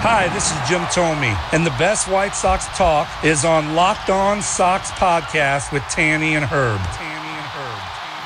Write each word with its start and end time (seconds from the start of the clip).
Hi, 0.00 0.28
this 0.32 0.52
is 0.52 0.68
Jim 0.68 0.82
Thome, 0.92 1.36
and 1.52 1.66
the 1.66 1.70
best 1.70 2.06
White 2.06 2.32
Sox 2.32 2.66
talk 2.78 3.08
is 3.24 3.44
on 3.44 3.74
Locked 3.74 4.10
On 4.10 4.40
Sox 4.40 4.92
podcast 4.92 5.72
with 5.72 5.82
Tanny 5.90 6.36
and 6.36 6.44
Herb. 6.44 6.78
Tanny 6.78 7.28
and 7.28 7.46
Herb. 7.46 7.80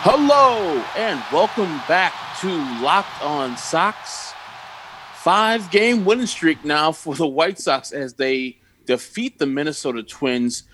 Hello 0.05 0.85
and 0.99 1.23
welcome 1.33 1.80
back 1.89 2.13
to 2.41 2.49
Locked 2.83 3.23
On 3.23 3.57
Sox. 3.57 4.35
Five 5.15 5.71
game 5.71 6.05
winning 6.05 6.27
streak 6.27 6.63
now 6.63 6.93
for 6.93 7.15
the 7.15 7.27
White 7.27 7.59
Sox 7.59 7.91
as 7.91 8.13
they 8.13 8.59
defeat 8.85 9.39
the 9.39 9.47
Minnesota 9.47 10.02
Twins 10.02 10.65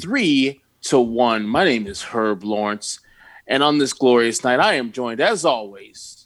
three 0.00 0.60
to 0.82 1.00
one. 1.00 1.48
My 1.48 1.64
name 1.64 1.88
is 1.88 2.00
Herb 2.00 2.44
Lawrence, 2.44 3.00
and 3.48 3.64
on 3.64 3.78
this 3.78 3.92
glorious 3.92 4.44
night, 4.44 4.60
I 4.60 4.74
am 4.74 4.92
joined 4.92 5.20
as 5.20 5.44
always 5.44 6.17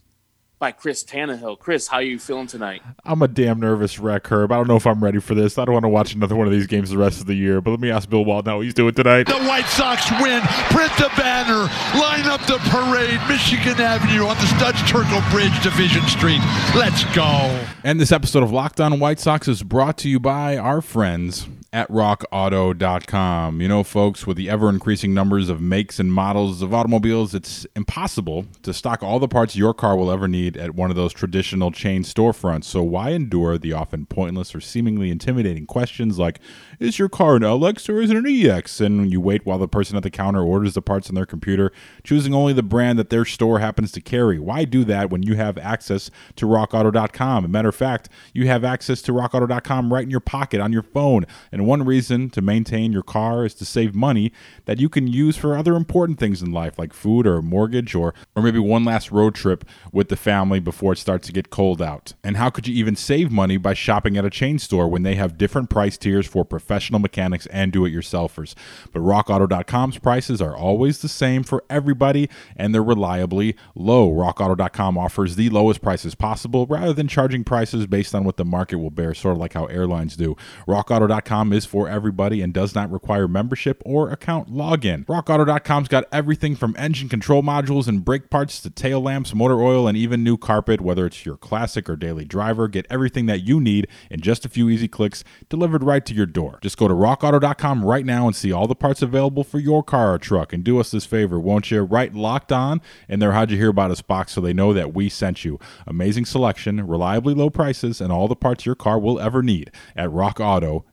by 0.62 0.70
Chris 0.70 1.02
Tannehill. 1.02 1.58
Chris, 1.58 1.88
how 1.88 1.96
are 1.96 2.02
you 2.02 2.20
feeling 2.20 2.46
tonight? 2.46 2.82
I'm 3.04 3.20
a 3.20 3.26
damn 3.26 3.58
nervous 3.58 3.98
wreck, 3.98 4.24
Herb. 4.28 4.52
I 4.52 4.54
don't 4.54 4.68
know 4.68 4.76
if 4.76 4.86
I'm 4.86 5.02
ready 5.02 5.18
for 5.18 5.34
this. 5.34 5.58
I 5.58 5.64
don't 5.64 5.72
want 5.72 5.82
to 5.82 5.88
watch 5.88 6.14
another 6.14 6.36
one 6.36 6.46
of 6.46 6.52
these 6.52 6.68
games 6.68 6.90
the 6.90 6.98
rest 6.98 7.20
of 7.20 7.26
the 7.26 7.34
year. 7.34 7.60
But 7.60 7.72
let 7.72 7.80
me 7.80 7.90
ask 7.90 8.08
Bill 8.08 8.24
Walton 8.24 8.48
how 8.48 8.60
he's 8.60 8.72
doing 8.72 8.94
tonight. 8.94 9.26
The 9.26 9.42
White 9.42 9.66
Sox 9.66 10.08
win. 10.22 10.40
Print 10.70 10.92
the 10.98 11.10
banner. 11.16 11.68
Line 12.00 12.26
up 12.26 12.46
the 12.46 12.58
parade. 12.70 13.18
Michigan 13.28 13.80
Avenue 13.80 14.24
on 14.24 14.36
the 14.36 14.46
Studs 14.56 14.78
Terkel 14.82 15.28
Bridge, 15.32 15.60
Division 15.64 16.06
Street. 16.06 16.40
Let's 16.76 17.02
go. 17.12 17.60
And 17.82 18.00
this 18.00 18.12
episode 18.12 18.44
of 18.44 18.52
Locked 18.52 18.80
On 18.80 19.00
White 19.00 19.18
Sox 19.18 19.48
is 19.48 19.64
brought 19.64 19.98
to 19.98 20.08
you 20.08 20.20
by 20.20 20.56
our 20.56 20.80
friends 20.80 21.48
at 21.72 21.88
rockauto.com. 21.88 23.62
You 23.62 23.68
know, 23.68 23.82
folks, 23.82 24.26
with 24.26 24.36
the 24.36 24.50
ever 24.50 24.68
increasing 24.68 25.14
numbers 25.14 25.48
of 25.48 25.62
makes 25.62 25.98
and 25.98 26.12
models 26.12 26.60
of 26.60 26.74
automobiles, 26.74 27.34
it's 27.34 27.66
impossible 27.74 28.44
to 28.62 28.74
stock 28.74 29.02
all 29.02 29.18
the 29.18 29.26
parts 29.26 29.56
your 29.56 29.72
car 29.72 29.96
will 29.96 30.10
ever 30.10 30.28
need 30.28 30.58
at 30.58 30.74
one 30.74 30.90
of 30.90 30.96
those 30.96 31.14
traditional 31.14 31.70
chain 31.70 32.02
storefronts. 32.02 32.64
So 32.64 32.82
why 32.82 33.10
endure 33.10 33.56
the 33.56 33.72
often 33.72 34.04
pointless 34.04 34.54
or 34.54 34.60
seemingly 34.60 35.10
intimidating 35.10 35.64
questions 35.64 36.18
like, 36.18 36.40
is 36.78 36.98
your 36.98 37.08
car 37.08 37.36
an 37.36 37.42
LX 37.42 37.88
or 37.88 38.02
is 38.02 38.10
it 38.10 38.18
an 38.18 38.26
EX? 38.26 38.80
And 38.80 39.10
you 39.10 39.20
wait 39.20 39.46
while 39.46 39.58
the 39.58 39.68
person 39.68 39.96
at 39.96 40.02
the 40.02 40.10
counter 40.10 40.42
orders 40.42 40.74
the 40.74 40.82
parts 40.82 41.08
on 41.08 41.14
their 41.14 41.24
computer, 41.24 41.72
choosing 42.04 42.34
only 42.34 42.52
the 42.52 42.62
brand 42.62 42.98
that 42.98 43.08
their 43.08 43.24
store 43.24 43.60
happens 43.60 43.92
to 43.92 44.02
carry. 44.02 44.38
Why 44.38 44.66
do 44.66 44.84
that 44.84 45.08
when 45.08 45.22
you 45.22 45.36
have 45.36 45.56
access 45.56 46.10
to 46.36 46.46
rockauto.com? 46.46 47.44
As 47.44 47.48
a 47.48 47.50
matter 47.50 47.70
of 47.70 47.76
fact, 47.76 48.10
you 48.34 48.46
have 48.46 48.62
access 48.62 49.00
to 49.02 49.12
rockauto.com 49.12 49.90
right 49.90 50.04
in 50.04 50.10
your 50.10 50.20
pocket 50.20 50.60
on 50.60 50.70
your 50.70 50.82
phone. 50.82 51.24
And 51.50 51.61
one 51.66 51.84
reason 51.84 52.30
to 52.30 52.42
maintain 52.42 52.92
your 52.92 53.02
car 53.02 53.44
is 53.44 53.54
to 53.54 53.64
save 53.64 53.94
money 53.94 54.32
that 54.64 54.80
you 54.80 54.88
can 54.88 55.06
use 55.06 55.36
for 55.36 55.56
other 55.56 55.74
important 55.74 56.18
things 56.18 56.42
in 56.42 56.52
life, 56.52 56.78
like 56.78 56.92
food 56.92 57.26
or 57.26 57.36
a 57.36 57.42
mortgage 57.42 57.94
or, 57.94 58.14
or 58.36 58.42
maybe 58.42 58.58
one 58.58 58.84
last 58.84 59.10
road 59.10 59.34
trip 59.34 59.64
with 59.92 60.08
the 60.08 60.16
family 60.16 60.60
before 60.60 60.92
it 60.92 60.98
starts 60.98 61.26
to 61.26 61.32
get 61.32 61.50
cold 61.50 61.82
out. 61.82 62.14
And 62.22 62.36
how 62.36 62.50
could 62.50 62.66
you 62.66 62.74
even 62.74 62.96
save 62.96 63.30
money 63.30 63.56
by 63.56 63.74
shopping 63.74 64.16
at 64.16 64.24
a 64.24 64.30
chain 64.30 64.58
store 64.58 64.88
when 64.88 65.02
they 65.02 65.14
have 65.14 65.38
different 65.38 65.70
price 65.70 65.96
tiers 65.96 66.26
for 66.26 66.44
professional 66.44 67.00
mechanics 67.00 67.46
and 67.46 67.72
do 67.72 67.84
it 67.84 67.90
yourselfers? 67.90 68.54
But 68.92 69.00
rockauto.com's 69.00 69.98
prices 69.98 70.40
are 70.40 70.56
always 70.56 71.00
the 71.00 71.08
same 71.08 71.42
for 71.42 71.64
everybody 71.68 72.28
and 72.56 72.74
they're 72.74 72.82
reliably 72.82 73.56
low. 73.74 74.10
Rockauto.com 74.10 74.98
offers 74.98 75.36
the 75.36 75.50
lowest 75.50 75.82
prices 75.82 76.14
possible 76.14 76.66
rather 76.66 76.92
than 76.92 77.08
charging 77.08 77.44
prices 77.44 77.86
based 77.86 78.14
on 78.14 78.24
what 78.24 78.36
the 78.36 78.44
market 78.44 78.76
will 78.76 78.90
bear, 78.90 79.14
sort 79.14 79.32
of 79.32 79.38
like 79.38 79.54
how 79.54 79.66
airlines 79.66 80.16
do. 80.16 80.36
RockAuto.com 80.66 81.51
is 81.52 81.64
for 81.64 81.88
everybody 81.88 82.40
and 82.40 82.52
does 82.52 82.74
not 82.74 82.90
require 82.90 83.28
membership 83.28 83.82
or 83.84 84.10
account 84.10 84.48
login. 84.48 85.04
RockAuto.com's 85.06 85.88
got 85.88 86.04
everything 86.12 86.56
from 86.56 86.74
engine 86.78 87.08
control 87.08 87.42
modules 87.42 87.88
and 87.88 88.04
brake 88.04 88.30
parts 88.30 88.60
to 88.60 88.70
tail 88.70 89.00
lamps, 89.00 89.34
motor 89.34 89.60
oil, 89.60 89.86
and 89.88 89.96
even 89.96 90.22
new 90.22 90.36
carpet, 90.36 90.80
whether 90.80 91.06
it's 91.06 91.24
your 91.24 91.36
classic 91.36 91.88
or 91.88 91.96
daily 91.96 92.24
driver. 92.24 92.68
Get 92.68 92.86
everything 92.90 93.26
that 93.26 93.42
you 93.42 93.60
need 93.60 93.88
in 94.10 94.20
just 94.20 94.44
a 94.44 94.48
few 94.48 94.68
easy 94.68 94.88
clicks 94.88 95.24
delivered 95.48 95.82
right 95.82 96.04
to 96.06 96.14
your 96.14 96.26
door. 96.26 96.58
Just 96.62 96.76
go 96.76 96.88
to 96.88 96.94
rockauto.com 96.94 97.84
right 97.84 98.06
now 98.06 98.26
and 98.26 98.36
see 98.36 98.52
all 98.52 98.66
the 98.66 98.74
parts 98.74 99.02
available 99.02 99.44
for 99.44 99.58
your 99.58 99.82
car 99.82 100.14
or 100.14 100.18
truck. 100.18 100.52
And 100.52 100.64
do 100.64 100.78
us 100.78 100.90
this 100.90 101.06
favor, 101.06 101.38
won't 101.38 101.70
you? 101.70 101.82
Write 101.82 102.14
locked 102.14 102.52
on 102.52 102.80
in 103.08 103.18
their 103.18 103.32
How'd 103.32 103.50
You 103.50 103.56
Hear 103.56 103.70
About 103.70 103.90
Us 103.90 104.02
box 104.02 104.32
so 104.32 104.40
they 104.40 104.52
know 104.52 104.72
that 104.72 104.94
we 104.94 105.08
sent 105.08 105.44
you. 105.44 105.58
Amazing 105.86 106.26
selection, 106.26 106.86
reliably 106.86 107.34
low 107.34 107.50
prices, 107.50 108.00
and 108.00 108.12
all 108.12 108.28
the 108.28 108.36
parts 108.36 108.66
your 108.66 108.74
car 108.74 108.98
will 108.98 109.20
ever 109.20 109.42
need 109.42 109.70
at 109.96 110.10
rockauto.com. 110.10 110.91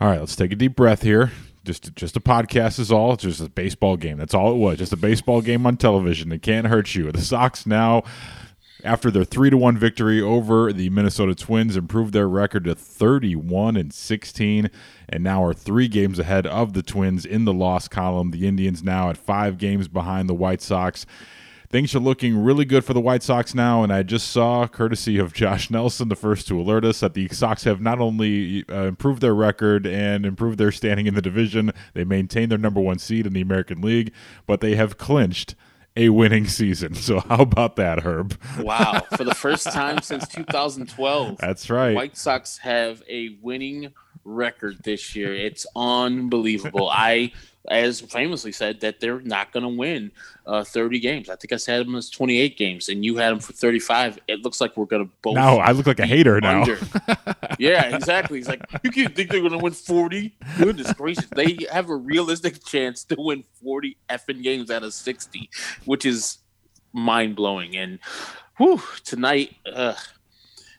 All 0.00 0.08
right, 0.08 0.20
let's 0.20 0.36
take 0.36 0.52
a 0.52 0.56
deep 0.56 0.76
breath 0.76 1.02
here. 1.02 1.32
Just, 1.64 1.94
just 1.96 2.16
a 2.16 2.20
podcast 2.20 2.78
is 2.78 2.92
all. 2.92 3.14
It's 3.14 3.24
just 3.24 3.40
a 3.40 3.48
baseball 3.48 3.96
game. 3.96 4.18
That's 4.18 4.34
all 4.34 4.52
it 4.52 4.56
was. 4.56 4.78
Just 4.78 4.92
a 4.92 4.96
baseball 4.96 5.40
game 5.40 5.66
on 5.66 5.76
television. 5.76 6.30
It 6.30 6.42
can't 6.42 6.66
hurt 6.66 6.94
you. 6.94 7.10
The 7.10 7.20
Sox 7.20 7.66
now 7.66 8.04
after 8.84 9.10
their 9.10 9.24
3 9.24 9.50
to 9.50 9.56
1 9.56 9.76
victory 9.76 10.20
over 10.20 10.72
the 10.72 10.90
Minnesota 10.90 11.34
Twins 11.34 11.76
improved 11.76 12.12
their 12.12 12.28
record 12.28 12.64
to 12.64 12.74
31 12.74 13.76
and 13.76 13.92
16 13.92 14.70
and 15.08 15.24
now 15.24 15.42
are 15.42 15.52
3 15.54 15.88
games 15.88 16.18
ahead 16.18 16.46
of 16.46 16.72
the 16.72 16.82
Twins 16.82 17.24
in 17.24 17.44
the 17.44 17.52
loss 17.52 17.88
column. 17.88 18.30
The 18.30 18.46
Indians 18.46 18.82
now 18.82 19.10
at 19.10 19.16
5 19.16 19.58
games 19.58 19.88
behind 19.88 20.28
the 20.28 20.34
White 20.34 20.62
Sox. 20.62 21.04
Things 21.68 21.94
are 21.94 22.00
looking 22.00 22.38
really 22.42 22.64
good 22.64 22.84
for 22.84 22.94
the 22.94 23.00
White 23.00 23.22
Sox 23.22 23.54
now, 23.54 23.82
and 23.82 23.92
I 23.92 24.02
just 24.02 24.30
saw, 24.30 24.66
courtesy 24.68 25.18
of 25.18 25.32
Josh 25.32 25.70
Nelson, 25.70 26.08
the 26.08 26.16
first 26.16 26.46
to 26.48 26.60
alert 26.60 26.84
us 26.84 27.00
that 27.00 27.14
the 27.14 27.28
Sox 27.28 27.64
have 27.64 27.80
not 27.80 27.98
only 28.00 28.64
uh, 28.70 28.84
improved 28.84 29.20
their 29.20 29.34
record 29.34 29.86
and 29.86 30.24
improved 30.24 30.58
their 30.58 30.72
standing 30.72 31.06
in 31.06 31.14
the 31.14 31.22
division, 31.22 31.72
they 31.94 32.04
maintain 32.04 32.48
their 32.48 32.58
number 32.58 32.80
one 32.80 32.98
seed 32.98 33.26
in 33.26 33.32
the 33.32 33.40
American 33.40 33.80
League, 33.80 34.12
but 34.46 34.60
they 34.60 34.76
have 34.76 34.96
clinched 34.96 35.54
a 35.96 36.10
winning 36.10 36.46
season. 36.46 36.94
So 37.06 37.20
how 37.20 37.36
about 37.36 37.76
that, 37.76 38.00
Herb? 38.00 38.36
Wow. 38.58 39.06
For 39.16 39.24
the 39.24 39.34
first 39.34 39.70
time 39.70 40.02
since 40.02 40.26
2012. 40.28 41.38
That's 41.38 41.70
right. 41.70 41.94
White 41.94 42.16
Sox 42.16 42.58
have 42.58 43.02
a 43.08 43.36
winning 43.40 43.92
record 44.26 44.78
this 44.82 45.14
year. 45.14 45.34
It's 45.34 45.66
unbelievable. 45.74 46.90
I, 46.90 47.32
as 47.68 48.00
famously 48.00 48.52
said, 48.52 48.80
that 48.80 49.00
they're 49.00 49.20
not 49.20 49.52
going 49.52 49.62
to 49.62 49.68
win 49.68 50.10
uh, 50.46 50.64
30 50.64 51.00
games. 51.00 51.30
I 51.30 51.36
think 51.36 51.52
I 51.52 51.56
said 51.56 51.86
them 51.86 51.94
as 51.94 52.10
28 52.10 52.58
games, 52.58 52.88
and 52.88 53.04
you 53.04 53.16
had 53.16 53.30
them 53.30 53.40
for 53.40 53.52
35. 53.52 54.18
It 54.28 54.42
looks 54.42 54.60
like 54.60 54.76
we're 54.76 54.86
going 54.86 55.06
to 55.06 55.12
both. 55.22 55.34
Now 55.34 55.58
I 55.58 55.72
look 55.72 55.86
like 55.86 56.00
a 56.00 56.06
hater 56.06 56.40
now. 56.40 56.64
yeah, 57.58 57.94
exactly. 57.94 58.38
He's 58.38 58.48
like, 58.48 58.64
you 58.82 58.90
can't 58.90 59.14
think 59.14 59.30
they're 59.30 59.40
going 59.40 59.52
to 59.52 59.58
win 59.58 59.72
40. 59.72 60.34
Goodness 60.58 60.92
gracious, 60.92 61.26
they 61.34 61.58
have 61.72 61.88
a 61.88 61.96
realistic 61.96 62.64
chance 62.64 63.04
to 63.04 63.16
win 63.18 63.44
40 63.62 63.96
effing 64.10 64.42
games 64.42 64.70
out 64.70 64.82
of 64.82 64.92
60, 64.92 65.48
which 65.84 66.04
is 66.04 66.38
mind 66.92 67.36
blowing. 67.36 67.76
And 67.76 67.98
whew, 68.56 68.82
tonight, 69.04 69.54
uh, 69.72 69.94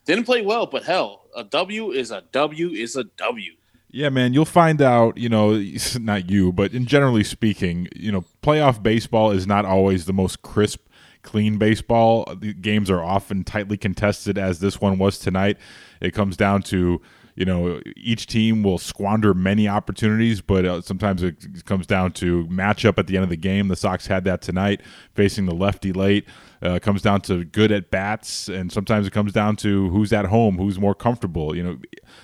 didn't 0.07 0.23
play 0.23 0.41
well, 0.41 0.65
but 0.65 0.85
hell, 0.85 1.25
a 1.35 1.43
W 1.43 1.91
is 1.91 2.11
a 2.11 2.23
W 2.31 2.69
is 2.69 2.95
a 2.95 3.03
W. 3.03 3.53
Yeah, 3.89 4.09
man, 4.09 4.33
you'll 4.33 4.45
find 4.45 4.81
out, 4.81 5.17
you 5.17 5.29
know, 5.29 5.61
not 5.99 6.29
you, 6.29 6.51
but 6.51 6.73
in 6.73 6.85
generally 6.85 7.23
speaking, 7.23 7.87
you 7.95 8.11
know, 8.11 8.23
playoff 8.41 8.81
baseball 8.81 9.31
is 9.31 9.45
not 9.45 9.65
always 9.65 10.05
the 10.05 10.13
most 10.13 10.41
crisp, 10.41 10.87
clean 11.21 11.57
baseball. 11.57 12.25
The 12.39 12.53
games 12.53 12.89
are 12.89 13.03
often 13.03 13.43
tightly 13.43 13.77
contested 13.77 14.37
as 14.37 14.59
this 14.59 14.79
one 14.81 14.97
was 14.97 15.19
tonight. 15.19 15.57
It 16.01 16.13
comes 16.13 16.37
down 16.37 16.63
to 16.63 17.01
you 17.37 17.45
know 17.45 17.79
each 17.95 18.25
team 18.25 18.63
will 18.63 18.79
squander 18.79 19.33
many 19.33 19.67
opportunities 19.67 20.41
but 20.41 20.65
uh, 20.65 20.81
sometimes 20.81 21.21
it 21.21 21.63
comes 21.65 21.85
down 21.85 22.11
to 22.11 22.45
matchup 22.47 22.97
at 22.97 23.07
the 23.07 23.15
end 23.15 23.23
of 23.23 23.29
the 23.29 23.37
game. 23.37 23.67
The 23.67 23.75
sox 23.75 24.07
had 24.07 24.23
that 24.25 24.41
tonight 24.41 24.81
facing 25.13 25.45
the 25.45 25.55
lefty 25.55 25.93
late. 25.93 26.25
Uh, 26.59 26.79
comes 26.79 27.03
down 27.03 27.21
to 27.21 27.45
good 27.45 27.71
at 27.71 27.91
bats 27.91 28.49
and 28.49 28.71
sometimes 28.71 29.05
it 29.05 29.13
comes 29.13 29.31
down 29.31 29.55
to 29.55 29.91
who's 29.91 30.11
at 30.11 30.25
home 30.25 30.57
who's 30.57 30.79
more 30.79 30.95
comfortable. 30.95 31.55
You 31.55 31.63
know 31.63 31.77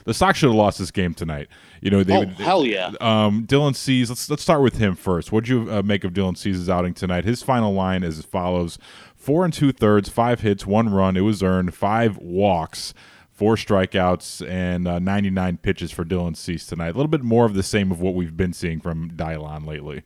the 0.06 0.13
sox 0.13 0.39
should 0.39 0.48
have 0.48 0.56
lost 0.56 0.80
this 0.80 0.89
game 0.89 1.13
tonight. 1.13 1.48
You 1.81 1.92
know 1.92 2.04
they 2.04 2.18
oh, 2.18 2.25
hell 2.25 2.66
yeah. 2.66 2.94
Um, 3.00 3.45
dylan 3.45 3.75
cease 3.75 4.09
let's, 4.09 4.27
let's 4.31 4.42
start 4.42 4.63
with 4.63 4.77
him 4.77 4.95
first. 4.95 5.31
What'd 5.31 5.48
you 5.48 5.71
uh, 5.71 5.83
make 5.83 6.04
of 6.04 6.13
dylan 6.13 6.36
cease's 6.36 6.69
outing 6.69 6.95
tonight? 6.95 7.24
His 7.24 7.44
final 7.44 7.74
line 7.74 8.04
is 8.04 8.18
as 8.18 8.25
follows. 8.25 8.80
Four 9.16 9.45
and 9.45 9.54
two 9.54 9.71
thirds 9.71 10.09
five 10.09 10.42
hits 10.42 10.66
one 10.66 10.89
run. 10.89 11.16
It 11.16 11.21
was 11.21 11.44
earned 11.44 11.75
five 11.75 12.18
walks 12.18 12.95
four 13.33 13.56
strikeouts 13.56 14.47
and 14.47 14.88
uh, 14.88 15.00
99 15.00 15.57
pitches 15.57 15.91
for 15.91 16.06
Dylan 16.06 16.38
Cease 16.38 16.65
tonight. 16.65 16.89
A 16.89 16.94
little 16.94 17.07
bit 17.07 17.24
more 17.24 17.45
of 17.45 17.53
the 17.53 17.63
same 17.63 17.91
of 17.91 18.00
what 18.00 18.13
we've 18.13 18.38
been 18.38 18.53
seeing 18.53 18.80
from 18.80 19.12
Dylan 19.12 19.65
lately. 19.65 20.03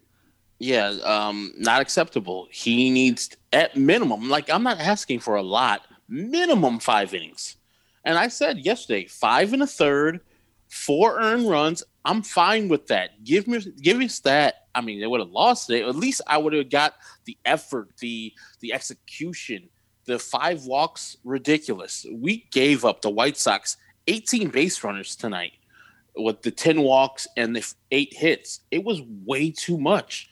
Yeah, 0.60 0.88
um, 1.04 1.54
not 1.58 1.82
acceptable. 1.82 2.48
He 2.50 2.90
needs 2.90 3.30
at 3.54 3.76
minimum, 3.76 4.30
like 4.30 4.50
I'm 4.50 4.64
not 4.64 4.80
asking 4.80 5.20
for 5.20 5.36
a 5.36 5.44
lot, 5.44 5.82
minimum 6.10 6.80
five 6.80 7.14
innings. 7.14 7.58
And 8.04 8.18
I 8.18 8.30
said 8.30 8.60
yesterday, 8.60 9.06
five 9.06 9.54
and 9.54 9.62
a 9.62 9.68
third, 9.68 10.22
four 10.70 11.20
earned 11.20 11.50
runs. 11.50 11.84
I'm 12.06 12.24
fine 12.24 12.70
with 12.70 12.88
that. 12.88 13.24
Give 13.24 13.48
me, 13.48 13.60
give 13.82 14.00
us 14.00 14.20
that. 14.22 14.68
I 14.74 14.82
mean, 14.82 15.00
they 15.00 15.08
would 15.08 15.20
have 15.20 15.30
lost 15.30 15.70
it. 15.70 15.86
At 15.86 15.96
least 15.96 16.22
I 16.26 16.38
would 16.38 16.54
have 16.54 16.70
got 16.70 16.94
the 17.26 17.38
effort, 17.46 17.90
the 18.00 18.34
the 18.62 18.74
execution. 18.74 19.70
The 20.08 20.18
five 20.18 20.66
walks, 20.66 21.18
ridiculous. 21.24 22.06
We 22.12 22.48
gave 22.52 22.86
up 22.86 23.02
the 23.02 23.10
White 23.10 23.38
Sox 23.38 23.78
18 24.08 24.50
base 24.50 24.84
runners 24.84 25.16
tonight 25.16 25.54
with 26.16 26.42
the 26.42 26.50
10 26.50 26.82
walks 26.82 27.28
and 27.36 27.56
the 27.56 27.74
eight 27.92 28.14
hits. 28.14 28.62
It 28.72 28.84
was 28.84 29.02
way 29.26 29.52
too 29.52 29.78
much. 29.78 30.30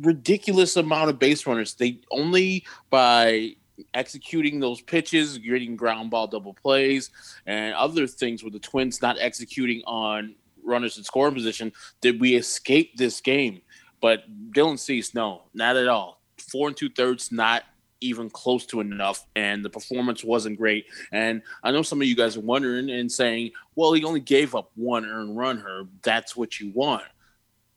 Ridiculous 0.00 0.76
amount 0.76 1.10
of 1.10 1.18
base 1.18 1.46
runners. 1.46 1.74
They 1.74 2.00
only 2.10 2.64
by 2.88 3.56
executing 3.94 4.60
those 4.60 4.80
pitches, 4.80 5.38
getting 5.38 5.76
ground 5.76 6.10
ball 6.10 6.26
double 6.26 6.54
plays, 6.54 7.10
and 7.46 7.74
other 7.74 8.06
things 8.06 8.42
with 8.42 8.54
the 8.54 8.58
Twins 8.58 9.02
not 9.02 9.16
executing 9.20 9.82
on 9.86 10.34
runners 10.64 10.98
in 10.98 11.04
scoring 11.04 11.34
position, 11.34 11.72
did 12.00 12.20
we 12.20 12.34
escape 12.34 12.96
this 12.96 13.20
game? 13.20 13.60
But 14.00 14.24
Dylan 14.52 14.78
Cease, 14.78 15.14
no, 15.14 15.42
not 15.54 15.76
at 15.76 15.88
all. 15.88 16.20
Four 16.38 16.68
and 16.68 16.76
two 16.76 16.88
thirds, 16.88 17.32
not 17.32 17.64
even 18.00 18.30
close 18.30 18.66
to 18.66 18.80
enough, 18.80 19.26
and 19.36 19.64
the 19.64 19.70
performance 19.70 20.22
wasn't 20.22 20.58
great. 20.58 20.86
And 21.12 21.42
I 21.62 21.70
know 21.72 21.82
some 21.82 22.00
of 22.00 22.06
you 22.06 22.16
guys 22.16 22.36
are 22.36 22.40
wondering 22.40 22.90
and 22.90 23.10
saying, 23.10 23.52
well, 23.74 23.92
he 23.92 24.04
only 24.04 24.20
gave 24.20 24.54
up 24.54 24.70
one 24.74 25.04
earned 25.04 25.36
run, 25.36 25.58
Herb. 25.58 25.90
That's 26.02 26.36
what 26.36 26.60
you 26.60 26.70
want. 26.74 27.04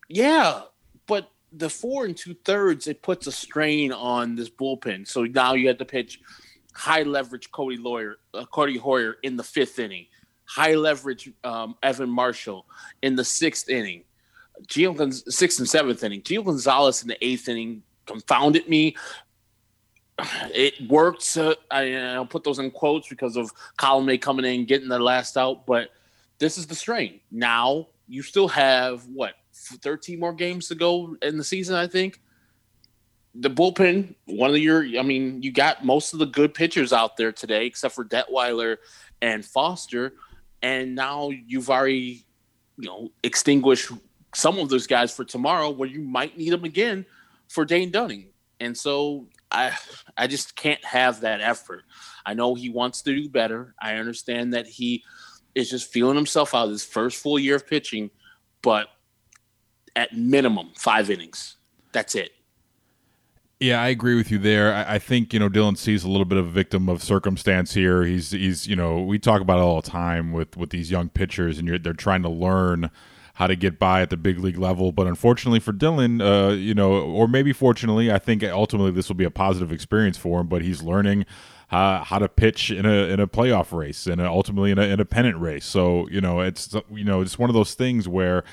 Yeah, 0.08 0.62
but 1.08 1.32
the 1.54 1.70
four 1.70 2.06
and 2.06 2.16
two 2.16 2.36
thirds, 2.46 2.88
it 2.88 3.02
puts 3.02 3.28
a 3.28 3.32
strain 3.32 3.92
on 3.92 4.36
this 4.36 4.50
bullpen. 4.50 5.08
So 5.08 5.24
now 5.24 5.54
you 5.54 5.68
have 5.68 5.78
to 5.80 5.86
pitch 5.86 6.20
high 6.74 7.04
leverage 7.04 7.52
Cody 7.52 7.78
Lawyer, 7.78 8.18
uh, 8.34 8.46
Cody 8.46 8.80
Heuer 8.80 9.16
in 9.24 9.36
the 9.36 9.44
fifth 9.44 9.80
inning, 9.80 10.08
high 10.46 10.76
leverage 10.76 11.32
um, 11.44 11.76
Evan 11.84 12.10
Marshall 12.10 12.66
in 13.02 13.16
the 13.16 13.26
sixth 13.26 13.70
inning, 13.70 14.04
Gio 14.68 14.96
Gonz- 14.96 15.30
sixth 15.32 15.60
and 15.60 15.68
seventh 15.68 16.04
inning, 16.04 16.22
Gio 16.22 16.44
Gonzalez 16.46 17.02
in 17.02 17.08
the 17.08 17.26
eighth 17.26 17.50
inning 17.50 17.84
confounded 18.06 18.68
me. 18.70 18.96
It 20.54 20.90
worked. 20.90 21.38
Uh, 21.38 21.56
I, 21.70 21.94
I'll 21.96 22.26
put 22.26 22.44
those 22.44 22.60
in 22.60 22.72
quotes 22.72 23.08
because 23.08 23.38
of 23.38 23.52
Colomé 23.78 24.20
coming 24.22 24.46
in, 24.46 24.66
getting 24.66 24.90
the 24.90 25.00
last 25.00 25.38
out, 25.38 25.66
but 25.66 25.90
this 26.40 26.58
is 26.58 26.68
the 26.68 26.76
strain. 26.76 27.20
Now 27.32 27.88
you 28.08 28.24
still 28.24 28.48
have 28.48 29.08
what 29.08 29.36
13 29.54 30.20
more 30.20 30.34
games 30.34 30.68
to 30.68 30.76
go 30.76 31.16
in 31.22 31.38
the 31.38 31.44
season, 31.44 31.76
I 31.76 31.88
think. 31.88 32.20
The 33.36 33.50
bullpen, 33.50 34.16
one 34.26 34.50
of 34.50 34.58
your, 34.58 34.84
I 35.00 35.04
mean, 35.04 35.42
you 35.42 35.52
got 35.52 35.86
most 35.86 36.14
of 36.14 36.20
the 36.20 36.26
good 36.26 36.54
pitchers 36.54 36.92
out 36.92 37.16
there 37.16 37.32
today, 37.32 37.66
except 37.66 37.96
for 37.96 38.04
Detwiler 38.04 38.78
and 39.22 39.46
Foster. 39.46 40.14
And 40.62 40.96
now 40.96 41.30
you've 41.30 41.70
already, 41.70 42.26
you 42.78 42.90
know, 42.90 43.12
extinguished 43.24 43.92
some 44.36 44.60
of 44.60 44.70
those 44.70 44.88
guys 44.88 45.14
for 45.16 45.24
tomorrow 45.24 45.70
where 45.70 45.88
you 45.88 46.02
might 46.02 46.38
need 46.38 46.52
them 46.52 46.64
again 46.64 47.06
for 47.48 47.64
Dane 47.64 47.92
Dunning. 47.92 48.28
And 48.60 48.78
so 48.78 49.28
I 49.52 49.78
I 50.18 50.28
just 50.28 50.56
can't 50.56 50.84
have 50.86 51.22
that 51.22 51.42
effort. 51.42 51.84
I 52.26 52.34
know 52.34 52.56
he 52.56 52.70
wants 52.70 53.02
to 53.04 53.16
do 53.16 53.30
better. 53.30 53.74
I 53.82 53.96
understand 53.96 54.54
that 54.54 54.68
he 54.68 55.04
is 55.56 55.70
just 55.70 55.92
feeling 55.92 56.16
himself 56.16 56.56
out 56.56 56.70
his 56.70 56.84
first 56.84 57.22
full 57.22 57.38
year 57.38 57.56
of 57.56 57.68
pitching, 57.68 58.10
but 58.62 58.88
at 59.96 60.16
minimum 60.16 60.70
five 60.78 61.10
innings. 61.10 61.58
That's 61.92 62.16
it. 62.16 62.32
Yeah, 63.60 63.80
I 63.80 63.90
agree 63.90 64.16
with 64.16 64.32
you 64.32 64.40
there. 64.40 64.74
I, 64.74 64.96
I 64.96 65.00
think 65.00 65.34
you 65.34 65.40
know 65.40 65.50
Dylan 65.50 65.78
Cease 65.78 66.04
a 66.04 66.10
little 66.10 66.26
bit 66.26 66.40
of 66.40 66.48
a 66.48 66.52
victim 66.52 66.90
of 66.90 67.04
circumstance 67.04 67.74
here. 67.74 68.04
He's 68.04 68.32
he's 68.32 68.68
you 68.68 68.76
know 68.76 69.02
we 69.02 69.20
talk 69.20 69.42
about 69.42 69.60
it 69.60 69.62
all 69.62 69.82
the 69.82 69.90
time 69.90 70.32
with 70.32 70.58
with 70.58 70.72
these 70.72 70.90
young 70.90 71.10
pitchers, 71.10 71.60
and 71.60 71.68
they're 71.84 71.94
trying 71.94 72.24
to 72.24 72.30
learn 72.30 72.90
how 73.42 73.48
to 73.48 73.56
get 73.56 73.80
by 73.80 74.04
at 74.04 74.12
the 74.12 74.18
big 74.18 74.38
league 74.38 74.60
level. 74.60 74.92
But 74.92 75.08
unfortunately 75.08 75.60
for 75.60 75.74
Dylan, 75.74 76.22
uh, 76.22 76.54
you 76.54 76.76
know, 76.76 76.94
or 76.94 77.28
maybe 77.28 77.54
fortunately, 77.54 78.12
I 78.12 78.20
think 78.20 78.44
ultimately 78.44 78.92
this 78.92 79.10
will 79.10 79.16
be 79.16 79.24
a 79.24 79.32
positive 79.32 79.72
experience 79.72 80.16
for 80.16 80.42
him. 80.42 80.48
But 80.48 80.62
he's 80.62 80.84
learning 80.84 81.26
uh, 81.72 82.04
how 82.04 82.20
to 82.20 82.30
pitch 82.30 82.70
in 82.70 82.86
a 82.86 83.08
in 83.08 83.20
a 83.20 83.26
playoff 83.26 83.76
race 83.76 84.06
and 84.06 84.22
ultimately 84.22 84.70
in 84.70 84.78
a, 84.78 84.84
in 84.84 85.00
a 85.00 85.06
pennant 85.06 85.40
race. 85.40 85.66
So 85.66 86.08
you 86.10 86.22
know, 86.22 86.42
it's 86.42 86.76
you 86.92 87.04
know, 87.04 87.22
it's 87.22 87.40
one 87.40 87.50
of 87.50 87.56
those 87.56 87.74
things 87.74 88.08
where 88.08 88.44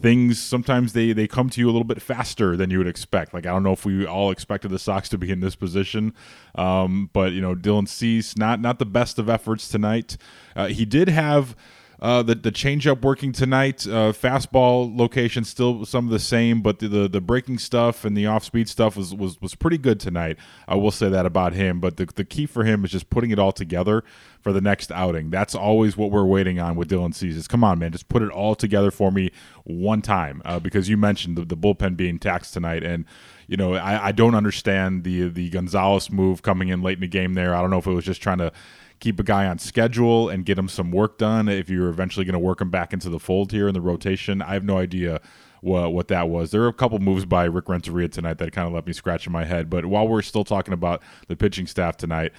things 0.00 0.40
sometimes 0.40 0.92
they 0.92 1.12
they 1.12 1.26
come 1.26 1.50
to 1.50 1.60
you 1.60 1.66
a 1.66 1.72
little 1.72 1.82
bit 1.82 2.00
faster 2.00 2.56
than 2.56 2.70
you 2.70 2.78
would 2.78 2.86
expect. 2.86 3.34
Like 3.34 3.44
I 3.44 3.50
don't 3.50 3.64
know 3.64 3.72
if 3.72 3.84
we 3.84 4.06
all 4.06 4.30
expected 4.30 4.70
the 4.70 4.78
Sox 4.78 5.08
to 5.08 5.18
be 5.18 5.32
in 5.32 5.40
this 5.40 5.56
position, 5.56 6.14
um, 6.54 7.10
but 7.12 7.32
you 7.32 7.40
know 7.40 7.56
Dylan 7.56 7.88
Cease 7.88 8.36
not 8.36 8.60
not 8.60 8.78
the 8.78 8.86
best 8.86 9.18
of 9.18 9.28
efforts 9.28 9.68
tonight. 9.68 10.16
Uh, 10.54 10.68
he 10.68 10.84
did 10.84 11.08
have. 11.08 11.56
Uh, 12.00 12.22
the 12.22 12.34
the 12.34 12.52
changeup 12.52 13.02
working 13.02 13.32
tonight. 13.32 13.86
Uh, 13.86 14.12
fastball 14.12 14.96
location 14.96 15.44
still 15.44 15.84
some 15.84 16.04
of 16.06 16.12
the 16.12 16.18
same, 16.18 16.62
but 16.62 16.78
the, 16.78 16.86
the, 16.86 17.08
the 17.08 17.20
breaking 17.20 17.58
stuff 17.58 18.04
and 18.04 18.16
the 18.16 18.26
off 18.26 18.44
speed 18.44 18.68
stuff 18.68 18.96
was, 18.96 19.12
was 19.14 19.40
was 19.40 19.54
pretty 19.56 19.78
good 19.78 19.98
tonight. 19.98 20.36
I 20.68 20.76
will 20.76 20.92
say 20.92 21.08
that 21.08 21.26
about 21.26 21.54
him. 21.54 21.80
But 21.80 21.96
the 21.96 22.06
the 22.06 22.24
key 22.24 22.46
for 22.46 22.64
him 22.64 22.84
is 22.84 22.92
just 22.92 23.10
putting 23.10 23.30
it 23.30 23.38
all 23.38 23.52
together 23.52 24.04
for 24.40 24.52
the 24.52 24.60
next 24.60 24.92
outing. 24.92 25.30
That's 25.30 25.54
always 25.54 25.96
what 25.96 26.12
we're 26.12 26.24
waiting 26.24 26.60
on 26.60 26.76
with 26.76 26.88
Dylan 26.88 27.14
Cease. 27.14 27.48
Come 27.48 27.64
on, 27.64 27.80
man, 27.80 27.90
just 27.90 28.08
put 28.08 28.22
it 28.22 28.30
all 28.30 28.54
together 28.54 28.92
for 28.92 29.10
me 29.10 29.32
one 29.64 30.00
time. 30.00 30.40
Uh, 30.44 30.60
because 30.60 30.88
you 30.88 30.96
mentioned 30.96 31.36
the, 31.36 31.44
the 31.44 31.56
bullpen 31.56 31.96
being 31.96 32.20
taxed 32.20 32.54
tonight, 32.54 32.84
and 32.84 33.06
you 33.48 33.56
know 33.56 33.74
I, 33.74 34.08
I 34.08 34.12
don't 34.12 34.36
understand 34.36 35.02
the 35.02 35.28
the 35.28 35.50
Gonzalez 35.50 36.10
move 36.10 36.42
coming 36.42 36.68
in 36.68 36.82
late 36.82 36.98
in 36.98 37.00
the 37.00 37.08
game 37.08 37.34
there. 37.34 37.54
I 37.54 37.60
don't 37.60 37.70
know 37.70 37.78
if 37.78 37.86
it 37.86 37.92
was 37.92 38.04
just 38.04 38.22
trying 38.22 38.38
to 38.38 38.52
keep 39.00 39.18
a 39.18 39.22
guy 39.22 39.46
on 39.46 39.58
schedule 39.58 40.28
and 40.28 40.44
get 40.44 40.58
him 40.58 40.68
some 40.68 40.90
work 40.90 41.18
done 41.18 41.48
if 41.48 41.70
you're 41.70 41.88
eventually 41.88 42.24
going 42.24 42.34
to 42.34 42.38
work 42.38 42.60
him 42.60 42.70
back 42.70 42.92
into 42.92 43.08
the 43.08 43.18
fold 43.18 43.52
here 43.52 43.68
in 43.68 43.74
the 43.74 43.80
rotation. 43.80 44.42
I 44.42 44.54
have 44.54 44.64
no 44.64 44.78
idea 44.78 45.20
what 45.60 45.92
what 45.92 46.08
that 46.08 46.28
was. 46.28 46.50
There 46.50 46.60
were 46.60 46.68
a 46.68 46.72
couple 46.72 46.98
moves 46.98 47.24
by 47.24 47.44
Rick 47.44 47.68
Renteria 47.68 48.08
tonight 48.08 48.38
that 48.38 48.52
kind 48.52 48.66
of 48.66 48.74
left 48.74 48.86
me 48.86 48.92
scratching 48.92 49.32
my 49.32 49.44
head. 49.44 49.70
But 49.70 49.86
while 49.86 50.06
we're 50.06 50.22
still 50.22 50.44
talking 50.44 50.74
about 50.74 51.02
the 51.26 51.36
pitching 51.36 51.66
staff 51.66 51.96
tonight, 51.96 52.32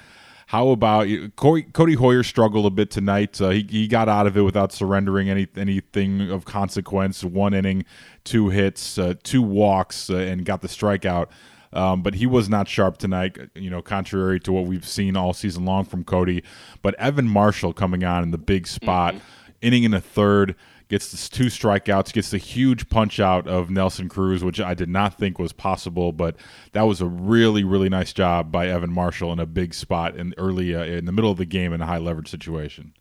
how 0.50 0.70
about 0.70 1.08
Cody, 1.36 1.62
Cody 1.62 1.96
Heuer 1.96 2.26
struggled 2.26 2.66
a 2.66 2.72
bit 2.72 2.90
tonight. 2.90 3.40
Uh, 3.40 3.50
he, 3.50 3.68
he 3.70 3.88
got 3.88 4.10
out 4.10 4.26
of 4.26 4.36
it 4.36 4.42
without 4.42 4.72
surrendering 4.72 5.30
any 5.30 5.48
anything 5.56 6.32
of 6.32 6.44
consequence. 6.44 7.24
One 7.24 7.54
inning, 7.54 7.86
two 8.24 8.50
hits, 8.50 8.98
uh, 8.98 9.14
two 9.22 9.44
walks, 9.44 10.10
uh, 10.10 10.16
and 10.16 10.44
got 10.44 10.64
the 10.64 10.68
strikeout. 10.68 11.28
Um, 11.72 12.02
but 12.02 12.16
he 12.16 12.26
was 12.26 12.50
not 12.50 12.68
sharp 12.68 12.98
tonight, 12.98 13.38
you 13.54 13.70
know, 13.70 13.84
contrary 13.84 14.40
to 14.40 14.52
what 14.52 14.66
we've 14.66 14.88
seen 14.88 15.16
all 15.16 15.34
season 15.34 15.66
long 15.66 15.86
from 15.86 16.04
Cody. 16.04 16.44
But 16.82 16.96
Evan 16.96 17.28
Marshall 17.28 17.74
coming 17.74 18.04
on 18.04 18.24
in 18.24 18.32
the 18.32 18.40
big 18.40 18.66
spot, 18.66 19.14
mm-hmm. 19.14 19.52
inning 19.62 19.84
in 19.84 19.94
a 19.94 20.02
third, 20.02 20.56
gets 20.90 21.30
two 21.30 21.46
strikeouts, 21.46 22.12
gets 22.12 22.32
the 22.32 22.38
huge 22.38 22.90
punch 22.90 23.20
out 23.20 23.48
of 23.48 23.70
Nelson 23.70 24.10
Cruz, 24.10 24.44
which 24.44 24.60
I 24.60 24.74
did 24.74 24.90
not 24.90 25.18
think 25.18 25.40
was 25.40 25.54
possible. 25.54 26.12
But 26.12 26.36
that 26.74 26.84
was 26.84 27.00
a 27.00 27.06
really, 27.06 27.64
really 27.64 27.90
nice 27.90 28.12
job 28.12 28.52
by 28.52 28.68
Evan 28.68 28.92
Marshall 28.92 29.32
in 29.32 29.40
a 29.40 29.46
big 29.46 29.74
spot 29.74 30.16
in 30.16 30.34
early 30.38 30.76
uh, 30.76 30.84
in 30.84 31.06
the 31.06 31.12
middle 31.12 31.32
of 31.32 31.38
the 31.38 31.46
game 31.46 31.72
in 31.74 31.82
a 31.82 31.86
high 31.86 32.00
leverage 32.00 32.30
situation. 32.30 32.94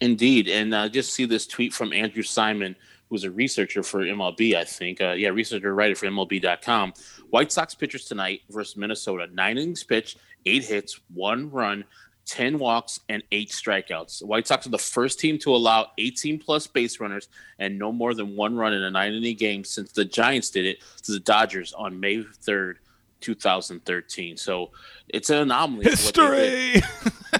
Indeed, 0.00 0.46
and 0.48 0.76
I 0.76 0.84
uh, 0.84 0.88
just 0.90 1.14
see 1.14 1.24
this 1.24 1.46
tweet 1.46 1.72
from 1.72 1.92
Andrew 1.92 2.22
Simon 2.22 2.76
who's 3.08 3.24
a 3.24 3.30
researcher 3.30 3.82
for 3.82 4.00
MLB, 4.00 4.54
I 4.54 4.64
think. 4.64 5.00
Uh, 5.00 5.12
yeah, 5.12 5.28
researcher 5.28 5.74
writer 5.74 5.94
for 5.94 6.06
MLB.com. 6.06 6.92
White 7.30 7.52
Sox 7.52 7.74
pitchers 7.74 8.04
tonight 8.04 8.42
versus 8.50 8.76
Minnesota. 8.76 9.28
Nine 9.32 9.58
innings 9.58 9.84
pitched, 9.84 10.18
eight 10.44 10.64
hits, 10.64 11.00
one 11.14 11.50
run, 11.50 11.84
10 12.26 12.58
walks, 12.58 13.00
and 13.08 13.22
eight 13.32 13.50
strikeouts. 13.50 14.20
The 14.20 14.26
White 14.26 14.46
Sox 14.46 14.66
are 14.66 14.70
the 14.70 14.78
first 14.78 15.18
team 15.20 15.38
to 15.38 15.54
allow 15.54 15.90
18 15.98 16.38
plus 16.38 16.66
base 16.66 17.00
runners 17.00 17.28
and 17.58 17.78
no 17.78 17.92
more 17.92 18.14
than 18.14 18.36
one 18.36 18.56
run 18.56 18.72
in 18.72 18.82
a 18.82 18.90
nine 18.90 19.14
inning 19.14 19.36
game 19.36 19.64
since 19.64 19.92
the 19.92 20.04
Giants 20.04 20.50
did 20.50 20.66
it 20.66 20.78
to 21.04 21.12
the 21.12 21.20
Dodgers 21.20 21.72
on 21.72 21.98
May 22.00 22.18
3rd. 22.18 22.76
2013. 23.22 24.36
So 24.36 24.70
it's 25.08 25.30
an 25.30 25.38
anomaly. 25.38 25.84
History. 25.84 26.74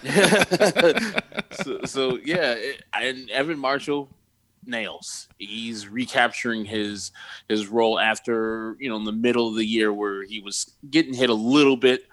so, 1.52 1.80
so, 1.84 2.18
yeah, 2.24 2.54
it, 2.54 2.82
and 2.94 3.30
Evan 3.30 3.58
Marshall 3.58 4.08
nails. 4.66 5.28
He's 5.38 5.88
recapturing 5.88 6.64
his 6.64 7.12
his 7.48 7.68
role 7.68 7.98
after 7.98 8.76
you 8.80 8.88
know 8.88 8.96
in 8.96 9.04
the 9.04 9.12
middle 9.12 9.48
of 9.48 9.54
the 9.54 9.64
year 9.64 9.92
where 9.92 10.22
he 10.24 10.40
was 10.40 10.72
getting 10.90 11.14
hit 11.14 11.30
a 11.30 11.34
little 11.34 11.76
bit 11.76 12.06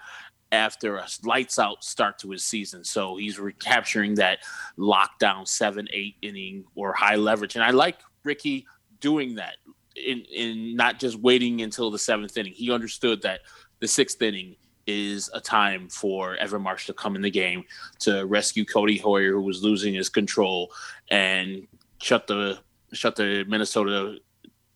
after 0.54 0.96
a 0.96 1.06
lights 1.24 1.58
out 1.58 1.84
start 1.84 2.18
to 2.20 2.30
his 2.30 2.44
season. 2.44 2.84
So 2.84 3.16
he's 3.16 3.38
recapturing 3.38 4.14
that 4.14 4.38
lockdown 4.78 5.46
seven 5.46 5.88
eight 5.92 6.16
inning 6.22 6.64
or 6.74 6.92
high 6.92 7.16
leverage, 7.16 7.56
and 7.56 7.64
I 7.64 7.70
like 7.70 7.98
Ricky 8.22 8.66
doing 9.00 9.34
that 9.34 9.56
in 9.96 10.20
in 10.32 10.76
not 10.76 10.98
just 10.98 11.16
waiting 11.16 11.62
until 11.62 11.90
the 11.90 11.98
seventh 11.98 12.36
inning. 12.36 12.52
He 12.52 12.70
understood 12.70 13.20
that 13.22 13.40
the 13.80 13.88
sixth 13.88 14.22
inning 14.22 14.56
is 14.86 15.30
a 15.32 15.40
time 15.40 15.88
for 15.88 16.36
Evan 16.36 16.62
Marsh 16.62 16.86
to 16.86 16.94
come 16.94 17.16
in 17.16 17.22
the 17.22 17.30
game 17.30 17.64
to 18.00 18.24
rescue 18.26 18.64
Cody 18.64 18.98
Heuer, 18.98 19.30
who 19.30 19.42
was 19.42 19.62
losing 19.62 19.94
his 19.94 20.08
control, 20.08 20.70
and 21.10 21.66
shut 22.00 22.26
the 22.26 22.58
shut 22.92 23.16
the 23.16 23.44
Minnesota 23.48 24.18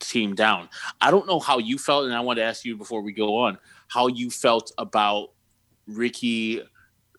team 0.01 0.35
down. 0.35 0.69
I 1.01 1.11
don't 1.11 1.27
know 1.27 1.39
how 1.39 1.59
you 1.59 1.79
felt, 1.79 2.07
and 2.07 2.15
I 2.15 2.21
want 2.21 2.39
to 2.39 2.43
ask 2.43 2.65
you 2.65 2.77
before 2.77 3.03
we 3.03 3.13
go 3.13 3.37
on 3.37 3.59
how 3.89 4.07
you 4.07 4.31
felt 4.31 4.73
about 4.79 5.31
Ricky 5.89 6.63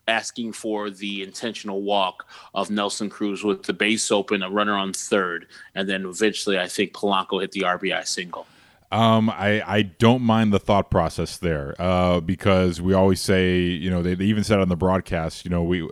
asking 0.08 0.54
for 0.54 0.90
the 0.90 1.24
intentional 1.24 1.84
walk 1.84 2.28
of 2.54 2.70
Nelson 2.70 3.10
Cruz 3.10 3.44
with 3.44 3.64
the 3.64 3.74
base 3.74 4.12
open, 4.12 4.42
a 4.42 4.50
runner 4.50 4.74
on 4.74 4.92
third, 4.92 5.48
and 5.76 5.88
then 5.88 6.06
eventually 6.06 6.58
I 6.60 6.68
think 6.68 6.94
Polanco 6.94 7.42
hit 7.42 7.52
the 7.52 7.62
RBI 7.62 8.06
single. 8.08 8.48
Um, 8.92 9.30
I, 9.30 9.62
I 9.66 9.82
don't 9.84 10.24
mind 10.24 10.52
the 10.52 10.60
thought 10.60 10.90
process 10.90 11.38
there 11.38 11.76
uh, 11.80 12.22
because 12.22 12.82
we 12.82 12.94
always 12.94 13.22
say, 13.22 13.60
you 13.60 13.90
know, 13.90 14.02
they, 14.02 14.16
they 14.16 14.26
even 14.26 14.44
said 14.44 14.60
on 14.60 14.68
the 14.68 14.76
broadcast, 14.76 15.46
you 15.46 15.52
know, 15.52 15.64
we 15.64 15.88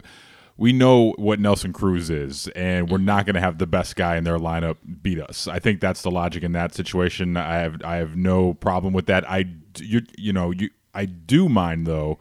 we 0.60 0.74
know 0.74 1.14
what 1.18 1.40
Nelson 1.40 1.72
Cruz 1.72 2.10
is, 2.10 2.48
and 2.56 2.90
we're 2.90 2.98
not 2.98 3.28
going 3.28 3.36
to 3.36 3.40
have 3.40 3.60
the 3.60 3.68
best 3.68 3.96
guy 3.96 4.18
in 4.18 4.24
their 4.24 4.40
lineup 4.40 4.78
beat 5.04 5.20
us. 5.20 5.48
I 5.48 5.60
think 5.60 5.80
that's 5.80 6.02
the 6.02 6.10
logic 6.10 6.42
in 6.42 6.54
that 6.54 6.74
situation. 6.74 7.38
I 7.38 7.58
have 7.58 7.80
I 7.84 7.98
have 7.98 8.16
no 8.16 8.56
problem 8.56 8.94
with 8.94 9.06
that. 9.06 9.30
I 9.30 9.46
you 9.78 10.02
you 10.18 10.34
know 10.34 10.50
you 10.50 10.72
I 10.96 11.06
do 11.06 11.48
mind 11.48 11.86
though 11.86 12.18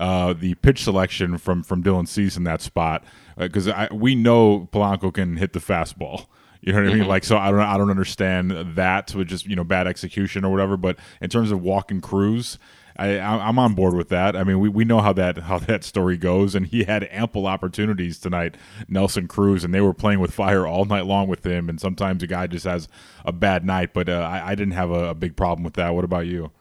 uh, 0.00 0.32
the 0.32 0.54
pitch 0.56 0.82
selection 0.82 1.38
from 1.38 1.62
from 1.62 1.82
Dylan 1.82 2.08
Cease 2.08 2.36
in 2.36 2.44
that 2.44 2.62
spot 2.62 3.04
because 3.36 3.68
uh, 3.68 3.88
we 3.92 4.14
know 4.14 4.68
Polanco 4.72 5.12
can 5.12 5.36
hit 5.36 5.52
the 5.52 5.60
fastball. 5.60 6.26
You 6.60 6.72
know 6.72 6.78
what 6.78 6.86
I 6.86 6.88
mean? 6.90 6.98
Mm-hmm. 7.00 7.08
Like, 7.08 7.24
so 7.24 7.36
I 7.36 7.50
don't, 7.50 7.58
I 7.58 7.76
don't 7.76 7.90
understand 7.90 8.76
that 8.76 9.14
with 9.16 9.26
just 9.26 9.46
you 9.46 9.56
know 9.56 9.64
bad 9.64 9.88
execution 9.88 10.44
or 10.44 10.52
whatever. 10.52 10.76
But 10.76 10.96
in 11.20 11.28
terms 11.28 11.50
of 11.50 11.60
walking 11.60 12.00
Cruz, 12.00 12.56
I, 12.96 13.18
I'm 13.18 13.58
on 13.58 13.74
board 13.74 13.94
with 13.94 14.10
that. 14.10 14.36
I 14.36 14.44
mean, 14.44 14.60
we, 14.60 14.68
we 14.68 14.84
know 14.84 15.00
how 15.00 15.12
that 15.14 15.38
how 15.38 15.58
that 15.58 15.82
story 15.82 16.16
goes, 16.16 16.54
and 16.54 16.66
he 16.66 16.84
had 16.84 17.08
ample 17.10 17.46
opportunities 17.46 18.18
tonight, 18.18 18.56
Nelson 18.88 19.26
Cruz, 19.26 19.64
and 19.64 19.74
they 19.74 19.80
were 19.80 19.94
playing 19.94 20.20
with 20.20 20.32
fire 20.32 20.66
all 20.66 20.84
night 20.84 21.06
long 21.06 21.26
with 21.26 21.44
him. 21.44 21.68
And 21.68 21.80
sometimes 21.80 22.22
a 22.22 22.26
guy 22.26 22.46
just 22.46 22.64
has 22.64 22.88
a 23.24 23.32
bad 23.32 23.64
night, 23.64 23.92
but 23.92 24.08
uh, 24.08 24.12
I, 24.12 24.52
I 24.52 24.54
didn't 24.54 24.74
have 24.74 24.90
a, 24.90 25.10
a 25.10 25.14
big 25.14 25.36
problem 25.36 25.64
with 25.64 25.74
that. 25.74 25.94
What 25.94 26.04
about 26.04 26.26
you? 26.26 26.52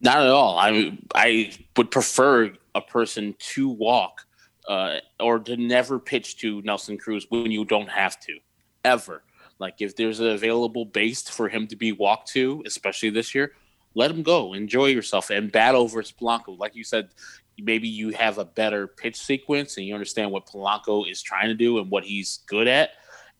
Not 0.00 0.22
at 0.22 0.30
all. 0.30 0.58
I 0.58 0.98
I 1.14 1.52
would 1.76 1.90
prefer 1.90 2.52
a 2.74 2.80
person 2.80 3.34
to 3.38 3.68
walk 3.68 4.26
uh, 4.68 4.98
or 5.18 5.38
to 5.40 5.56
never 5.56 5.98
pitch 5.98 6.38
to 6.38 6.62
Nelson 6.62 6.96
Cruz 6.96 7.26
when 7.28 7.50
you 7.50 7.64
don't 7.64 7.90
have 7.90 8.18
to, 8.20 8.38
ever. 8.84 9.22
Like 9.58 9.74
if 9.80 9.96
there's 9.96 10.20
an 10.20 10.28
available 10.28 10.86
base 10.86 11.28
for 11.28 11.48
him 11.48 11.66
to 11.66 11.76
be 11.76 11.92
walked 11.92 12.28
to, 12.32 12.62
especially 12.66 13.10
this 13.10 13.34
year, 13.34 13.52
let 13.94 14.10
him 14.10 14.22
go. 14.22 14.54
Enjoy 14.54 14.86
yourself 14.86 15.30
and 15.30 15.52
battle 15.52 15.86
versus 15.86 16.14
Polanco. 16.18 16.58
Like 16.58 16.74
you 16.74 16.84
said, 16.84 17.10
maybe 17.58 17.88
you 17.88 18.10
have 18.10 18.38
a 18.38 18.44
better 18.44 18.86
pitch 18.86 19.16
sequence 19.16 19.76
and 19.76 19.84
you 19.84 19.92
understand 19.92 20.30
what 20.30 20.46
Polanco 20.46 21.10
is 21.10 21.20
trying 21.20 21.48
to 21.48 21.54
do 21.54 21.78
and 21.78 21.90
what 21.90 22.04
he's 22.04 22.40
good 22.46 22.68
at, 22.68 22.90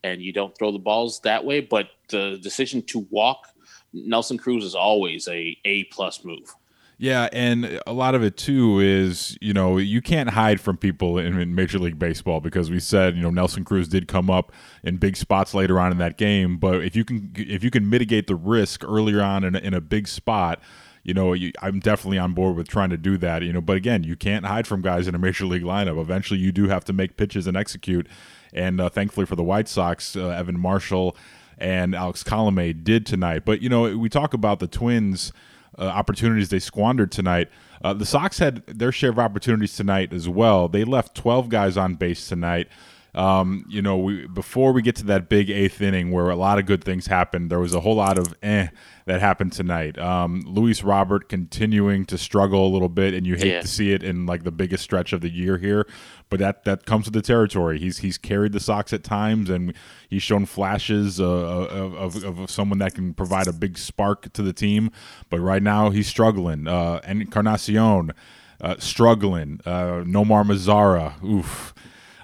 and 0.05 0.21
you 0.21 0.33
don't 0.33 0.57
throw 0.59 0.73
the 0.73 0.79
balls 0.79 1.21
that 1.21 1.45
way. 1.45 1.61
But 1.61 1.88
the 2.09 2.38
decision 2.43 2.83
to 2.88 3.07
walk 3.11 3.47
Nelson 3.92 4.38
Cruz 4.38 4.64
is 4.64 4.75
always 4.75 5.28
a 5.28 5.56
A 5.64 5.85
plus 5.85 6.25
move. 6.25 6.54
Yeah, 7.02 7.30
and 7.32 7.80
a 7.87 7.94
lot 7.94 8.14
of 8.14 8.23
it 8.23 8.37
too 8.37 8.78
is 8.78 9.35
you 9.40 9.54
know 9.54 9.78
you 9.78 10.02
can't 10.02 10.28
hide 10.28 10.61
from 10.61 10.76
people 10.76 11.16
in, 11.16 11.54
Major 11.54 11.78
League 11.78 11.99
Baseball 11.99 12.40
because 12.40 12.70
we 12.70 12.78
said 12.78 13.16
you 13.16 13.23
know 13.23 13.30
Nelson 13.30 13.64
Cruz 13.64 13.88
did 13.88 14.06
come 14.06 14.28
up 14.28 14.52
in 14.82 14.99
big 14.99 15.16
spots 15.16 15.54
later 15.54 15.80
on 15.80 15.92
in 15.92 15.99
that 15.99 16.18
game, 16.18 16.59
but 16.59 16.85
if 16.85 16.94
you 16.94 17.06
can 17.06 17.32
if 17.37 17.64
you 17.64 17.70
can 17.70 17.88
mitigate 17.88 18.26
the 18.26 18.35
risk 18.35 18.85
earlier 18.85 19.23
on 19.23 19.44
in 19.44 19.56
a, 19.56 19.59
in 19.61 19.73
a 19.73 19.80
big 19.80 20.09
spot. 20.09 20.61
You 21.02 21.14
know, 21.14 21.32
you, 21.32 21.50
I'm 21.62 21.80
definitely 21.80 22.18
on 22.18 22.35
board 22.35 22.56
with 22.56 22.68
trying 22.68 22.90
to 22.90 22.99
do 22.99 23.16
that. 23.16 23.42
You 23.42 23.54
know, 23.54 23.62
but 23.62 23.78
again, 23.78 24.04
you 24.04 24.16
can't 24.16 24.44
hide 24.44 24.66
from 24.66 24.82
guys 24.82 25.09
in 25.09 25.14
a 25.14 25.18
major 25.18 25.47
league 25.47 25.62
lineup. 25.62 25.99
Eventually, 25.99 26.38
you 26.38 26.52
do 26.52 26.68
have 26.68 26.85
to 26.85 26.92
make 26.92 27.16
pitches 27.16 27.47
and 27.47 27.56
execute. 27.56 28.06
And 28.52 28.82
uh, 28.82 28.90
thankfully 28.90 29.25
for 29.25 29.35
the 29.35 29.42
White 29.42 29.66
Sox, 29.66 30.14
uh, 30.14 30.28
Evan 30.28 30.61
Marshall 30.61 31.16
and 31.61 31.95
Alex 31.95 32.25
Colome 32.25 32.83
did 32.83 33.07
tonight. 33.07 33.45
But 33.45 33.62
you 33.62 33.69
know, 33.69 33.97
we 33.97 34.09
talk 34.09 34.35
about 34.35 34.59
the 34.59 34.67
Twins 34.67 35.33
uh, 35.79 35.85
opportunities 35.85 36.49
they 36.49 36.59
squandered 36.59 37.12
tonight. 37.12 37.49
Uh, 37.83 37.95
the 37.95 38.07
Sox 38.07 38.38
had 38.38 38.67
their 38.67 38.93
share 38.93 39.11
of 39.11 39.19
opportunities 39.19 39.76
tonight 39.76 40.12
as 40.12 40.29
well. 40.29 40.69
They 40.69 40.85
left 40.85 41.14
12 41.14 41.49
guys 41.49 41.76
on 41.76 41.95
base 41.95 42.29
tonight. 42.29 42.69
Um, 43.14 43.64
you 43.69 43.83
know, 43.83 43.99
we 43.99 44.26
before 44.29 44.73
we 44.73 44.83
get 44.83 44.95
to 44.97 45.05
that 45.07 45.29
big 45.29 45.50
eighth 45.50 45.81
inning 45.83 46.11
where 46.12 46.31
a 46.31 46.37
lot 46.37 46.59
of 46.59 46.67
good 46.67 46.85
things 46.85 47.07
happened, 47.09 47.50
there 47.50 47.59
was 47.59 47.75
a 47.75 47.81
whole 47.81 47.97
lot 47.97 48.19
of 48.19 48.35
eh 48.43 48.69
that 49.07 49.21
happened 49.21 49.52
tonight. 49.52 49.99
Um, 49.99 50.43
Luis 50.47 50.85
Robert 50.85 51.29
continuing 51.29 52.05
to 52.07 52.17
struggle 52.17 52.64
a 52.64 52.71
little 52.71 52.88
bit, 52.88 53.12
and 53.14 53.26
you 53.26 53.35
hate 53.35 53.47
Yeah. 53.52 53.61
to 53.62 53.67
see 53.67 53.93
it 53.93 54.05
in 54.05 54.26
like 54.26 54.45
the 54.45 54.52
biggest 54.52 54.85
stretch 54.85 55.12
of 55.12 55.23
the 55.23 55.29
year 55.29 55.59
here. 55.59 55.88
But 56.29 56.38
that 56.38 56.64
that 56.67 56.87
comes 56.87 57.07
with 57.07 57.14
the 57.14 57.23
territory. 57.23 57.81
He's 57.81 57.99
he's 57.99 58.17
carried 58.17 58.52
the 58.52 58.61
Sox 58.61 58.93
at 58.93 59.02
times, 59.02 59.50
and 59.50 59.75
he's 60.09 60.23
shown 60.23 60.47
flashes 60.47 61.21
uh, 61.21 61.25
of, 61.25 62.14
of, 62.25 62.38
of 62.38 62.50
someone 62.50 62.79
that 62.79 62.95
can 62.95 63.14
provide 63.14 63.49
a 63.49 63.52
big 63.52 63.76
spark 63.76 64.33
to 64.35 64.43
the 64.43 64.52
team. 64.52 64.93
But 65.29 65.40
right 65.40 65.62
now 65.62 65.90
he's 65.90 66.07
struggling. 66.07 66.69
Uh, 66.69 67.00
and 67.02 67.21
Encarnacion 67.21 68.12
uh, 68.61 68.76
struggling. 68.79 69.61
Uh, 69.67 70.05
Nomar 70.07 70.45
Mazara, 70.45 71.21
oof. 71.25 71.75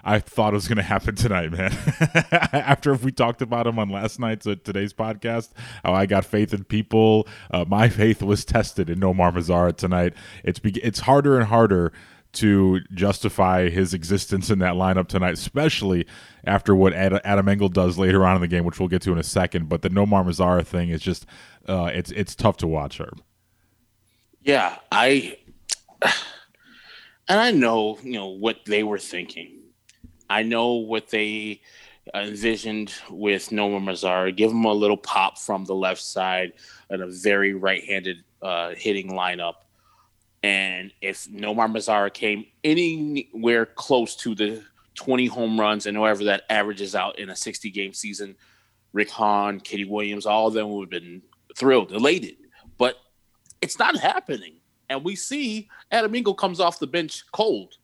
I 0.07 0.21
thought 0.21 0.53
it 0.53 0.55
was 0.55 0.69
going 0.69 0.77
to 0.77 0.85
happen 0.85 1.17
tonight, 1.17 1.51
man. 1.51 1.73
After 2.53 2.95
we 2.95 3.11
talked 3.11 3.43
about 3.43 3.67
him 3.67 3.77
on 3.81 3.89
last 3.89 4.21
night's 4.21 4.47
uh, 4.47 4.55
today's 4.63 4.93
podcast, 4.93 5.51
how 5.85 5.95
I 5.95 6.07
got 6.07 6.25
faith 6.25 6.55
in 6.55 6.63
people, 6.63 7.27
uh, 7.51 7.65
my 7.67 7.89
faith 7.89 8.23
was 8.23 8.45
tested 8.45 8.89
in 8.89 9.01
Nomar 9.01 9.33
Mazara 9.33 9.77
tonight. 9.77 10.15
It's 10.45 10.61
be- 10.61 10.79
it's 10.81 11.01
harder 11.01 11.37
and 11.37 11.49
harder 11.49 11.93
to 12.35 12.81
justify 12.95 13.69
his 13.69 13.93
existence 13.93 14.49
in 14.49 14.61
that 14.61 14.75
lineup 14.75 15.09
tonight, 15.09 15.35
especially 15.35 16.07
after 16.45 16.77
what 16.77 16.93
Ad- 16.93 17.21
Adam 17.25 17.49
Engel 17.49 17.69
does 17.69 17.99
later 17.99 18.25
on 18.25 18.37
in 18.37 18.43
the 18.43 18.49
game, 18.49 18.65
which 18.65 18.79
we'll 18.79 18.89
get 18.89 19.03
to 19.03 19.13
in 19.13 19.19
a 19.19 19.25
second. 19.25 19.69
But 19.69 19.83
the 19.83 19.91
Nomar 19.91 20.25
Mazara 20.25 20.65
thing 20.65 20.91
is 20.91 21.03
just 21.03 21.27
uh, 21.67 21.91
it's 21.93 22.13
it's 22.13 22.37
tough 22.37 22.59
to 22.59 22.69
watch, 22.69 22.99
Herb. 23.01 23.21
Yeah, 24.41 24.77
I 24.93 25.37
and 26.03 27.41
I 27.41 27.51
know 27.51 27.99
you 28.05 28.13
know 28.13 28.29
what 28.29 28.67
they 28.67 28.85
were 28.85 28.99
thinking. 28.99 29.56
I 30.29 30.43
know 30.43 30.75
what 30.75 31.09
they 31.11 31.61
envisioned 32.15 32.93
with 33.11 33.51
Nomar 33.51 33.83
Mazara. 33.83 34.35
Give 34.35 34.51
him 34.51 34.65
a 34.65 34.73
little 34.73 34.97
pop 34.97 35.39
from 35.39 35.65
the 35.65 35.75
left 35.75 36.01
side 36.01 36.53
and 36.91 37.03
a 37.03 37.07
very 37.07 37.55
right-handed 37.55 38.23
uh, 38.43 38.75
hitting 38.77 39.11
lineup. 39.11 39.55
And 40.43 40.93
if 41.01 41.27
Nomar 41.29 41.71
Mazara 41.71 42.13
came 42.13 42.47
anywhere 42.63 43.67
close 43.67 44.15
to 44.17 44.35
the 44.35 44.63
20 44.95 45.27
home 45.27 45.59
runs 45.59 45.87
and 45.87 46.01
whatever 46.01 46.25
that 46.25 46.45
averages 46.49 46.95
out 46.95 47.19
in 47.19 47.31
a 47.31 47.37
60 47.37 47.71
game 47.71 47.93
season, 47.93 48.37
Rick 48.93 49.11
Hahn, 49.11 49.61
Kenny 49.61 49.85
Williams, 49.85 50.27
all 50.27 50.47
of 50.49 50.55
them 50.55 50.71
would 50.71 50.93
have 50.93 51.03
been 51.03 51.23
thrilled, 51.57 51.93
elated. 51.93 52.37
But 52.79 52.97
it's 53.61 53.79
not 53.79 53.97
happening. 53.97 54.55
And 54.89 55.05
we 55.05 55.17
see 55.17 55.69
Adam 55.91 56.15
Engel 56.15 56.35
comes 56.35 56.61
off 56.61 56.79
the 56.79 56.87
bench 56.87 57.25
cold 57.33 57.75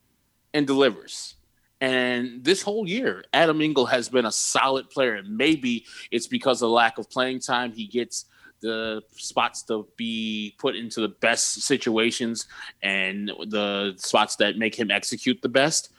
and 0.54 0.66
delivers. 0.66 1.34
And 1.82 2.44
this 2.44 2.62
whole 2.62 2.88
year, 2.88 3.24
Adam 3.32 3.60
Engel 3.60 3.86
has 3.86 4.08
been 4.08 4.24
a 4.24 4.30
solid 4.30 4.88
player. 4.88 5.16
And 5.16 5.36
maybe 5.36 5.84
it's 6.12 6.28
because 6.28 6.62
of 6.62 6.70
lack 6.70 6.96
of 6.96 7.10
playing 7.10 7.40
time. 7.40 7.72
He 7.72 7.88
gets 7.88 8.26
the 8.60 9.02
spots 9.16 9.64
to 9.64 9.88
be 9.96 10.54
put 10.58 10.76
into 10.76 11.00
the 11.00 11.08
best 11.08 11.62
situations 11.62 12.46
and 12.84 13.32
the 13.48 13.94
spots 13.96 14.36
that 14.36 14.56
make 14.56 14.76
him 14.76 14.92
execute 14.92 15.42
the 15.42 15.48
best. 15.48 15.90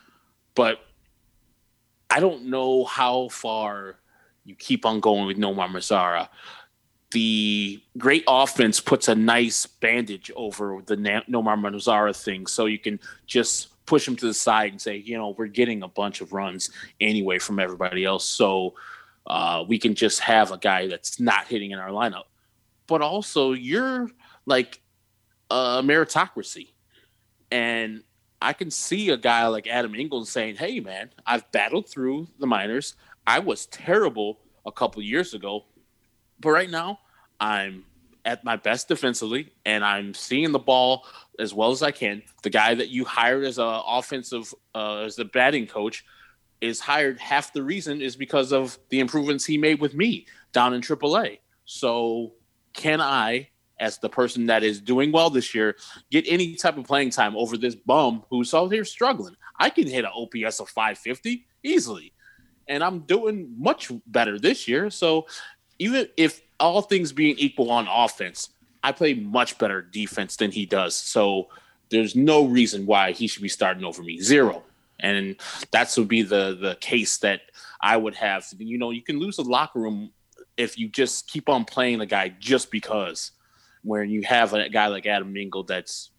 But 0.55 0.79
I 2.09 2.21
don't 2.21 2.45
know 2.45 2.85
how 2.85 3.27
far 3.27 3.97
you 4.45 4.55
keep 4.55 4.85
on 4.85 5.01
going 5.01 5.27
with 5.27 5.35
Nomar 5.37 5.67
Mazara. 5.67 6.29
The 7.11 7.83
great 7.97 8.23
offense 8.29 8.79
puts 8.79 9.09
a 9.09 9.15
nice 9.15 9.65
bandage 9.65 10.31
over 10.37 10.81
the 10.85 10.95
Nomar 10.95 11.57
Mazara 11.59 12.15
thing, 12.15 12.47
so 12.47 12.67
you 12.67 12.79
can 12.79 13.01
just 13.27 13.67
push 13.85 14.07
him 14.07 14.15
to 14.15 14.25
the 14.25 14.33
side 14.33 14.71
and 14.71 14.81
say, 14.81 14.97
you 14.97 15.17
know, 15.17 15.35
we're 15.37 15.47
getting 15.47 15.83
a 15.83 15.87
bunch 15.87 16.21
of 16.21 16.33
runs 16.33 16.69
anyway 17.01 17.39
from 17.39 17.59
everybody 17.59 18.05
else, 18.05 18.25
so 18.25 18.75
uh, 19.27 19.63
we 19.67 19.79
can 19.79 19.95
just 19.95 20.19
have 20.19 20.51
a 20.51 20.57
guy 20.57 20.87
that's 20.87 21.19
not 21.19 21.47
hitting 21.47 21.71
in 21.71 21.79
our 21.79 21.89
lineup. 21.89 22.23
But 22.87 23.01
also, 23.01 23.53
you're 23.53 24.09
like 24.45 24.81
a 25.49 25.81
meritocracy, 25.83 26.69
and 27.51 28.03
I 28.41 28.53
can 28.53 28.69
see 28.71 29.09
a 29.09 29.17
guy 29.17 29.47
like 29.47 29.67
Adam 29.67 29.95
Engel 29.95 30.25
saying, 30.25 30.55
"Hey, 30.55 30.79
man, 30.79 31.09
I've 31.25 31.49
battled 31.51 31.87
through 31.87 32.27
the 32.39 32.47
minors. 32.47 32.95
I 33.25 33.39
was 33.39 33.67
terrible 33.67 34.39
a 34.65 34.71
couple 34.71 35.01
years 35.01 35.33
ago, 35.33 35.65
but 36.39 36.49
right 36.49 36.69
now 36.69 36.99
I'm 37.39 37.85
at 38.25 38.43
my 38.43 38.55
best 38.55 38.87
defensively, 38.87 39.51
and 39.65 39.83
I'm 39.83 40.13
seeing 40.13 40.51
the 40.51 40.59
ball 40.59 41.05
as 41.39 41.53
well 41.53 41.71
as 41.71 41.83
I 41.83 41.91
can. 41.91 42.23
The 42.41 42.49
guy 42.49 42.73
that 42.73 42.89
you 42.89 43.05
hired 43.05 43.43
as 43.43 43.57
a 43.57 43.81
offensive 43.85 44.53
uh, 44.73 44.99
as 44.99 45.15
the 45.15 45.25
batting 45.25 45.67
coach 45.67 46.05
is 46.61 46.79
hired. 46.79 47.19
Half 47.19 47.53
the 47.53 47.63
reason 47.63 48.01
is 48.01 48.15
because 48.15 48.53
of 48.53 48.77
the 48.89 48.99
improvements 48.99 49.45
he 49.45 49.57
made 49.57 49.81
with 49.81 49.93
me 49.93 50.27
down 50.53 50.73
in 50.73 50.81
AAA. 50.81 51.39
So, 51.65 52.33
can 52.73 53.01
I?" 53.01 53.49
As 53.79 53.97
the 53.97 54.07
person 54.07 54.45
that 54.45 54.63
is 54.63 54.79
doing 54.79 55.11
well 55.11 55.29
this 55.29 55.53
year, 55.53 55.75
get 56.09 56.25
any 56.27 56.55
type 56.55 56.77
of 56.77 56.85
playing 56.85 57.09
time 57.09 57.35
over 57.35 57.57
this 57.57 57.75
bum 57.75 58.23
who's 58.29 58.53
out 58.53 58.71
here 58.71 58.85
struggling. 58.85 59.35
I 59.59 59.69
can 59.71 59.87
hit 59.87 60.05
an 60.05 60.11
OPS 60.15 60.61
of 60.61 60.69
550 60.69 61.45
easily, 61.63 62.13
and 62.67 62.83
I'm 62.83 62.99
doing 62.99 63.53
much 63.57 63.91
better 64.07 64.39
this 64.39 64.67
year. 64.67 64.89
So 64.89 65.25
even 65.79 66.07
if 66.15 66.41
all 66.63 66.81
things 66.81 67.11
being 67.11 67.35
equal 67.37 67.69
on 67.69 67.87
offense, 67.87 68.49
I 68.81 68.93
play 68.93 69.13
much 69.13 69.57
better 69.57 69.81
defense 69.81 70.37
than 70.37 70.49
he 70.51 70.65
does. 70.65 70.95
So 70.95 71.49
there's 71.89 72.15
no 72.15 72.45
reason 72.45 72.85
why 72.85 73.11
he 73.11 73.27
should 73.27 73.43
be 73.43 73.49
starting 73.49 73.83
over 73.83 74.01
me. 74.01 74.19
Zero. 74.21 74.63
And 74.99 75.35
that's 75.71 75.97
would 75.97 76.07
be 76.07 76.21
the 76.21 76.57
the 76.59 76.77
case 76.79 77.17
that 77.17 77.41
I 77.81 77.97
would 77.97 78.15
have. 78.15 78.45
You 78.57 78.77
know, 78.77 78.91
you 78.91 79.01
can 79.01 79.19
lose 79.19 79.35
the 79.35 79.43
locker 79.43 79.79
room 79.79 80.11
if 80.55 80.79
you 80.79 80.87
just 80.87 81.27
keep 81.27 81.49
on 81.49 81.65
playing 81.65 81.99
a 81.99 82.05
guy 82.05 82.29
just 82.39 82.71
because. 82.71 83.31
When 83.85 84.09
you 84.09 84.21
have 84.21 84.53
a 84.53 84.69
guy 84.69 84.87
like 84.87 85.05
Adam 85.05 85.35
Engel 85.35 85.63
that's 85.63 86.11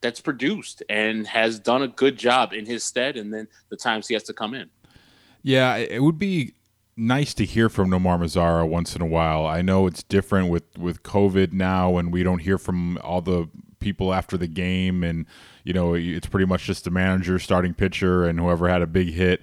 that's 0.00 0.20
produced 0.20 0.82
and 0.88 1.24
has 1.28 1.60
done 1.60 1.82
a 1.82 1.88
good 1.88 2.18
job 2.18 2.52
in 2.52 2.66
his 2.66 2.82
stead, 2.82 3.16
and 3.16 3.32
then 3.32 3.46
the 3.68 3.76
times 3.76 4.08
he 4.08 4.14
has 4.14 4.24
to 4.24 4.32
come 4.32 4.54
in. 4.54 4.68
Yeah, 5.42 5.76
it 5.76 6.02
would 6.02 6.18
be 6.18 6.54
nice 6.96 7.34
to 7.34 7.44
hear 7.44 7.68
from 7.68 7.90
Nomar 7.90 8.18
Mazara 8.18 8.66
once 8.66 8.96
in 8.96 9.02
a 9.02 9.06
while. 9.06 9.46
I 9.46 9.62
know 9.62 9.86
it's 9.86 10.02
different 10.02 10.48
with 10.48 10.64
with 10.78 11.02
COVID 11.02 11.52
now, 11.52 11.98
and 11.98 12.12
we 12.12 12.22
don't 12.22 12.38
hear 12.38 12.58
from 12.58 12.98
all 12.98 13.20
the 13.20 13.48
people 13.78 14.14
after 14.14 14.36
the 14.36 14.46
game, 14.46 15.04
and 15.04 15.26
you 15.64 15.72
know 15.72 15.94
it's 15.94 16.26
pretty 16.26 16.46
much 16.46 16.64
just 16.64 16.84
the 16.84 16.90
manager, 16.90 17.38
starting 17.38 17.74
pitcher, 17.74 18.24
and 18.24 18.40
whoever 18.40 18.68
had 18.68 18.82
a 18.82 18.86
big 18.86 19.10
hit. 19.10 19.42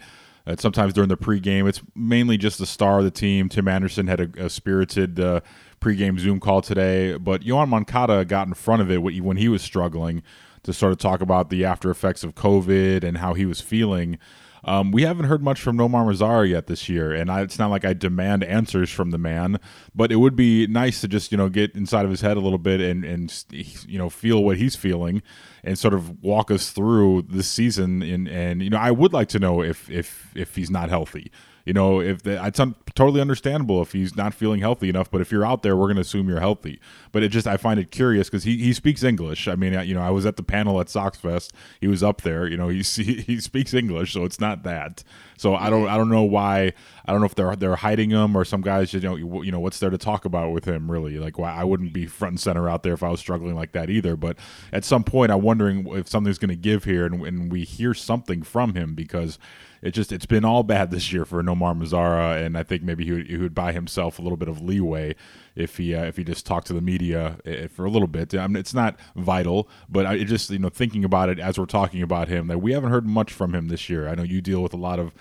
Sometimes 0.58 0.92
during 0.92 1.08
the 1.08 1.16
pregame, 1.16 1.70
it's 1.70 1.82
mainly 1.96 2.38
just 2.38 2.58
the 2.58 2.66
star 2.66 3.00
of 3.00 3.06
the 3.06 3.12
team. 3.12 3.48
Tim 3.48 3.66
Anderson 3.70 4.08
had 4.08 4.20
a, 4.20 4.46
a 4.46 4.50
spirited 4.50 5.18
uh, 5.18 5.40
pregame 5.80 6.20
Zoom 6.20 6.42
call 6.42 6.62
today, 6.62 7.16
but 7.16 7.44
Yoan 7.44 7.70
Moncada 7.70 8.26
got 8.26 8.48
in 8.48 8.54
front 8.54 8.82
of 8.82 8.92
it 8.92 8.98
when 8.98 9.38
he 9.38 9.48
was 9.48 9.62
struggling 9.62 10.22
to 10.64 10.74
sort 10.74 10.92
of 10.92 10.98
talk 10.98 11.22
about 11.22 11.50
the 11.50 11.64
after 11.64 11.90
effects 11.90 12.26
of 12.26 12.36
COVID 12.36 13.06
and 13.06 13.20
how 13.20 13.34
he 13.34 13.46
was 13.46 13.62
feeling. 13.62 14.18
Um, 14.66 14.92
we 14.92 15.02
haven't 15.02 15.26
heard 15.26 15.44
much 15.44 15.60
from 15.60 15.78
Nomar 15.78 16.06
Mazara 16.06 16.50
yet 16.50 16.68
this 16.68 16.88
year, 16.88 17.12
and 17.12 17.30
I, 17.30 17.42
it's 17.42 17.60
not 17.60 17.70
like 17.70 17.84
I 17.84 17.94
demand 17.94 18.44
answers 18.44 18.90
from 18.90 19.12
the 19.12 19.18
man, 19.18 19.60
but 19.94 20.12
it 20.12 20.18
would 20.18 20.36
be 20.36 20.68
nice 20.68 21.02
to 21.02 21.08
just 21.08 21.32
you 21.32 21.38
know 21.38 21.50
get 21.50 21.76
inside 21.76 22.06
of 22.06 22.12
his 22.12 22.22
head 22.22 22.38
a 22.38 22.40
little 22.40 22.58
bit 22.58 22.80
and 22.80 23.04
and 23.04 23.44
you 23.52 23.98
know 23.98 24.10
feel 24.10 24.44
what 24.44 24.58
he's 24.58 24.76
feeling 24.76 25.22
and 25.64 25.78
sort 25.78 25.94
of 25.94 26.24
walk 26.24 26.50
us 26.50 26.72
through 26.72 27.24
this 27.24 27.48
season. 27.48 28.02
And 28.02 28.28
and 28.28 28.62
you 28.62 28.70
know 28.70 28.78
I 28.80 28.92
would 28.92 29.14
like 29.14 29.28
to 29.30 29.40
know 29.40 29.62
if 29.62 29.90
if 29.90 30.32
if 30.36 30.56
he's 30.56 30.70
not 30.70 30.90
healthy 30.90 31.32
you 31.66 31.72
know, 31.74 32.02
if 32.02 32.24
the, 32.24 32.46
it's 32.46 32.60
un, 32.60 32.76
totally 32.94 33.22
understandable 33.22 33.82
if 33.82 33.94
he's 33.94 34.16
not 34.16 34.34
feeling 34.34 34.60
healthy 34.60 34.90
enough. 34.90 35.10
But 35.10 35.22
if 35.22 35.32
you're 35.32 35.46
out 35.46 35.64
there, 35.64 35.78
we're 35.78 35.86
going 35.86 35.96
to 35.96 36.02
assume 36.02 36.28
you're 36.28 36.42
healthy. 36.42 36.80
But 37.12 37.24
it 37.24 37.30
just 37.30 37.48
I 37.48 37.56
find 37.56 37.80
it 37.80 37.90
curious 37.90 38.30
because 38.30 38.44
he, 38.44 38.58
he 38.58 38.74
speaks 38.74 39.02
English. 39.02 39.48
I 39.48 39.56
mean, 39.56 39.74
you 39.88 39.94
know, 39.94 40.02
I 40.02 40.10
was 40.10 40.26
at 40.26 40.36
the 40.36 40.44
panel 40.44 40.82
at 40.82 40.90
Sox 40.90 41.18
Fest. 41.18 41.54
He 41.80 41.88
was 41.88 42.04
up 42.04 42.22
there. 42.22 42.48
You 42.48 42.58
know, 42.58 42.68
he 42.68 42.82
he, 42.84 43.22
he 43.22 43.40
speaks 43.40 43.74
English, 43.74 44.14
so 44.14 44.26
it's 44.26 44.40
not 44.40 44.64
that. 44.64 45.04
So 45.38 45.56
I 45.56 45.70
don't 45.70 45.88
I 45.88 45.98
don't 45.98 46.10
know 46.10 46.24
why 46.24 46.74
I 47.06 47.12
don't 47.12 47.22
know 47.22 47.26
if 47.26 47.36
they're 47.36 47.56
they're 47.56 47.76
hiding 47.76 48.10
him 48.12 48.36
or 48.36 48.46
some 48.46 48.62
guys 48.62 48.94
you 48.94 49.00
know 49.00 49.16
you 49.16 49.52
know 49.52 49.60
what's 49.60 49.80
there 49.80 49.90
to 49.90 49.98
talk 49.98 50.26
about 50.26 50.52
with 50.52 50.66
him 50.66 50.90
really 50.92 51.18
like 51.18 51.38
why 51.38 51.52
I 51.54 51.64
wouldn't 51.64 51.94
be 51.94 52.06
front 52.06 52.34
and 52.34 52.40
center 52.40 52.70
out 52.70 52.84
there 52.84 52.94
if 52.94 53.04
I 53.04 53.10
was 53.10 53.20
struggling 53.20 53.56
like 53.56 53.72
that 53.72 53.90
either. 53.90 54.16
But 54.16 54.38
at 54.72 54.84
some 54.86 55.04
point, 55.04 55.32
I'm 55.32 55.42
wondering 55.42 55.88
if 55.96 56.08
something's 56.08 56.38
going 56.38 56.50
to 56.50 56.56
give 56.56 56.84
here 56.84 57.06
and, 57.06 57.26
and 57.26 57.52
we 57.52 57.64
hear 57.64 57.94
something 57.94 58.44
from 58.44 58.76
him 58.76 58.96
because 58.96 59.40
it 59.84 59.92
just 59.92 60.14
it's 60.14 60.26
been 60.26 60.46
all 60.46 60.64
bad 60.64 60.92
this 60.92 61.12
year 61.12 61.26
for 61.26 61.44
Nomar 61.44 61.78
Mazara, 61.78 62.44
and 62.44 62.58
I 62.58 62.64
think 62.64 62.84
maybe 62.84 63.04
he 63.04 63.12
would, 63.12 63.28
he 63.28 63.36
would 63.36 63.54
buy 63.54 63.74
himself 63.74 64.18
a 64.18 64.22
little 64.22 64.38
bit 64.38 64.48
of 64.48 64.62
leeway 64.62 65.14
if 65.58 65.76
he 65.76 65.94
uh, 65.94 66.06
if 66.06 66.16
he 66.16 66.24
just 66.24 66.46
talked 66.46 66.68
to 66.68 66.74
the 66.74 66.82
media 66.82 67.38
uh, 67.46 67.68
for 67.68 67.84
a 67.84 67.90
little 67.90 68.08
bit. 68.08 68.34
I 68.34 68.48
mean, 68.48 68.56
it's 68.56 68.74
not 68.74 68.98
vital, 69.18 69.68
but 69.90 70.06
I 70.06 70.24
just 70.24 70.50
you 70.50 70.60
know 70.60 70.70
thinking 70.70 71.04
about 71.04 71.28
it 71.28 71.38
as 71.38 71.60
we're 71.60 71.66
talking 71.66 72.02
about 72.02 72.30
him 72.30 72.48
that 72.48 72.60
we 72.60 72.72
haven't 72.72 72.92
heard 72.92 73.06
much 73.06 73.34
from 73.34 73.54
him 73.54 73.68
this 73.68 73.90
year. 73.90 74.08
I 74.08 74.16
know 74.16 74.24
you 74.24 74.42
deal 74.42 74.64
with 74.64 74.74
a 74.74 74.78
lot 74.78 75.00
of. 75.00 75.12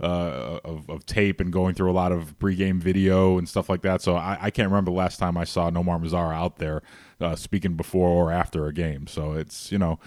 Uh, 0.00 0.58
of, 0.64 0.90
of, 0.90 1.06
tape 1.06 1.38
and 1.38 1.52
going 1.52 1.76
through 1.76 1.88
a 1.88 1.92
lot 1.92 2.10
of 2.10 2.36
pregame 2.40 2.80
video 2.80 3.38
and 3.38 3.48
stuff 3.48 3.68
like 3.68 3.82
that. 3.82 4.02
So 4.02 4.16
I, 4.16 4.36
I 4.40 4.50
can't 4.50 4.68
remember 4.68 4.90
the 4.90 4.96
last 4.96 5.18
time 5.18 5.36
I 5.36 5.44
saw 5.44 5.70
Nomar 5.70 6.02
Mazara 6.02 6.34
out 6.34 6.56
there 6.56 6.82
uh, 7.20 7.36
speaking 7.36 7.74
before 7.74 8.08
or 8.08 8.32
after 8.32 8.66
a 8.66 8.72
game. 8.72 9.06
So 9.06 9.34
it's 9.34 9.70
you 9.70 9.78
know 9.78 10.00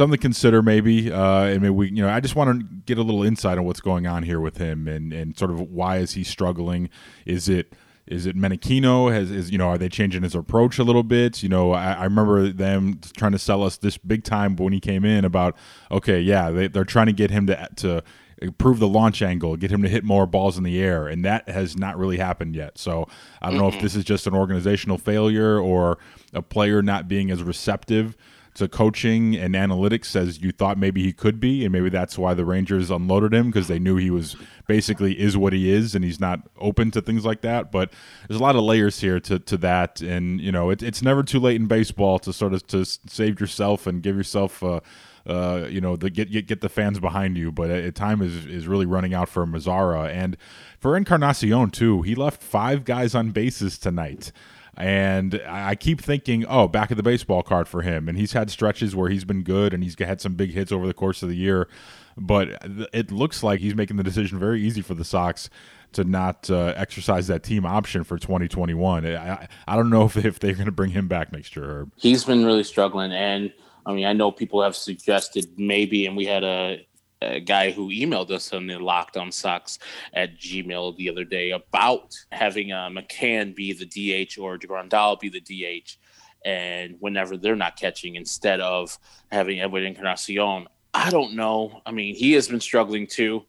something 0.00 0.16
to 0.16 0.22
consider 0.22 0.62
maybe. 0.62 1.12
Uh, 1.12 1.42
and 1.42 1.60
maybe 1.60 1.70
we, 1.70 1.90
you 1.90 2.02
know, 2.02 2.08
I 2.08 2.20
just 2.20 2.34
want 2.34 2.58
to 2.58 2.66
get 2.86 2.96
a 2.96 3.02
little 3.02 3.22
insight 3.22 3.58
on 3.58 3.64
what's 3.64 3.80
going 3.80 4.06
on 4.06 4.22
here 4.22 4.40
with 4.40 4.56
him 4.56 4.88
and 4.88 5.12
and 5.12 5.38
sort 5.38 5.50
of 5.50 5.60
why 5.60 5.98
is 5.98 6.12
he 6.12 6.24
struggling? 6.24 6.88
Is 7.26 7.48
it 7.48 7.74
is 8.06 8.24
it 8.24 8.34
Menechino? 8.34 9.12
Has 9.12 9.30
is 9.30 9.50
you 9.50 9.58
know 9.58 9.68
are 9.68 9.78
they 9.78 9.90
changing 9.90 10.22
his 10.22 10.34
approach 10.34 10.78
a 10.78 10.84
little 10.84 11.02
bit? 11.02 11.42
You 11.42 11.50
know, 11.50 11.72
I, 11.72 11.92
I, 11.92 12.04
remember 12.04 12.48
them 12.48 12.98
trying 13.14 13.32
to 13.32 13.38
sell 13.38 13.62
us 13.62 13.76
this 13.76 13.98
big 13.98 14.24
time 14.24 14.56
when 14.56 14.72
he 14.72 14.80
came 14.80 15.04
in 15.04 15.24
about 15.24 15.54
okay, 15.90 16.18
yeah, 16.18 16.50
they, 16.50 16.68
they're 16.68 16.84
trying 16.84 17.06
to 17.06 17.12
get 17.12 17.30
him 17.30 17.46
to 17.48 17.68
to 17.76 18.02
improve 18.38 18.78
the 18.78 18.88
launch 18.88 19.20
angle, 19.20 19.54
get 19.58 19.70
him 19.70 19.82
to 19.82 19.88
hit 19.88 20.02
more 20.02 20.26
balls 20.26 20.56
in 20.56 20.64
the 20.64 20.80
air, 20.80 21.08
and 21.08 21.26
that 21.26 21.46
has 21.46 21.76
not 21.76 21.98
really 21.98 22.16
happened 22.16 22.56
yet. 22.56 22.78
So 22.78 23.06
I 23.42 23.50
don't 23.50 23.58
mm-hmm. 23.58 23.68
know 23.68 23.76
if 23.76 23.82
this 23.82 23.94
is 23.94 24.04
just 24.04 24.26
an 24.26 24.34
organizational 24.34 24.96
failure 24.96 25.60
or 25.60 25.98
a 26.32 26.40
player 26.40 26.80
not 26.80 27.06
being 27.06 27.30
as 27.30 27.42
receptive 27.42 28.16
to 28.60 28.68
coaching 28.68 29.34
and 29.34 29.54
analytics 29.54 30.14
as 30.14 30.40
you 30.40 30.52
thought 30.52 30.76
maybe 30.76 31.02
he 31.02 31.12
could 31.12 31.40
be, 31.40 31.64
and 31.64 31.72
maybe 31.72 31.88
that's 31.88 32.18
why 32.18 32.34
the 32.34 32.44
Rangers 32.44 32.90
unloaded 32.90 33.32
him 33.32 33.46
because 33.46 33.68
they 33.68 33.78
knew 33.78 33.96
he 33.96 34.10
was 34.10 34.36
basically 34.68 35.18
is 35.18 35.36
what 35.36 35.54
he 35.54 35.70
is, 35.70 35.94
and 35.94 36.04
he's 36.04 36.20
not 36.20 36.40
open 36.58 36.90
to 36.90 37.00
things 37.00 37.24
like 37.24 37.40
that. 37.40 37.72
But 37.72 37.90
there's 38.28 38.38
a 38.38 38.42
lot 38.42 38.56
of 38.56 38.62
layers 38.62 39.00
here 39.00 39.18
to, 39.20 39.38
to 39.38 39.56
that, 39.58 40.02
and 40.02 40.40
you 40.40 40.52
know 40.52 40.68
it, 40.68 40.82
it's 40.82 41.00
never 41.00 41.22
too 41.22 41.40
late 41.40 41.56
in 41.56 41.66
baseball 41.66 42.18
to 42.20 42.32
sort 42.32 42.52
of 42.52 42.66
to 42.68 42.84
save 42.84 43.40
yourself 43.40 43.86
and 43.86 44.02
give 44.02 44.16
yourself. 44.16 44.62
Uh, 44.62 44.80
uh, 45.26 45.66
you 45.68 45.82
know, 45.82 45.96
the 45.96 46.08
get, 46.08 46.30
get 46.30 46.46
get 46.46 46.60
the 46.62 46.68
fans 46.68 46.98
behind 46.98 47.36
you, 47.36 47.52
but 47.52 47.70
uh, 47.70 47.90
time 47.90 48.22
is 48.22 48.46
is 48.46 48.66
really 48.66 48.86
running 48.86 49.12
out 49.12 49.28
for 49.28 49.46
Mazara 49.46 50.08
and 50.08 50.36
for 50.78 50.96
Encarnacion 50.96 51.70
too. 51.70 52.00
He 52.02 52.14
left 52.14 52.42
five 52.42 52.84
guys 52.84 53.14
on 53.14 53.30
bases 53.30 53.76
tonight. 53.76 54.32
And 54.80 55.42
I 55.46 55.74
keep 55.74 56.00
thinking, 56.00 56.46
oh, 56.46 56.66
back 56.66 56.90
of 56.90 56.96
the 56.96 57.02
baseball 57.02 57.42
card 57.42 57.68
for 57.68 57.82
him. 57.82 58.08
And 58.08 58.16
he's 58.16 58.32
had 58.32 58.50
stretches 58.50 58.96
where 58.96 59.10
he's 59.10 59.26
been 59.26 59.42
good 59.42 59.74
and 59.74 59.84
he's 59.84 59.94
had 59.98 60.22
some 60.22 60.34
big 60.34 60.52
hits 60.52 60.72
over 60.72 60.86
the 60.86 60.94
course 60.94 61.22
of 61.22 61.28
the 61.28 61.36
year. 61.36 61.68
But 62.16 62.48
it 62.94 63.12
looks 63.12 63.42
like 63.42 63.60
he's 63.60 63.74
making 63.74 63.98
the 63.98 64.02
decision 64.02 64.38
very 64.38 64.62
easy 64.62 64.80
for 64.80 64.94
the 64.94 65.04
Sox 65.04 65.50
to 65.92 66.04
not 66.04 66.48
uh, 66.50 66.72
exercise 66.76 67.26
that 67.26 67.42
team 67.42 67.66
option 67.66 68.04
for 68.04 68.18
2021. 68.18 69.06
I, 69.06 69.48
I 69.68 69.76
don't 69.76 69.90
know 69.90 70.04
if, 70.06 70.16
if 70.16 70.38
they're 70.38 70.54
going 70.54 70.64
to 70.64 70.72
bring 70.72 70.92
him 70.92 71.08
back 71.08 71.30
next 71.30 71.54
year. 71.54 71.66
Herb. 71.66 71.92
He's 71.96 72.24
been 72.24 72.46
really 72.46 72.64
struggling. 72.64 73.12
And 73.12 73.52
I 73.84 73.92
mean, 73.92 74.06
I 74.06 74.14
know 74.14 74.32
people 74.32 74.62
have 74.62 74.74
suggested 74.74 75.46
maybe, 75.58 76.06
and 76.06 76.16
we 76.16 76.24
had 76.24 76.42
a 76.42 76.86
a 77.22 77.40
guy 77.40 77.70
who 77.70 77.88
emailed 77.90 78.30
us 78.30 78.52
on 78.52 78.66
the 78.66 78.78
Locked 78.78 79.16
On 79.16 79.30
Sox 79.30 79.78
at 80.14 80.38
Gmail 80.38 80.96
the 80.96 81.10
other 81.10 81.24
day 81.24 81.50
about 81.50 82.14
having 82.32 82.72
uh, 82.72 82.88
McCann 82.88 83.54
be 83.54 83.72
the 83.72 83.84
DH 83.86 84.38
or 84.38 84.58
Grandal 84.58 85.18
be 85.20 85.28
the 85.28 85.40
DH, 85.40 85.98
and 86.44 86.96
whenever 87.00 87.36
they're 87.36 87.56
not 87.56 87.76
catching, 87.76 88.16
instead 88.16 88.60
of 88.60 88.98
having 89.30 89.60
Edwin 89.60 89.84
Encarnacion. 89.84 90.66
I 90.92 91.10
don't 91.10 91.34
know. 91.34 91.82
I 91.86 91.92
mean, 91.92 92.14
he 92.14 92.32
has 92.32 92.48
been 92.48 92.60
struggling 92.60 93.06
too, 93.06 93.44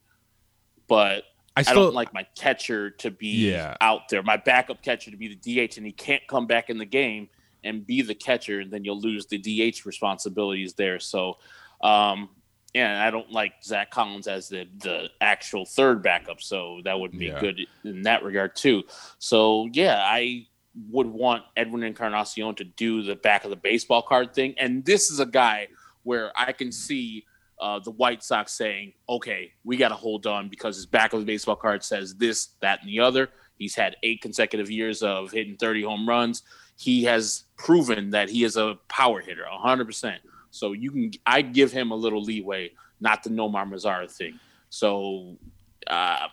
but 0.87 1.23
I, 1.55 1.63
still, 1.63 1.73
I 1.73 1.75
don't 1.85 1.95
like 1.95 2.13
my 2.13 2.27
catcher 2.37 2.91
to 2.91 3.09
be 3.09 3.49
yeah. 3.49 3.75
out 3.81 4.09
there, 4.09 4.21
my 4.21 4.37
backup 4.37 4.83
catcher 4.83 5.11
to 5.11 5.17
be 5.17 5.35
the 5.35 5.67
DH, 5.67 5.77
and 5.77 5.85
he 5.85 5.91
can't 5.91 6.21
come 6.27 6.45
back 6.45 6.69
in 6.69 6.77
the 6.77 6.85
game 6.85 7.29
and 7.63 7.85
be 7.85 8.01
the 8.01 8.15
catcher, 8.15 8.59
and 8.59 8.71
then 8.71 8.83
you'll 8.83 8.99
lose 8.99 9.25
the 9.27 9.37
DH 9.37 9.85
responsibilities 9.85 10.73
there. 10.73 10.99
So, 10.99 11.37
um, 11.81 12.29
yeah, 12.73 13.05
I 13.05 13.11
don't 13.11 13.31
like 13.31 13.53
Zach 13.63 13.91
Collins 13.91 14.27
as 14.27 14.47
the 14.47 14.67
the 14.79 15.09
actual 15.19 15.65
third 15.65 16.01
backup, 16.01 16.41
so 16.41 16.79
that 16.85 16.99
would 16.99 17.11
be 17.11 17.25
yeah. 17.25 17.39
good 17.39 17.59
in 17.83 18.03
that 18.03 18.23
regard 18.23 18.55
too. 18.55 18.83
So 19.19 19.67
yeah, 19.73 20.01
I 20.01 20.47
would 20.89 21.07
want 21.07 21.43
Edwin 21.57 21.83
Encarnacion 21.83 22.55
to 22.55 22.63
do 22.63 23.03
the 23.03 23.15
back 23.15 23.43
of 23.43 23.49
the 23.49 23.57
baseball 23.57 24.01
card 24.01 24.33
thing, 24.33 24.55
and 24.57 24.85
this 24.85 25.11
is 25.11 25.19
a 25.19 25.25
guy 25.25 25.67
where 26.03 26.31
I 26.35 26.53
can 26.53 26.71
see 26.71 27.25
uh, 27.59 27.79
the 27.79 27.91
White 27.91 28.23
Sox 28.23 28.53
saying, 28.53 28.93
"Okay, 29.09 29.51
we 29.65 29.75
got 29.75 29.89
to 29.89 29.95
hold 29.95 30.25
on 30.25 30.47
because 30.47 30.77
his 30.77 30.85
back 30.85 31.11
of 31.11 31.19
the 31.19 31.25
baseball 31.25 31.57
card 31.57 31.83
says 31.83 32.15
this, 32.15 32.49
that, 32.61 32.81
and 32.81 32.89
the 32.89 33.01
other." 33.01 33.29
He's 33.57 33.75
had 33.75 33.95
eight 34.01 34.21
consecutive 34.21 34.71
years 34.71 35.03
of 35.03 35.31
hitting 35.31 35.55
30 35.55 35.83
home 35.83 36.09
runs. 36.09 36.41
He 36.77 37.03
has 37.03 37.43
proven 37.57 38.09
that 38.09 38.27
he 38.27 38.43
is 38.43 38.57
a 38.57 38.79
power 38.87 39.19
hitter, 39.19 39.43
100 39.43 39.85
percent. 39.85 40.21
So 40.51 40.73
you 40.73 40.91
can 40.91 41.11
I 41.25 41.41
give 41.41 41.71
him 41.71 41.91
a 41.91 41.95
little 41.95 42.21
leeway, 42.21 42.71
not 42.99 43.23
the 43.23 43.29
Nomar 43.29 43.67
Mazara 43.67 44.09
thing. 44.11 44.39
So 44.69 45.37
uh, 45.87 46.27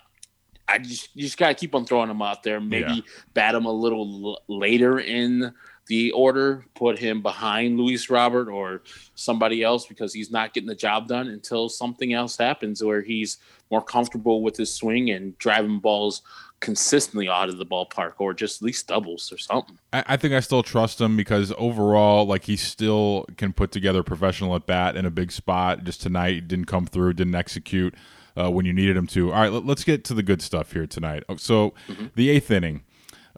I 0.68 0.78
just 0.78 1.16
you 1.16 1.22
just 1.22 1.38
gotta 1.38 1.54
keep 1.54 1.74
on 1.74 1.86
throwing 1.86 2.10
him 2.10 2.20
out 2.20 2.42
there. 2.42 2.60
Maybe 2.60 2.92
yeah. 2.92 3.00
bat 3.32 3.54
him 3.54 3.64
a 3.64 3.72
little 3.72 4.26
l- 4.26 4.42
later 4.48 4.98
in 4.98 5.54
the 5.86 6.12
order, 6.12 6.66
put 6.74 6.98
him 6.98 7.22
behind 7.22 7.78
Luis 7.78 8.10
Robert 8.10 8.50
or 8.50 8.82
somebody 9.14 9.62
else 9.62 9.86
because 9.86 10.12
he's 10.12 10.30
not 10.30 10.52
getting 10.52 10.68
the 10.68 10.74
job 10.74 11.08
done 11.08 11.28
until 11.28 11.68
something 11.68 12.12
else 12.12 12.36
happens 12.36 12.84
where 12.84 13.00
he's 13.00 13.38
more 13.70 13.82
comfortable 13.82 14.42
with 14.42 14.56
his 14.56 14.72
swing 14.72 15.10
and 15.10 15.36
driving 15.38 15.78
balls 15.78 16.22
consistently 16.60 17.28
out 17.28 17.48
of 17.48 17.58
the 17.58 17.66
ballpark 17.66 18.14
or 18.18 18.34
just 18.34 18.60
at 18.60 18.66
least 18.66 18.88
doubles 18.88 19.32
or 19.32 19.38
something. 19.38 19.78
I, 19.92 20.04
I, 20.08 20.16
think 20.16 20.34
I 20.34 20.40
still 20.40 20.62
trust 20.62 21.00
him 21.00 21.16
because 21.16 21.52
overall, 21.56 22.26
like 22.26 22.44
he 22.44 22.56
still 22.56 23.26
can 23.36 23.52
put 23.52 23.70
together 23.70 24.02
professional 24.02 24.54
at 24.56 24.66
bat 24.66 24.96
in 24.96 25.06
a 25.06 25.10
big 25.10 25.30
spot. 25.30 25.84
Just 25.84 26.02
tonight 26.02 26.48
didn't 26.48 26.66
come 26.66 26.86
through, 26.86 27.14
didn't 27.14 27.34
execute 27.34 27.94
uh, 28.36 28.50
when 28.50 28.66
you 28.66 28.72
needed 28.72 28.96
him 28.96 29.06
to. 29.08 29.32
All 29.32 29.40
right, 29.40 29.52
let, 29.52 29.78
us 29.78 29.84
get 29.84 30.04
to 30.04 30.14
the 30.14 30.22
good 30.22 30.42
stuff 30.42 30.72
here 30.72 30.86
tonight. 30.86 31.24
Oh, 31.28 31.36
so 31.36 31.74
mm-hmm. 31.88 32.06
the 32.14 32.30
eighth 32.30 32.50
inning 32.50 32.82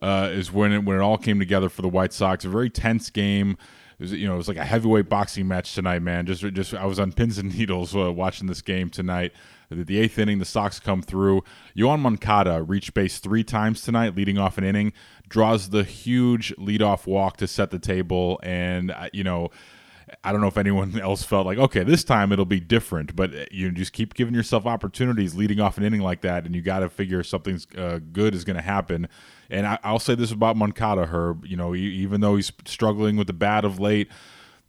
uh, 0.02 0.28
is 0.32 0.52
when 0.52 0.72
it, 0.72 0.84
when 0.84 0.96
it 0.96 1.00
all 1.00 1.18
came 1.18 1.38
together 1.38 1.68
for 1.68 1.82
the 1.82 1.88
White 1.88 2.12
Sox. 2.12 2.44
A 2.44 2.48
very 2.48 2.70
tense 2.70 3.10
game 3.10 3.56
was 3.98 4.12
you 4.12 4.26
know 4.26 4.34
it 4.34 4.38
was 4.38 4.48
like 4.48 4.56
a 4.56 4.64
heavyweight 4.64 5.08
boxing 5.08 5.46
match 5.46 5.74
tonight, 5.74 6.02
man. 6.02 6.26
Just 6.26 6.42
just 6.54 6.74
I 6.74 6.86
was 6.86 6.98
on 6.98 7.12
pins 7.12 7.38
and 7.38 7.56
needles 7.56 7.94
uh, 7.94 8.12
watching 8.12 8.46
this 8.46 8.62
game 8.62 8.88
tonight. 8.88 9.32
The, 9.70 9.98
eighth 9.98 10.18
inning, 10.18 10.38
the 10.38 10.44
Sox 10.44 10.80
come 10.80 11.00
through. 11.00 11.44
Yoan 11.76 12.00
Moncada 12.00 12.62
reached 12.62 12.92
base 12.92 13.18
three 13.18 13.44
times 13.44 13.82
tonight, 13.82 14.16
leading 14.16 14.36
off 14.36 14.58
an 14.58 14.64
inning, 14.64 14.92
draws 15.28 15.70
the 15.70 15.84
huge 15.84 16.54
leadoff 16.56 17.06
walk 17.06 17.36
to 17.36 17.46
set 17.46 17.70
the 17.70 17.78
table, 17.78 18.40
and 18.42 18.90
uh, 18.90 19.08
you 19.12 19.24
know. 19.24 19.50
I 20.24 20.32
don't 20.32 20.40
know 20.40 20.48
if 20.48 20.58
anyone 20.58 20.98
else 21.00 21.22
felt 21.22 21.46
like, 21.46 21.56
okay, 21.58 21.84
this 21.84 22.02
time 22.02 22.32
it'll 22.32 22.44
be 22.44 22.58
different, 22.58 23.14
but 23.14 23.32
uh, 23.32 23.44
you 23.52 23.70
just 23.70 23.92
keep 23.92 24.14
giving 24.14 24.34
yourself 24.34 24.66
opportunities 24.66 25.36
leading 25.36 25.60
off 25.60 25.78
an 25.78 25.84
inning 25.84 26.00
like 26.00 26.22
that, 26.22 26.46
and 26.46 26.52
you 26.52 26.62
got 26.62 26.80
to 26.80 26.88
figure 26.88 27.22
something's 27.22 27.68
uh, 27.78 28.00
good 28.12 28.34
is 28.34 28.42
going 28.42 28.56
to 28.56 28.62
happen. 28.62 29.06
And 29.50 29.68
I, 29.68 29.78
will 29.84 30.00
say 30.00 30.16
this 30.16 30.32
about 30.32 30.56
Moncada, 30.56 31.06
Herb. 31.06 31.46
You 31.46 31.56
know, 31.56 31.76
even 31.76 32.20
though 32.22 32.34
he's 32.34 32.50
struggling 32.64 33.16
with 33.16 33.28
the 33.28 33.32
bat 33.32 33.64
of 33.64 33.78
late, 33.78 34.08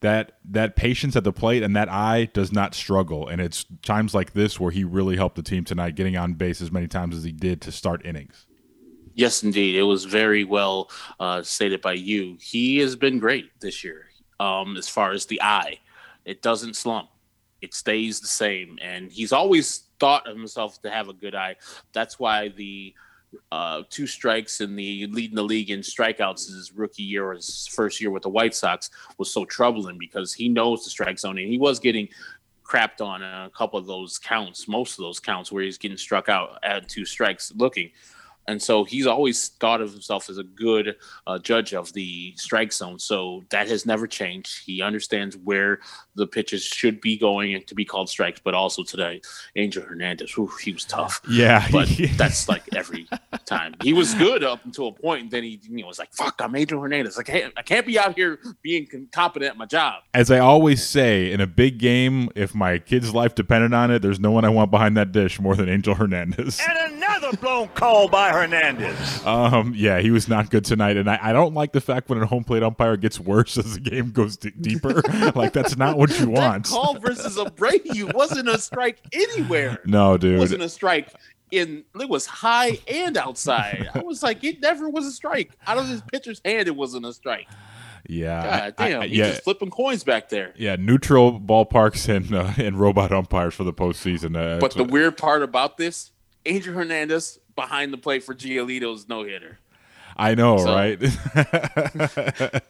that 0.01 0.33
that 0.45 0.75
patience 0.75 1.15
at 1.15 1.23
the 1.23 1.31
plate 1.31 1.63
and 1.63 1.75
that 1.75 1.89
eye 1.89 2.29
does 2.33 2.51
not 2.51 2.75
struggle. 2.75 3.27
And 3.27 3.39
it's 3.39 3.65
times 3.83 4.13
like 4.13 4.33
this 4.33 4.59
where 4.59 4.71
he 4.71 4.83
really 4.83 5.15
helped 5.15 5.35
the 5.35 5.43
team 5.43 5.63
tonight, 5.63 5.95
getting 5.95 6.17
on 6.17 6.33
base 6.33 6.61
as 6.61 6.71
many 6.71 6.87
times 6.87 7.15
as 7.15 7.23
he 7.23 7.31
did 7.31 7.61
to 7.61 7.71
start 7.71 8.05
innings. 8.05 8.47
Yes, 9.13 9.43
indeed. 9.43 9.75
It 9.75 9.83
was 9.83 10.05
very 10.05 10.43
well 10.43 10.89
uh, 11.19 11.43
stated 11.43 11.81
by 11.81 11.93
you. 11.93 12.37
He 12.41 12.79
has 12.79 12.95
been 12.95 13.19
great 13.19 13.51
this 13.59 13.83
year 13.83 14.05
um, 14.39 14.75
as 14.77 14.87
far 14.87 15.11
as 15.11 15.25
the 15.25 15.41
eye. 15.41 15.79
It 16.25 16.41
doesn't 16.41 16.75
slump, 16.75 17.09
it 17.61 17.73
stays 17.73 18.19
the 18.19 18.27
same. 18.27 18.79
And 18.81 19.11
he's 19.11 19.31
always 19.31 19.83
thought 19.99 20.27
of 20.27 20.35
himself 20.35 20.81
to 20.81 20.89
have 20.89 21.09
a 21.09 21.13
good 21.13 21.35
eye. 21.35 21.57
That's 21.93 22.19
why 22.19 22.49
the 22.49 22.93
uh, 23.51 23.83
two 23.89 24.07
strikes 24.07 24.61
in 24.61 24.75
the 24.75 25.07
leading 25.07 25.35
the 25.35 25.43
league 25.43 25.69
in 25.69 25.79
strikeouts 25.79 26.47
his 26.47 26.71
rookie 26.73 27.03
year 27.03 27.25
or 27.25 27.35
his 27.35 27.67
first 27.67 28.01
year 28.01 28.11
with 28.11 28.23
the 28.23 28.29
White 28.29 28.53
Sox 28.53 28.89
was 29.17 29.31
so 29.31 29.45
troubling 29.45 29.97
because 29.97 30.33
he 30.33 30.49
knows 30.49 30.83
the 30.83 30.89
strike 30.89 31.19
zone 31.19 31.37
and 31.37 31.47
he 31.47 31.57
was 31.57 31.79
getting 31.79 32.07
crapped 32.63 33.01
on 33.01 33.21
a 33.21 33.51
couple 33.55 33.77
of 33.77 33.85
those 33.85 34.17
counts, 34.17 34.67
most 34.67 34.97
of 34.97 35.03
those 35.03 35.19
counts 35.19 35.51
where 35.51 35.63
he's 35.63 35.77
getting 35.77 35.97
struck 35.97 36.29
out 36.29 36.57
at 36.63 36.87
two 36.87 37.05
strikes 37.05 37.51
looking. 37.55 37.91
And 38.47 38.62
so 38.62 38.84
he's 38.84 39.08
always 39.08 39.49
thought 39.49 39.82
of 39.82 39.91
himself 39.91 40.30
as 40.30 40.38
a 40.38 40.43
good 40.43 40.95
uh, 41.27 41.39
judge 41.39 41.73
of 41.73 41.93
the 41.93 42.34
strike 42.38 42.73
zone. 42.73 42.99
So 42.99 43.43
that 43.49 43.67
has 43.67 43.86
never 43.86 44.08
changed. 44.08 44.63
He 44.65 44.82
understands 44.82 45.38
where 45.38 45.80
the 46.15 46.27
pitches 46.27 46.63
should 46.63 47.01
be 47.01 47.17
going 47.17 47.54
and 47.54 47.65
to 47.67 47.75
be 47.75 47.86
called 47.86 48.10
strikes. 48.10 48.41
But 48.43 48.54
also 48.54 48.84
today, 48.84 49.21
Angel 49.56 49.84
Hernandez, 49.84 50.36
whew, 50.36 50.51
he 50.62 50.73
was 50.73 50.86
tough. 50.86 51.21
Yeah, 51.30 51.67
but 51.71 51.89
that's 52.17 52.49
like 52.49 52.63
every 52.75 53.08
time. 53.45 53.75
He 53.82 53.93
was 53.93 54.13
good 54.15 54.43
up 54.43 54.65
until 54.65 54.88
a 54.88 54.91
point, 54.91 55.23
and 55.23 55.32
then 55.32 55.43
he 55.43 55.60
you 55.63 55.82
know, 55.82 55.88
was 55.88 55.99
like, 55.99 56.13
"Fuck, 56.13 56.39
I'm 56.39 56.56
Angel 56.56 56.80
Hernandez. 56.80 57.17
I 57.17 57.23
can't, 57.23 57.54
I 57.58 57.62
can't 57.62 57.86
be 57.86 57.97
out 57.97 58.15
here 58.15 58.39
being 58.62 58.88
competent 59.12 59.51
at 59.51 59.58
my 59.58 59.65
job." 59.65 60.04
As 60.13 60.32
I 60.32 60.39
always 60.39 60.86
say, 60.86 61.32
in 61.32 61.41
a 61.41 61.47
big 61.47 61.77
game, 61.77 62.30
if 62.36 62.56
my 62.56 62.80
kid's 62.80 63.13
life 63.13 63.36
depended 63.36 63.73
on 63.73 63.91
it, 63.91 64.01
there's 64.01 64.19
no 64.19 64.32
one 64.32 64.45
I 64.45 64.49
want 64.49 64.71
behind 64.71 64.97
that 64.97 65.12
dish 65.12 65.39
more 65.39 65.56
than 65.56 65.69
Angel 65.69 65.95
Hernandez. 65.95 66.60
And 66.67 66.95
another 66.95 67.36
blown 67.38 67.67
call 67.69 68.08
by 68.08 68.32
Hernandez. 68.41 69.25
Um, 69.25 69.73
yeah, 69.75 69.99
he 69.99 70.12
was 70.12 70.27
not 70.27 70.49
good 70.49 70.65
tonight, 70.65 70.97
and 70.97 71.10
I, 71.10 71.19
I 71.21 71.34
don't 71.34 71.54
like 71.54 71.71
the 71.71 71.82
fact 71.82 72.10
when 72.10 72.21
a 72.21 72.25
home 72.25 72.43
plate 72.43 72.63
umpire 72.63 72.97
gets 72.97 73.19
worse 73.19 73.58
as 73.58 73.75
the 73.75 73.80
game 73.80 74.12
goes 74.12 74.38
d- 74.38 74.51
deeper. 74.60 75.01
like 75.36 75.54
that's 75.54 75.77
not 75.77 75.97
what 75.97 76.17
you 76.19 76.30
want. 76.30 76.65
That 76.65 76.71
call 76.71 76.99
versus 76.99 77.38
Abreu 77.38 78.13
wasn't 78.13 78.49
a 78.49 78.58
strike 78.58 78.99
anywhere. 79.13 79.80
No, 79.91 80.17
dude, 80.17 80.36
it 80.36 80.39
wasn't 80.39 80.62
a 80.62 80.69
strike. 80.69 81.13
In 81.49 81.84
it 81.99 82.08
was 82.08 82.25
high 82.25 82.80
and 82.88 83.17
outside. 83.17 83.89
I 83.93 83.99
was 83.99 84.23
like, 84.23 84.43
it 84.43 84.62
never 84.62 84.89
was 84.89 85.06
a 85.06 85.12
strike. 85.12 85.51
Out 85.67 85.77
of 85.77 85.89
this 85.89 86.01
pitcher's 86.12 86.41
hand, 86.45 86.67
it 86.67 86.75
wasn't 86.75 87.06
a 87.06 87.13
strike. 87.13 87.47
Yeah, 88.08 88.43
God 88.43 88.75
damn, 88.77 89.01
I, 89.01 89.04
I, 89.04 89.06
yeah, 89.06 89.30
just 89.32 89.43
flipping 89.43 89.69
coins 89.69 90.04
back 90.04 90.30
there. 90.30 90.54
Yeah, 90.56 90.77
neutral 90.77 91.39
ballparks 91.39 92.08
and 92.13 92.34
uh, 92.34 92.54
and 92.58 92.80
robot 92.80 93.12
umpires 93.12 93.54
for 93.54 93.63
the 93.63 93.73
postseason. 93.73 94.38
Uh, 94.38 94.60
but 94.60 94.71
the 94.73 94.84
what... 94.84 94.91
weird 94.91 95.17
part 95.17 95.43
about 95.43 95.77
this, 95.77 96.12
Angel 96.45 96.73
Hernandez 96.73 97.39
behind 97.62 97.93
the 97.93 97.97
plate 97.97 98.24
for 98.24 98.34
Giolito's 98.34 99.08
no 99.08 99.24
hitter. 99.24 99.60
I 100.17 100.36
know, 100.36 100.58
so. 100.58 100.74
right? 100.74 101.00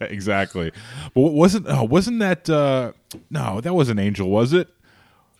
exactly. 0.00 0.72
But 1.14 1.20
wasn't 1.20 1.68
uh, 1.68 1.84
wasn't 1.84 2.20
that 2.20 2.48
uh, 2.48 2.92
no? 3.30 3.60
That 3.60 3.74
was 3.74 3.88
an 3.88 3.98
Angel, 3.98 4.28
was 4.28 4.52
it? 4.52 4.68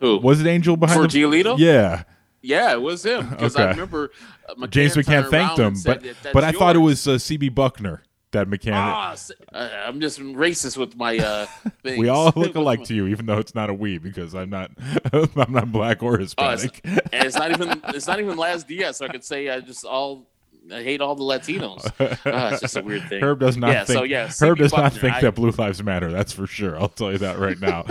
Who 0.00 0.18
was 0.18 0.40
it? 0.40 0.46
Angel 0.46 0.76
behind 0.76 1.00
for 1.00 1.06
the... 1.06 1.22
Giolito? 1.22 1.58
Yeah. 1.58 2.04
Yeah, 2.44 2.72
it 2.72 2.82
was 2.82 3.04
him 3.04 3.28
because 3.30 3.54
okay. 3.54 3.66
I 3.66 3.70
remember 3.70 4.10
uh, 4.48 4.66
James 4.66 4.96
McCann 4.96 5.30
thanked 5.30 5.58
him, 5.58 5.76
but 5.84 6.02
but 6.32 6.42
I 6.42 6.48
yours. 6.48 6.58
thought 6.58 6.74
it 6.74 6.80
was 6.80 7.06
uh, 7.06 7.12
CB 7.12 7.50
Bucknor 7.50 8.00
that 8.32 8.48
mechanic. 8.48 8.78
Ah, 8.78 9.16
uh, 9.52 9.68
I'm 9.86 10.00
just 10.00 10.18
racist 10.20 10.76
with 10.76 10.96
my 10.96 11.18
uh, 11.18 11.46
things. 11.82 11.98
we 11.98 12.08
all 12.08 12.32
look 12.34 12.54
alike 12.56 12.84
to 12.84 12.94
you, 12.94 13.06
even 13.06 13.26
though 13.26 13.38
it's 13.38 13.54
not 13.54 13.70
a 13.70 13.74
we, 13.74 13.98
because 13.98 14.34
I'm 14.34 14.50
not 14.50 14.70
I'm 15.12 15.52
not 15.52 15.70
black 15.72 16.02
or 16.02 16.18
Hispanic. 16.18 16.80
Oh, 16.84 16.90
it's, 16.90 17.08
and 17.12 17.24
it's 17.26 17.36
not 17.36 17.50
even 17.50 17.80
it's 17.88 18.06
not 18.06 18.20
even 18.20 18.36
Laz 18.36 18.64
Diaz, 18.64 18.98
so 18.98 19.06
I 19.06 19.08
could 19.08 19.24
say 19.24 19.48
I 19.48 19.60
just 19.60 19.84
all 19.84 20.26
I 20.72 20.82
hate 20.82 21.00
all 21.00 21.14
the 21.14 21.24
Latinos. 21.24 21.84
Uh, 21.98 22.50
it's 22.52 22.60
just 22.60 22.76
a 22.76 22.82
weird 22.82 23.08
thing. 23.08 23.22
Herb 23.22 23.40
does 23.40 23.56
not 23.56 23.72
yeah, 23.72 23.84
think. 23.84 23.98
So, 23.98 24.04
yeah, 24.04 24.30
Herb 24.40 24.58
does 24.58 24.72
Bucknor, 24.72 24.82
not 24.82 24.92
think 24.92 25.14
I, 25.14 25.20
that 25.22 25.34
Blue 25.34 25.50
Lives 25.50 25.82
Matter. 25.82 26.12
That's 26.12 26.32
for 26.32 26.46
sure. 26.46 26.78
I'll 26.78 26.88
tell 26.88 27.10
you 27.10 27.18
that 27.18 27.38
right 27.38 27.60
now. 27.60 27.84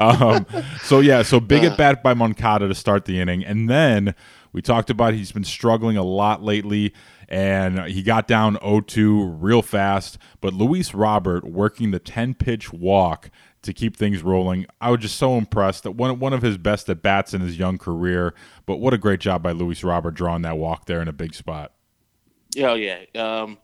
um, 0.00 0.46
so 0.82 1.00
yeah, 1.00 1.22
so 1.22 1.40
big 1.40 1.64
uh, 1.64 1.68
at 1.68 1.78
bat 1.78 2.02
by 2.02 2.12
Moncada 2.14 2.68
to 2.68 2.74
start 2.74 3.06
the 3.06 3.18
inning, 3.18 3.44
and 3.44 3.68
then 3.70 4.14
we 4.52 4.62
talked 4.62 4.90
about 4.90 5.14
he's 5.14 5.32
been 5.32 5.44
struggling 5.44 5.96
a 5.96 6.02
lot 6.02 6.42
lately, 6.42 6.92
and 7.28 7.80
he 7.84 8.02
got 8.02 8.26
down 8.26 8.56
0-2 8.56 9.36
real 9.40 9.62
fast. 9.62 10.18
But 10.40 10.54
Luis 10.54 10.94
Robert 10.94 11.44
working 11.44 11.90
the 11.90 11.98
10 11.98 12.34
pitch 12.34 12.72
walk 12.72 13.30
to 13.62 13.72
keep 13.72 13.96
things 13.96 14.22
rolling. 14.22 14.66
I 14.80 14.90
was 14.90 15.00
just 15.00 15.16
so 15.16 15.36
impressed 15.36 15.82
that 15.82 15.92
one 15.92 16.18
one 16.18 16.32
of 16.32 16.42
his 16.42 16.58
best 16.58 16.88
at 16.88 17.02
bats 17.02 17.34
in 17.34 17.40
his 17.40 17.58
young 17.58 17.78
career. 17.78 18.34
But 18.66 18.76
what 18.76 18.94
a 18.94 18.98
great 18.98 19.20
job 19.20 19.42
by 19.42 19.52
Luis 19.52 19.84
Robert 19.84 20.12
drawing 20.12 20.42
that 20.42 20.58
walk 20.58 20.86
there 20.86 21.02
in 21.02 21.08
a 21.08 21.12
big 21.12 21.34
spot. 21.34 21.72
Yeah, 22.54 22.74
yeah. 22.74 23.04
Um, 23.14 23.58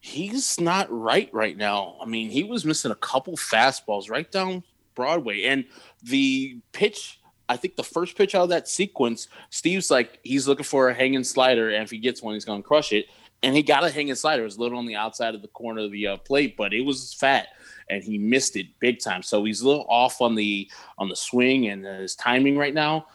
he's 0.00 0.60
not 0.60 0.88
right 0.90 1.30
right 1.32 1.56
now. 1.56 1.96
I 2.00 2.06
mean, 2.06 2.30
he 2.30 2.42
was 2.42 2.64
missing 2.64 2.90
a 2.90 2.96
couple 2.96 3.36
fastballs 3.36 4.10
right 4.10 4.30
down 4.30 4.64
Broadway, 4.96 5.44
and 5.44 5.64
the 6.02 6.58
pitch. 6.72 7.20
I 7.48 7.56
think 7.56 7.76
the 7.76 7.84
first 7.84 8.16
pitch 8.16 8.34
out 8.34 8.44
of 8.44 8.48
that 8.50 8.68
sequence, 8.68 9.28
Steve's 9.50 9.90
like 9.90 10.18
he's 10.22 10.48
looking 10.48 10.64
for 10.64 10.88
a 10.88 10.94
hanging 10.94 11.24
slider, 11.24 11.70
and 11.70 11.82
if 11.82 11.90
he 11.90 11.98
gets 11.98 12.22
one, 12.22 12.34
he's 12.34 12.44
gonna 12.44 12.62
crush 12.62 12.92
it. 12.92 13.06
And 13.42 13.54
he 13.54 13.62
got 13.62 13.84
a 13.84 13.90
hanging 13.90 14.14
slider. 14.14 14.42
It 14.42 14.46
was 14.46 14.56
a 14.56 14.60
little 14.60 14.78
on 14.78 14.86
the 14.86 14.96
outside 14.96 15.34
of 15.34 15.42
the 15.42 15.48
corner 15.48 15.82
of 15.82 15.92
the 15.92 16.06
uh, 16.06 16.16
plate, 16.16 16.56
but 16.56 16.72
it 16.72 16.80
was 16.80 17.14
fat, 17.14 17.48
and 17.90 18.02
he 18.02 18.18
missed 18.18 18.56
it 18.56 18.66
big 18.80 18.98
time. 18.98 19.22
So 19.22 19.44
he's 19.44 19.60
a 19.60 19.68
little 19.68 19.86
off 19.88 20.20
on 20.20 20.34
the 20.34 20.70
on 20.98 21.08
the 21.08 21.16
swing 21.16 21.68
and 21.68 21.84
his 21.84 22.16
timing 22.16 22.56
right 22.56 22.74
now. 22.74 23.06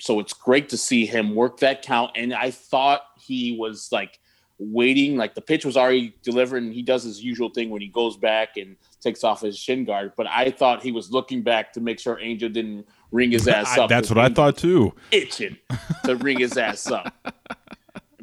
So 0.00 0.20
it's 0.20 0.32
great 0.32 0.68
to 0.68 0.76
see 0.76 1.06
him 1.06 1.34
work 1.34 1.58
that 1.60 1.82
count. 1.82 2.12
And 2.14 2.32
I 2.32 2.50
thought 2.50 3.02
he 3.18 3.56
was 3.58 3.88
like 3.90 4.20
waiting. 4.58 5.16
Like 5.16 5.34
the 5.34 5.40
pitch 5.40 5.64
was 5.64 5.76
already 5.76 6.14
delivered, 6.22 6.62
and 6.62 6.72
he 6.72 6.82
does 6.82 7.04
his 7.04 7.22
usual 7.22 7.48
thing 7.48 7.70
when 7.70 7.82
he 7.82 7.88
goes 7.88 8.16
back 8.16 8.56
and 8.56 8.76
takes 9.00 9.24
off 9.24 9.40
his 9.40 9.58
shin 9.58 9.84
guard. 9.84 10.12
But 10.16 10.26
I 10.26 10.50
thought 10.50 10.82
he 10.82 10.92
was 10.92 11.10
looking 11.10 11.42
back 11.42 11.72
to 11.72 11.80
make 11.80 11.98
sure 11.98 12.20
Angel 12.20 12.48
didn't 12.48 12.86
ring 13.10 13.30
his 13.30 13.48
ass 13.48 13.76
up. 13.78 13.88
That's 13.88 14.08
what 14.10 14.18
I 14.18 14.28
thought 14.28 14.56
too. 14.56 14.94
Itching 15.10 15.56
to 16.04 16.16
ring 16.16 16.40
his 16.40 16.56
ass 16.56 16.90
up 16.90 17.14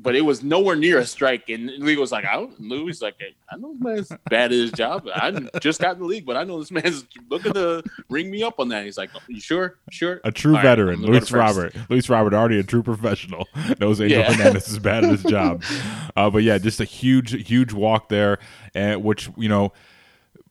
but 0.05 0.15
it 0.15 0.21
was 0.21 0.43
nowhere 0.43 0.75
near 0.75 0.99
a 0.99 1.05
strike. 1.05 1.49
And 1.49 1.65
Lee 1.79 1.97
was 1.97 2.11
like, 2.11 2.25
I 2.25 2.33
don't, 2.35 2.57
Louis 2.61 3.01
like, 3.01 3.15
I 3.49 3.57
know 3.57 3.73
this 3.73 3.81
man's 3.81 4.21
bad 4.29 4.45
at 4.45 4.51
his 4.51 4.71
job. 4.71 5.07
I 5.13 5.31
just 5.59 5.81
got 5.81 5.95
in 5.95 6.01
the 6.01 6.05
league, 6.05 6.27
but 6.27 6.37
I 6.37 6.43
know 6.43 6.59
this 6.59 6.69
man's 6.69 7.05
looking 7.27 7.53
to 7.53 7.83
ring 8.07 8.29
me 8.29 8.43
up 8.43 8.59
on 8.59 8.69
that. 8.69 8.85
He's 8.85 8.99
like, 8.99 9.09
you 9.27 9.39
sure? 9.39 9.79
Sure. 9.89 10.21
A 10.23 10.31
true 10.31 10.55
All 10.55 10.61
veteran, 10.61 11.01
right, 11.01 11.09
Luis 11.09 11.31
Robert. 11.31 11.75
Luis 11.89 12.07
Robert, 12.07 12.35
already 12.35 12.59
a 12.59 12.63
true 12.63 12.83
professional, 12.83 13.47
knows 13.79 13.99
Angel 13.99 14.19
yeah. 14.19 14.31
Hernandez 14.31 14.67
is 14.67 14.77
bad 14.77 15.05
at 15.05 15.09
his 15.09 15.23
job. 15.27 15.63
Uh, 16.15 16.29
but 16.29 16.43
yeah, 16.43 16.59
just 16.59 16.79
a 16.79 16.85
huge, 16.85 17.47
huge 17.47 17.73
walk 17.73 18.09
there, 18.09 18.37
uh, 18.75 18.93
which, 18.93 19.31
you 19.37 19.49
know, 19.49 19.73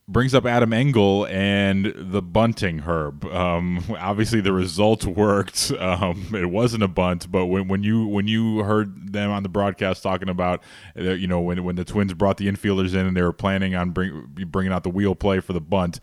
brings 0.06 0.34
up 0.34 0.44
Adam 0.44 0.72
Engel 0.72 1.26
and 1.28 1.92
the 1.96 2.20
bunting 2.20 2.80
herb. 2.80 3.24
Um, 3.24 3.82
obviously, 3.98 4.40
the 4.40 4.52
result 4.52 5.04
worked. 5.04 5.72
Um, 5.72 6.34
it 6.34 6.50
wasn't 6.50 6.82
a 6.82 6.88
bunt, 6.88 7.30
but 7.30 7.46
when, 7.46 7.68
when 7.68 7.82
you 7.82 8.06
when 8.06 8.26
you 8.26 8.58
heard 8.58 9.12
them 9.12 9.30
on 9.30 9.42
the 9.42 9.48
broadcast 9.48 10.02
talking 10.02 10.28
about, 10.28 10.62
uh, 10.98 11.12
you 11.12 11.26
know, 11.26 11.40
when 11.40 11.64
when 11.64 11.76
the 11.76 11.84
Twins 11.84 12.12
brought 12.14 12.36
the 12.36 12.48
infielders 12.48 12.94
in 12.94 13.06
and 13.06 13.16
they 13.16 13.22
were 13.22 13.32
planning 13.32 13.74
on 13.74 13.90
bring, 13.90 14.26
bringing 14.48 14.72
out 14.72 14.82
the 14.82 14.90
wheel 14.90 15.14
play 15.14 15.40
for 15.40 15.52
the 15.52 15.60
bunt, 15.60 16.00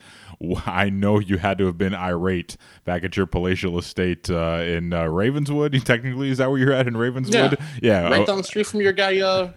I 0.65 0.89
know 0.89 1.19
you 1.19 1.37
had 1.37 1.57
to 1.59 1.65
have 1.65 1.77
been 1.77 1.93
irate 1.93 2.57
back 2.85 3.03
at 3.03 3.15
your 3.17 3.25
palatial 3.25 3.77
estate 3.77 4.29
uh, 4.29 4.63
in 4.65 4.93
uh, 4.93 5.05
Ravenswood. 5.05 5.73
Technically, 5.85 6.29
is 6.29 6.37
that 6.39 6.49
where 6.49 6.59
you're 6.59 6.73
at 6.73 6.87
in 6.87 6.97
Ravenswood? 6.97 7.57
Yeah, 7.81 8.01
yeah. 8.03 8.09
right 8.09 8.25
down 8.25 8.37
the 8.37 8.43
street 8.43 8.67
from 8.67 8.81
your 8.81 8.93
guy. 8.93 9.19
Uh, 9.19 9.51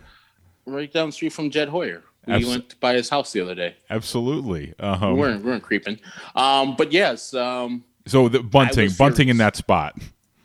right 0.66 0.92
down 0.92 1.08
the 1.08 1.12
street 1.12 1.32
from 1.32 1.50
Jed 1.50 1.68
Hoyer. 1.68 2.02
We 2.26 2.44
went 2.44 2.78
by 2.80 2.94
his 2.94 3.08
house 3.08 3.32
the 3.32 3.40
other 3.40 3.54
day. 3.54 3.76
Absolutely. 3.90 4.74
Um, 4.78 5.12
we 5.14 5.18
weren't 5.20 5.44
we 5.44 5.50
weren't 5.50 5.62
creeping. 5.62 5.98
Um, 6.34 6.74
but 6.76 6.92
yes. 6.92 7.34
Um, 7.34 7.84
so 8.06 8.28
the 8.28 8.42
bunting, 8.42 8.90
bunting 8.98 9.28
in 9.28 9.36
that 9.38 9.56
spot. 9.56 9.96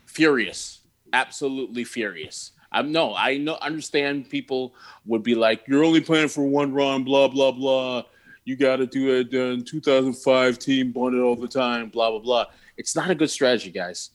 Furious, 0.06 0.80
absolutely 1.12 1.84
furious. 1.84 2.52
I'm 2.72 2.92
no, 2.92 3.14
I 3.14 3.36
know 3.36 3.56
understand 3.60 4.28
people 4.30 4.74
would 5.06 5.22
be 5.22 5.34
like, 5.34 5.64
You're 5.66 5.84
only 5.84 6.00
playing 6.00 6.28
for 6.28 6.44
one 6.44 6.72
run, 6.72 7.02
blah, 7.04 7.28
blah, 7.28 7.50
blah. 7.50 8.04
you 8.44 8.56
got 8.56 8.76
to 8.76 8.86
do 8.86 9.20
it. 9.20 9.26
Uh, 9.28 9.62
2005 9.64 10.58
team 10.58 10.92
bunted 10.92 11.20
all 11.20 11.36
the 11.36 11.48
time. 11.48 11.88
Blah 11.88 12.10
blah 12.10 12.20
blah. 12.20 12.44
It's 12.76 12.94
not 12.94 13.10
a 13.10 13.14
good 13.14 13.30
strategy, 13.30 13.70
guys. 13.70 14.10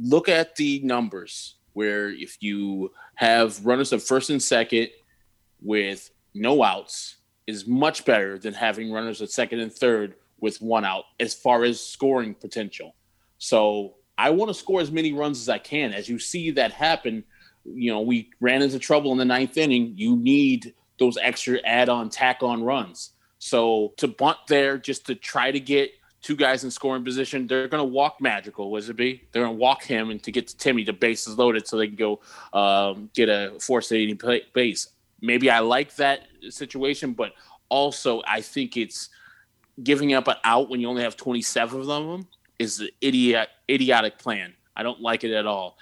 Look 0.00 0.28
at 0.28 0.56
the 0.56 0.80
numbers. 0.82 1.56
Where 1.74 2.10
if 2.10 2.42
you 2.42 2.92
have 3.14 3.64
runners 3.64 3.92
at 3.92 4.02
first 4.02 4.28
and 4.30 4.42
second 4.42 4.88
with 5.62 6.10
no 6.34 6.62
outs, 6.62 7.16
is 7.46 7.66
much 7.66 8.04
better 8.04 8.38
than 8.38 8.54
having 8.54 8.92
runners 8.92 9.20
at 9.20 9.30
second 9.30 9.60
and 9.60 9.72
third 9.72 10.14
with 10.40 10.60
one 10.60 10.84
out 10.84 11.04
as 11.20 11.34
far 11.34 11.64
as 11.64 11.84
scoring 11.84 12.34
potential. 12.34 12.94
So 13.38 13.94
I 14.18 14.30
want 14.30 14.50
to 14.50 14.54
score 14.54 14.80
as 14.80 14.90
many 14.90 15.12
runs 15.12 15.40
as 15.40 15.48
I 15.48 15.58
can. 15.58 15.92
As 15.92 16.08
you 16.08 16.18
see 16.18 16.50
that 16.52 16.72
happen, 16.72 17.24
you 17.64 17.92
know, 17.92 18.00
we 18.00 18.30
ran 18.40 18.62
into 18.62 18.78
trouble 18.78 19.12
in 19.12 19.18
the 19.18 19.24
ninth 19.24 19.56
inning. 19.56 19.94
You 19.96 20.16
need 20.16 20.74
those 20.98 21.16
extra 21.16 21.58
add 21.64 21.88
on, 21.88 22.10
tack 22.10 22.42
on 22.42 22.62
runs. 22.62 23.10
So 23.38 23.92
to 23.96 24.08
bunt 24.08 24.38
there 24.48 24.78
just 24.78 25.06
to 25.06 25.14
try 25.14 25.50
to 25.50 25.58
get 25.58 25.90
two 26.22 26.36
guys 26.36 26.62
in 26.62 26.70
scoring 26.70 27.04
position, 27.04 27.46
they're 27.46 27.68
going 27.68 27.80
to 27.80 27.84
walk 27.84 28.20
Madrigal, 28.20 28.70
be? 28.94 29.22
They're 29.32 29.42
going 29.42 29.56
to 29.56 29.60
walk 29.60 29.82
him 29.82 30.10
and 30.10 30.22
to 30.22 30.30
get 30.30 30.46
to 30.48 30.56
Timmy, 30.56 30.84
the 30.84 30.92
bases 30.92 31.36
loaded 31.36 31.66
so 31.66 31.76
they 31.76 31.88
can 31.88 31.96
go 31.96 32.20
um, 32.52 33.10
get 33.14 33.28
a 33.28 33.54
four 33.60 33.82
sitting 33.82 34.18
base. 34.52 34.88
Maybe 35.22 35.48
I 35.48 35.60
like 35.60 35.96
that 35.96 36.26
situation, 36.50 37.12
but 37.12 37.32
also 37.68 38.22
I 38.26 38.42
think 38.42 38.76
it's 38.76 39.08
giving 39.82 40.12
up 40.12 40.28
an 40.28 40.36
out 40.44 40.68
when 40.68 40.80
you 40.80 40.88
only 40.88 41.02
have 41.02 41.16
27 41.16 41.80
of 41.80 41.86
them 41.86 42.26
is 42.58 42.80
an 42.80 42.88
idiot, 43.00 43.48
idiotic 43.70 44.18
plan. 44.18 44.52
I 44.76 44.82
don't 44.82 45.00
like 45.00 45.24
it 45.24 45.32
at 45.32 45.46
all. 45.46 45.78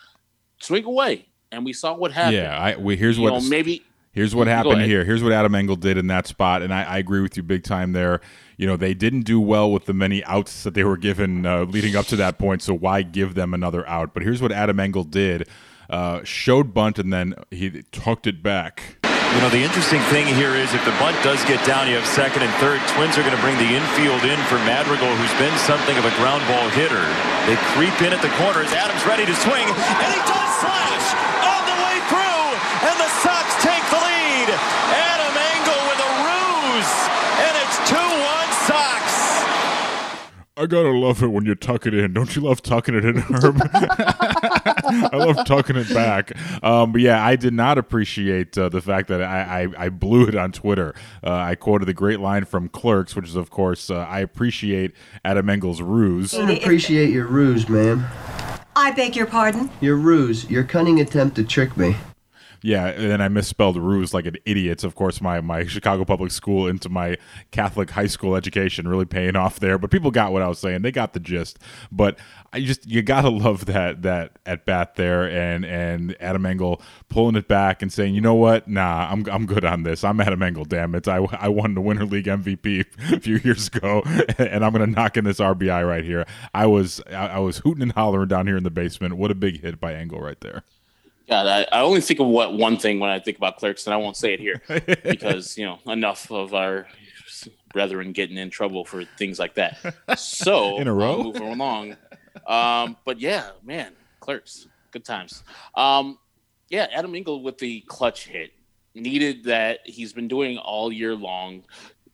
Swing 0.61 0.85
away. 0.85 1.27
And 1.53 1.65
we 1.65 1.73
saw 1.73 1.95
what 1.95 2.13
happened. 2.13 2.37
Yeah, 2.37 2.57
I, 2.57 2.77
we, 2.77 2.97
here's 2.97 3.17
you 3.17 3.25
what 3.25 3.33
know, 3.33 3.41
maybe 3.49 3.83
Here's 4.13 4.35
what 4.35 4.49
happened 4.49 4.83
here. 4.83 5.05
Here's 5.05 5.23
what 5.23 5.33
Adam 5.33 5.55
Engel 5.55 5.77
did 5.77 5.97
in 5.97 6.09
that 6.09 6.27
spot, 6.27 6.63
and 6.63 6.75
I, 6.75 6.83
I, 6.83 6.99
agree 6.99 7.21
with 7.21 7.37
you 7.37 7.45
big 7.45 7.63
time 7.63 7.93
there. 7.93 8.21
You 8.57 8.67
know, 8.67 8.77
they 8.77 8.93
didn't 8.93 9.21
do 9.21 9.41
well 9.41 9.71
with 9.71 9.85
the 9.85 9.95
many 9.95 10.25
outs 10.25 10.65
that 10.65 10.75
they 10.75 10.83
were 10.83 10.97
given 10.97 11.47
uh, 11.47 11.63
leading 11.63 11.95
up 11.95 12.07
to 12.07 12.17
that 12.17 12.37
point, 12.37 12.61
so 12.63 12.75
why 12.75 13.03
give 13.03 13.35
them 13.35 13.55
another 13.55 13.89
out? 13.89 14.13
But 14.13 14.25
here's 14.25 14.43
what 14.43 14.51
Adam 14.51 14.81
Engel 14.81 15.05
did: 15.05 15.49
uh, 15.89 16.25
showed 16.25 16.75
bunt, 16.75 16.99
and 16.99 17.13
then 17.13 17.37
he 17.53 17.83
tucked 17.93 18.27
it 18.27 18.43
back. 18.43 19.00
You 19.31 19.39
know, 19.47 19.49
the 19.55 19.63
interesting 19.63 20.03
thing 20.11 20.27
here 20.27 20.59
is 20.59 20.75
if 20.75 20.83
the 20.83 20.91
bunt 20.99 21.15
does 21.23 21.39
get 21.47 21.63
down, 21.63 21.87
you 21.87 21.95
have 21.95 22.05
second 22.05 22.43
and 22.43 22.51
third. 22.59 22.83
Twins 22.99 23.15
are 23.15 23.23
going 23.23 23.35
to 23.35 23.39
bring 23.41 23.55
the 23.63 23.79
infield 23.79 24.27
in 24.27 24.35
for 24.51 24.59
Madrigal, 24.67 25.07
who's 25.07 25.31
been 25.39 25.55
something 25.71 25.95
of 25.95 26.03
a 26.03 26.11
ground 26.19 26.43
ball 26.51 26.67
hitter. 26.75 27.07
They 27.47 27.55
creep 27.71 27.95
in 28.03 28.11
at 28.11 28.19
the 28.27 28.33
corners. 28.43 28.75
Adams 28.75 29.07
ready 29.07 29.23
to 29.23 29.37
swing, 29.47 29.71
and 29.71 30.11
he 30.11 30.21
does 30.27 30.51
slash 30.59 31.07
all 31.47 31.63
the 31.63 31.79
way 31.79 31.97
through, 32.11 32.47
and 32.91 32.97
the 32.99 33.11
Sox 33.23 33.47
take 33.63 33.85
the 33.95 34.03
lead. 34.03 34.51
Adam 34.99 35.35
Engel 35.55 35.79
with 35.87 36.01
a 36.03 36.11
ruse, 36.27 36.95
and 37.47 37.55
it's 37.55 37.77
2-1 37.87 38.47
Sox. 38.67 39.03
I 40.61 40.67
gotta 40.67 40.91
love 40.91 41.23
it 41.23 41.29
when 41.29 41.47
you 41.47 41.55
tuck 41.55 41.87
it 41.87 41.95
in. 41.95 42.13
Don't 42.13 42.37
you 42.37 42.43
love 42.43 42.61
tucking 42.61 42.95
it 42.95 43.03
in, 43.03 43.17
Herb? 43.17 43.63
I 43.73 45.11
love 45.15 45.47
tucking 45.47 45.77
it 45.77 45.89
back. 45.89 46.33
Um, 46.63 46.93
but 46.93 47.01
yeah, 47.01 47.25
I 47.25 47.37
did 47.37 47.55
not 47.55 47.79
appreciate 47.79 48.59
uh, 48.59 48.69
the 48.69 48.83
fact 48.83 49.09
that 49.09 49.23
I, 49.23 49.63
I, 49.63 49.85
I, 49.87 49.89
blew 49.89 50.27
it 50.27 50.35
on 50.35 50.53
Twitter. 50.53 50.95
Uh, 51.25 51.33
I 51.33 51.55
quoted 51.55 51.87
the 51.87 51.95
great 51.95 52.21
line 52.21 52.45
from 52.45 52.69
Clerks, 52.69 53.17
which 53.17 53.27
is, 53.27 53.37
of 53.37 53.49
course, 53.49 53.89
uh, 53.89 54.01
I 54.01 54.21
appreciate 54.21 54.93
Adam 55.25 55.49
Engel's 55.49 55.81
ruse. 55.81 56.35
I 56.35 56.51
appreciate 56.53 57.09
your 57.09 57.27
ruse, 57.27 57.67
ma'am. 57.67 58.05
I 58.77 58.91
beg 58.91 59.17
your 59.17 59.27
pardon? 59.27 59.71
Your 59.81 59.97
ruse, 59.97 60.51
your 60.51 60.65
cunning 60.65 61.01
attempt 61.01 61.37
to 61.37 61.45
trick 61.45 61.75
me. 61.79 61.97
Yeah, 62.63 62.89
and 62.89 63.11
then 63.11 63.21
I 63.23 63.29
misspelled 63.29 63.77
ruse 63.77 64.13
like 64.13 64.27
an 64.27 64.37
idiot. 64.45 64.85
Of 64.85 64.95
course, 64.95 65.21
my 65.21 65.41
my 65.41 65.65
Chicago 65.65 66.05
public 66.05 66.31
school 66.31 66.67
into 66.67 66.91
my 66.91 67.17
Catholic 67.53 67.91
high 67.91 68.07
school 68.07 68.37
education 68.37 68.87
really 68.87 69.07
paying 69.07 69.35
off 69.35 69.61
there. 69.61 69.79
But 69.79 69.91
people 69.91 70.11
got 70.11 70.33
what 70.33 70.43
I 70.43 70.49
was 70.49 70.59
saying; 70.59 70.83
they 70.83 70.93
got 70.93 71.15
the 71.15 71.21
gist. 71.21 71.59
But 71.91 72.19
I 72.53 72.61
just 72.61 72.87
you 72.87 73.01
gotta 73.01 73.29
love 73.31 73.65
that 73.67 74.03
that 74.03 74.39
at 74.45 74.67
bat 74.67 74.97
there, 74.97 75.29
and 75.31 75.65
and 75.65 76.15
Adam 76.21 76.45
Engel 76.45 76.83
pulling 77.09 77.35
it 77.37 77.49
back 77.49 77.81
and 77.81 77.91
saying, 77.91 78.15
you 78.15 78.21
know 78.21 78.35
what, 78.35 78.69
nah, 78.69 79.09
I'm 79.11 79.27
I'm 79.31 79.47
good 79.47 79.65
on 79.65 79.85
this. 79.85 80.05
I'm 80.05 80.21
Adam 80.21 80.43
Engel. 80.43 80.67
Damn 80.67 80.95
it, 80.95 81.09
I 81.09 81.17
I 81.17 81.49
won 81.49 81.75
the 81.75 81.81
Winter 81.81 82.05
League 82.05 82.27
MVP 82.27 83.13
a 83.15 83.21
few 83.21 83.37
years 83.37 83.69
ago, 83.69 84.03
and 84.39 84.65
I'm 84.65 84.73
gonna 84.73 84.87
knock 84.87 85.17
in 85.17 85.25
this 85.25 85.39
RBI 85.39 85.87
right 85.89 86.05
here. 86.05 86.27
I 86.53 86.67
was 86.67 87.01
I, 87.09 87.29
I 87.29 87.39
was 87.39 87.59
hooting 87.59 87.83
and 87.83 87.93
hollering 87.93 88.29
down 88.29 88.47
here 88.47 88.59
in 88.59 88.65
the 88.65 88.71
basement. 88.71 89.17
What 89.17 89.31
a 89.31 89.35
big 89.35 89.63
hit 89.63 89.81
by 89.81 89.95
Engel 89.95 90.21
right 90.21 90.41
there. 90.41 90.63
God, 91.31 91.47
I, 91.47 91.79
I, 91.79 91.83
only 91.83 92.01
think 92.01 92.19
of 92.19 92.27
what 92.27 92.55
one 92.55 92.77
thing 92.77 92.99
when 92.99 93.09
I 93.09 93.21
think 93.21 93.37
about 93.37 93.57
clerks, 93.57 93.87
and 93.87 93.95
I 93.95 93.99
won't 93.99 94.17
say 94.17 94.35
it 94.35 94.41
here 94.41 94.61
because 95.05 95.57
you 95.57 95.65
know 95.65 95.79
enough 95.87 96.29
of 96.33 96.55
our 96.55 96.89
brethren 97.73 98.11
getting 98.11 98.37
in 98.37 98.51
trouble 98.51 98.85
for 98.85 99.05
things 99.17 99.39
like 99.39 99.55
that. 99.55 99.79
So 100.19 100.79
in 100.81 100.89
a 100.89 100.93
row, 100.93 101.23
moving 101.23 101.43
along. 101.43 101.97
Um, 102.49 102.97
but 103.05 103.21
yeah, 103.21 103.51
man, 103.63 103.93
clerks, 104.19 104.67
good 104.91 105.05
times. 105.05 105.45
Um, 105.77 106.19
yeah, 106.69 106.89
Adam 106.93 107.15
Engel 107.15 107.45
with 107.45 107.59
the 107.59 107.83
clutch 107.83 108.27
hit 108.27 108.51
needed 108.97 109.45
that 109.45 109.81
he's 109.85 110.13
been 110.13 110.27
doing 110.27 110.59
all 110.59 110.93
year 110.93 111.15
long. 111.15 111.63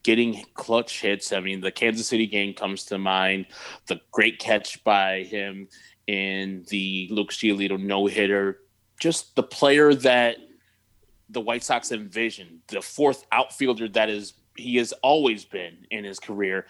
Getting 0.03 0.45
clutch 0.53 1.01
hits. 1.01 1.33
I 1.33 1.41
mean, 1.41 1.63
the 1.63 1.73
Kansas 1.73 2.07
City 2.07 2.27
game 2.27 2.53
comes 2.53 2.85
to 2.85 2.99
mind. 2.99 3.47
The 3.87 3.99
great 4.13 4.39
catch 4.39 4.85
by 4.85 5.23
him 5.23 5.69
in 6.07 6.67
the 6.69 7.09
Luke 7.11 7.31
Giolito 7.31 7.81
no 7.81 8.05
hitter 8.05 8.59
just 8.99 9.35
the 9.37 9.43
player 9.43 9.95
that 9.95 10.37
the 11.31 11.41
White 11.41 11.65
Sox 11.65 11.93
envisioned, 11.93 12.61
the 12.69 12.81
fourth 12.81 13.27
outfielder 13.33 13.89
that 13.89 14.09
is 14.09 14.35
he 14.57 14.77
has 14.77 14.93
always 15.03 15.45
been 15.45 15.87
in 15.91 16.05
his 16.05 16.19
career. 16.19 16.67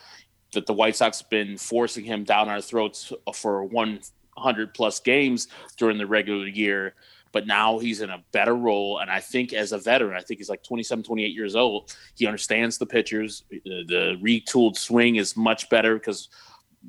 That 0.52 0.66
the 0.66 0.72
White 0.72 0.96
Sox 0.96 1.20
have 1.20 1.30
been 1.30 1.58
forcing 1.58 2.04
him 2.04 2.24
down 2.24 2.48
our 2.48 2.60
throats 2.60 3.12
for 3.34 3.64
100 3.64 4.74
plus 4.74 5.00
games 5.00 5.48
during 5.76 5.98
the 5.98 6.06
regular 6.06 6.46
year, 6.46 6.94
but 7.32 7.46
now 7.46 7.78
he's 7.78 8.00
in 8.00 8.10
a 8.10 8.24
better 8.32 8.54
role. 8.54 8.98
And 8.98 9.10
I 9.10 9.20
think 9.20 9.52
as 9.52 9.72
a 9.72 9.78
veteran, 9.78 10.16
I 10.16 10.20
think 10.20 10.38
he's 10.38 10.48
like 10.48 10.62
27, 10.62 11.04
28 11.04 11.34
years 11.34 11.56
old. 11.56 11.94
He 12.14 12.26
understands 12.26 12.78
the 12.78 12.86
pitchers. 12.86 13.44
The, 13.50 13.84
the 13.86 14.18
retooled 14.22 14.76
swing 14.76 15.16
is 15.16 15.36
much 15.36 15.68
better 15.68 15.98
because 15.98 16.28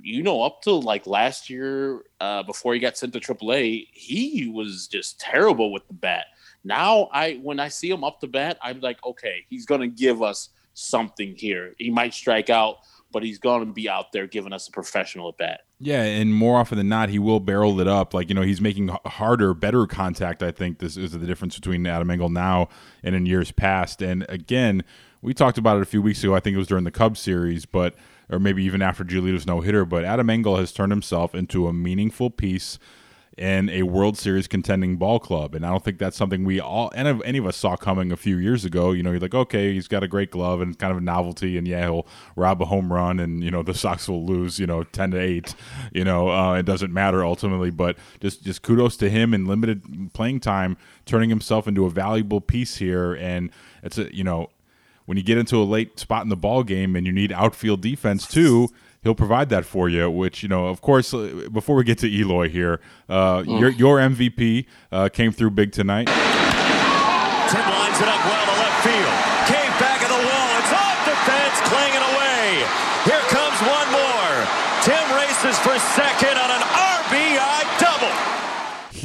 you 0.04 0.24
know, 0.24 0.42
up 0.42 0.62
to 0.64 0.72
like 0.72 1.08
last 1.08 1.50
year, 1.50 2.04
uh, 2.20 2.44
before 2.44 2.74
he 2.74 2.80
got 2.80 2.98
sent 2.98 3.14
to 3.14 3.20
AAA, 3.20 3.88
he 3.92 4.50
was 4.54 4.88
just 4.88 5.20
terrible 5.20 5.72
with 5.72 5.88
the 5.88 5.94
bat. 5.94 6.26
Now, 6.64 7.10
I 7.14 7.40
when 7.42 7.60
I 7.60 7.70
see 7.70 7.90
him 7.90 8.04
up 8.04 8.20
to 8.22 8.28
bat, 8.28 8.58
I'm 8.62 8.80
like, 8.82 9.04
okay, 9.06 9.46
he's 9.50 9.66
gonna 9.66 9.88
give 9.88 10.22
us 10.22 10.50
something 10.74 11.36
here. 11.36 11.74
He 11.78 11.90
might 11.90 12.14
strike 12.14 12.50
out, 12.50 12.78
but 13.12 13.24
he's 13.24 13.40
gonna 13.40 13.66
be 13.66 13.90
out 13.90 14.12
there 14.12 14.28
giving 14.28 14.54
us 14.54 14.68
a 14.68 14.72
professional 14.72 15.30
at 15.30 15.38
bat. 15.38 15.62
Yeah, 15.80 16.04
and 16.04 16.34
more 16.34 16.60
often 16.60 16.78
than 16.78 16.90
not, 16.90 17.10
he 17.10 17.20
will 17.20 17.40
barrel 17.40 17.80
it 17.80 17.88
up. 17.88 18.14
Like 18.14 18.30
you 18.30 18.36
know, 18.36 18.42
he's 18.42 18.62
making 18.62 18.90
harder, 19.06 19.54
better 19.54 19.86
contact. 19.88 20.44
I 20.44 20.52
think 20.52 20.80
this 20.80 20.98
is 20.98 21.12
the 21.12 21.20
difference 21.20 21.56
between 21.56 21.86
Adam 21.86 22.10
Engel 22.10 22.30
now 22.30 22.70
and 23.04 23.16
in 23.16 23.26
years 23.26 23.52
past. 23.52 24.02
And 24.02 24.26
again, 24.28 24.84
we 25.22 25.34
talked 25.34 25.58
about 25.58 25.78
it 25.78 25.84
a 25.84 25.86
few 25.86 26.02
weeks 26.02 26.24
ago. 26.24 26.36
I 26.36 26.40
think 26.40 26.56
it 26.56 26.58
was 26.58 26.68
during 26.68 26.84
the 26.84 26.92
Cubs 26.92 27.20
series, 27.20 27.66
but 27.66 27.96
or 28.30 28.40
maybe 28.40 28.64
even 28.64 28.82
after 28.82 29.04
Giolito's 29.04 29.48
no 29.48 29.62
hitter. 29.62 29.86
But 29.86 30.04
Adam 30.04 30.30
Engel 30.30 30.58
has 30.58 30.72
turned 30.72 30.92
himself 30.92 31.34
into 31.36 31.68
a 31.68 31.74
meaningful 31.74 32.30
piece 32.30 32.80
in 33.38 33.70
a 33.70 33.84
World 33.84 34.18
Series 34.18 34.48
contending 34.48 34.98
ball 34.98 35.20
club, 35.20 35.54
and 35.54 35.64
I 35.64 35.70
don't 35.70 35.84
think 35.84 36.00
that's 36.00 36.18
something 36.18 36.44
we 36.44 36.60
all 36.60 36.92
any 36.96 37.10
of, 37.10 37.22
any 37.24 37.38
of 37.38 37.46
us 37.46 37.56
saw 37.56 37.76
coming 37.76 38.12
a 38.12 38.18
few 38.18 38.38
years 38.38 38.66
ago. 38.66 38.92
You 38.92 39.04
know, 39.04 39.12
you're 39.12 39.20
like, 39.20 39.36
okay, 39.36 39.74
he's 39.74 39.88
got 39.88 40.02
a 40.02 40.08
great 40.08 40.32
glove 40.32 40.60
and 40.60 40.78
kind 40.78 40.92
of 40.92 40.98
a 40.98 41.02
novelty, 41.02 41.56
and 41.56 41.68
yeah, 41.68 41.84
he'll 41.84 42.08
rob 42.36 42.62
a 42.64 42.66
home 42.66 42.92
run, 42.92 43.20
and 43.20 43.44
you 43.44 43.52
know 43.52 43.62
the 43.62 43.74
Sox 43.76 44.10
will 44.10 44.26
lose, 44.26 44.60
you 44.60 44.66
know, 44.66 44.84
ten 44.84 45.12
to 45.12 45.20
eight. 45.20 45.54
You 45.94 46.04
know, 46.04 46.30
uh, 46.30 46.56
it 46.56 46.66
doesn't 46.66 46.92
matter 46.92 47.24
ultimately, 47.24 47.70
but 47.70 47.98
just 48.20 48.44
just 48.44 48.64
kudos 48.64 48.98
to 48.98 49.10
him 49.10 49.36
in 49.36 49.46
limited 49.46 50.12
playing 50.14 50.40
time, 50.40 50.76
turning 51.06 51.30
himself 51.30 51.68
into 51.68 51.86
a 51.86 51.92
valuable 51.92 52.42
piece 52.42 52.78
here, 52.78 53.14
and 53.14 53.52
it's 53.84 54.00
a 54.00 54.14
you 54.16 54.24
know 54.24 54.50
when 55.08 55.16
you 55.18 55.24
get 55.24 55.38
into 55.38 55.56
a 55.56 55.64
late 55.64 55.98
spot 55.98 56.24
in 56.24 56.30
the 56.30 56.36
ball 56.36 56.64
game 56.64 56.96
and 56.96 57.08
you 57.08 57.14
need 57.14 57.32
outfield 57.32 57.82
defense 57.82 58.28
too, 58.28 58.68
he'll 59.04 59.16
provide 59.16 59.48
that 59.50 59.64
for 59.64 59.88
you. 59.88 60.12
Which 60.12 60.44
you 60.44 60.50
know, 60.50 60.68
of 60.68 60.82
course, 60.82 61.14
uh, 61.14 61.48
before 61.52 61.78
we 61.78 61.86
get 61.86 61.98
to 62.00 62.12
Eloy 62.12 62.50
here, 62.50 62.82
uh, 63.08 63.40
mm. 63.40 63.60
your 63.60 63.70
your 63.70 63.98
MVP 63.98 64.66
uh, 64.92 65.08
came 65.08 65.32
through 65.32 65.52
big 65.52 65.72
tonight. 65.72 66.08
Tim 66.08 67.64
lines 67.64 68.00
it 68.04 68.10
up 68.12 68.20
well 68.28 68.46
to 68.52 68.56
left 68.60 68.84
field. 68.84 69.16
Came 69.48 69.72
back 69.80 70.04
of 70.04 70.12
the 70.12 70.22
wall. 70.28 70.50
It's 70.60 70.76
off 70.76 71.00
the 71.08 71.16
fence, 71.24 71.58
clanging 71.72 72.04
away. 72.04 72.68
Here 73.08 73.24
comes 73.32 73.58
one 73.64 73.88
more. 73.96 74.36
Tim 74.84 75.08
races 75.16 75.56
for 75.64 75.80
second 75.96 76.36
on 76.36 76.52
an 76.52 76.64
RBI 76.68 77.64
double. 77.80 78.12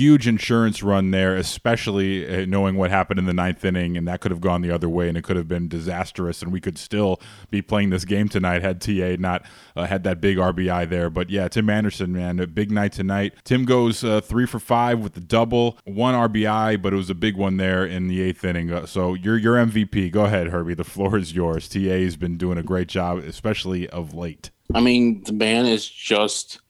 Huge 0.02 0.26
insurance 0.26 0.82
run 0.82 1.12
there, 1.12 1.36
especially 1.36 2.26
uh, 2.26 2.44
knowing 2.46 2.74
what 2.74 2.90
happened 2.90 3.20
in 3.20 3.24
the 3.24 3.32
ninth 3.32 3.64
inning, 3.64 3.96
and 3.96 4.08
that 4.08 4.20
could 4.20 4.32
have 4.32 4.40
gone 4.40 4.60
the 4.60 4.70
other 4.70 4.88
way, 4.88 5.08
and 5.08 5.16
it 5.16 5.22
could 5.22 5.36
have 5.36 5.46
been 5.46 5.68
disastrous, 5.68 6.42
and 6.42 6.52
we 6.52 6.60
could 6.60 6.76
still 6.76 7.20
be 7.50 7.62
playing 7.62 7.90
this 7.90 8.04
game 8.04 8.28
tonight 8.28 8.62
had 8.62 8.80
TA 8.80 9.14
not 9.20 9.46
uh, 9.76 9.86
had 9.86 10.02
that 10.02 10.20
big 10.20 10.38
RBI 10.38 10.88
there. 10.88 11.08
But 11.08 11.30
yeah, 11.30 11.46
Tim 11.46 11.70
Anderson, 11.70 12.12
man, 12.12 12.40
a 12.40 12.48
big 12.48 12.72
night 12.72 12.90
tonight. 12.90 13.34
Tim 13.44 13.64
goes 13.64 14.02
uh, 14.02 14.20
three 14.20 14.44
for 14.44 14.58
five 14.58 14.98
with 14.98 15.12
the 15.12 15.20
double, 15.20 15.78
one 15.84 16.14
RBI, 16.14 16.82
but 16.82 16.92
it 16.92 16.96
was 16.96 17.10
a 17.10 17.14
big 17.14 17.36
one 17.36 17.56
there 17.56 17.86
in 17.86 18.08
the 18.08 18.20
eighth 18.20 18.44
inning. 18.44 18.72
Uh, 18.72 18.86
so 18.86 19.14
you're 19.14 19.38
your 19.38 19.54
MVP. 19.54 20.10
Go 20.10 20.24
ahead, 20.24 20.48
Herbie. 20.48 20.74
The 20.74 20.82
floor 20.82 21.16
is 21.16 21.32
yours. 21.32 21.68
TA 21.68 21.78
has 21.78 22.16
been 22.16 22.36
doing 22.36 22.58
a 22.58 22.64
great 22.64 22.88
job, 22.88 23.18
especially 23.18 23.88
of 23.90 24.14
late. 24.14 24.50
I 24.74 24.80
mean, 24.80 25.22
the 25.24 25.32
man 25.32 25.66
is 25.66 25.88
just 25.88 26.60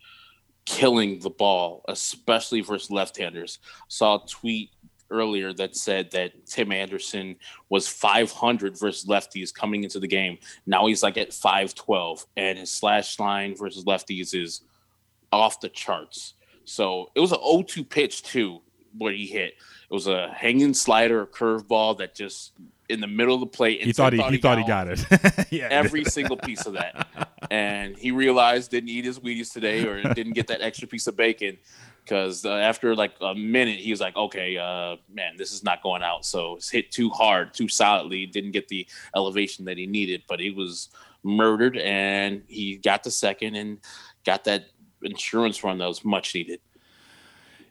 killing 0.64 1.20
the 1.20 1.30
ball, 1.30 1.84
especially 1.88 2.60
versus 2.60 2.90
left-handers. 2.90 3.58
Saw 3.88 4.16
a 4.16 4.26
tweet 4.26 4.70
earlier 5.10 5.52
that 5.52 5.76
said 5.76 6.10
that 6.12 6.46
Tim 6.46 6.72
Anderson 6.72 7.36
was 7.68 7.86
500 7.86 8.78
versus 8.78 9.08
lefties 9.08 9.54
coming 9.54 9.84
into 9.84 10.00
the 10.00 10.08
game. 10.08 10.38
Now 10.66 10.86
he's 10.86 11.02
like 11.02 11.18
at 11.18 11.32
512, 11.32 12.26
and 12.36 12.58
his 12.58 12.70
slash 12.70 13.18
line 13.18 13.54
versus 13.54 13.84
lefties 13.84 14.34
is 14.34 14.62
off 15.30 15.60
the 15.60 15.68
charts. 15.68 16.34
So 16.64 17.10
it 17.14 17.20
was 17.20 17.32
an 17.32 17.38
0-2 17.38 17.88
pitch 17.88 18.22
too, 18.22 18.60
where 18.96 19.12
he 19.12 19.26
hit. 19.26 19.54
It 19.90 19.94
was 19.94 20.06
a 20.06 20.32
hanging 20.32 20.74
slider, 20.74 21.22
a 21.22 21.26
curveball 21.26 21.98
that 21.98 22.14
just 22.14 22.52
in 22.88 23.00
the 23.00 23.06
middle 23.06 23.34
of 23.34 23.40
the 23.40 23.46
plate. 23.46 23.82
He 23.82 23.92
thought 23.92 24.12
he, 24.12 24.22
he, 24.22 24.38
thought 24.38 24.58
he 24.58 24.64
got 24.64 24.88
it. 24.88 25.04
yeah, 25.50 25.68
every 25.70 26.04
single 26.04 26.36
piece 26.36 26.66
of 26.66 26.74
that, 26.74 27.31
and 27.52 27.98
he 27.98 28.10
realized 28.10 28.70
didn't 28.70 28.88
eat 28.88 29.04
his 29.04 29.18
Wheaties 29.18 29.52
today 29.52 29.86
or 29.86 30.02
didn't 30.14 30.32
get 30.32 30.46
that 30.46 30.62
extra 30.62 30.88
piece 30.88 31.06
of 31.06 31.18
bacon 31.18 31.58
because 32.02 32.46
uh, 32.46 32.54
after 32.54 32.96
like 32.96 33.12
a 33.20 33.34
minute 33.34 33.78
he 33.78 33.90
was 33.90 34.00
like, 34.00 34.16
okay, 34.16 34.56
uh, 34.56 34.96
man, 35.12 35.34
this 35.36 35.52
is 35.52 35.62
not 35.62 35.82
going 35.82 36.02
out. 36.02 36.24
So 36.24 36.56
it's 36.56 36.70
hit 36.70 36.90
too 36.90 37.10
hard, 37.10 37.52
too 37.52 37.68
solidly. 37.68 38.24
Didn't 38.24 38.52
get 38.52 38.68
the 38.68 38.86
elevation 39.14 39.66
that 39.66 39.76
he 39.76 39.86
needed, 39.86 40.22
but 40.28 40.40
he 40.40 40.50
was 40.50 40.88
murdered, 41.24 41.76
and 41.76 42.42
he 42.48 42.78
got 42.78 43.04
the 43.04 43.10
second 43.10 43.54
and 43.54 43.78
got 44.24 44.44
that 44.44 44.64
insurance 45.02 45.62
run 45.62 45.76
that 45.76 45.86
was 45.86 46.06
much 46.06 46.34
needed. 46.34 46.60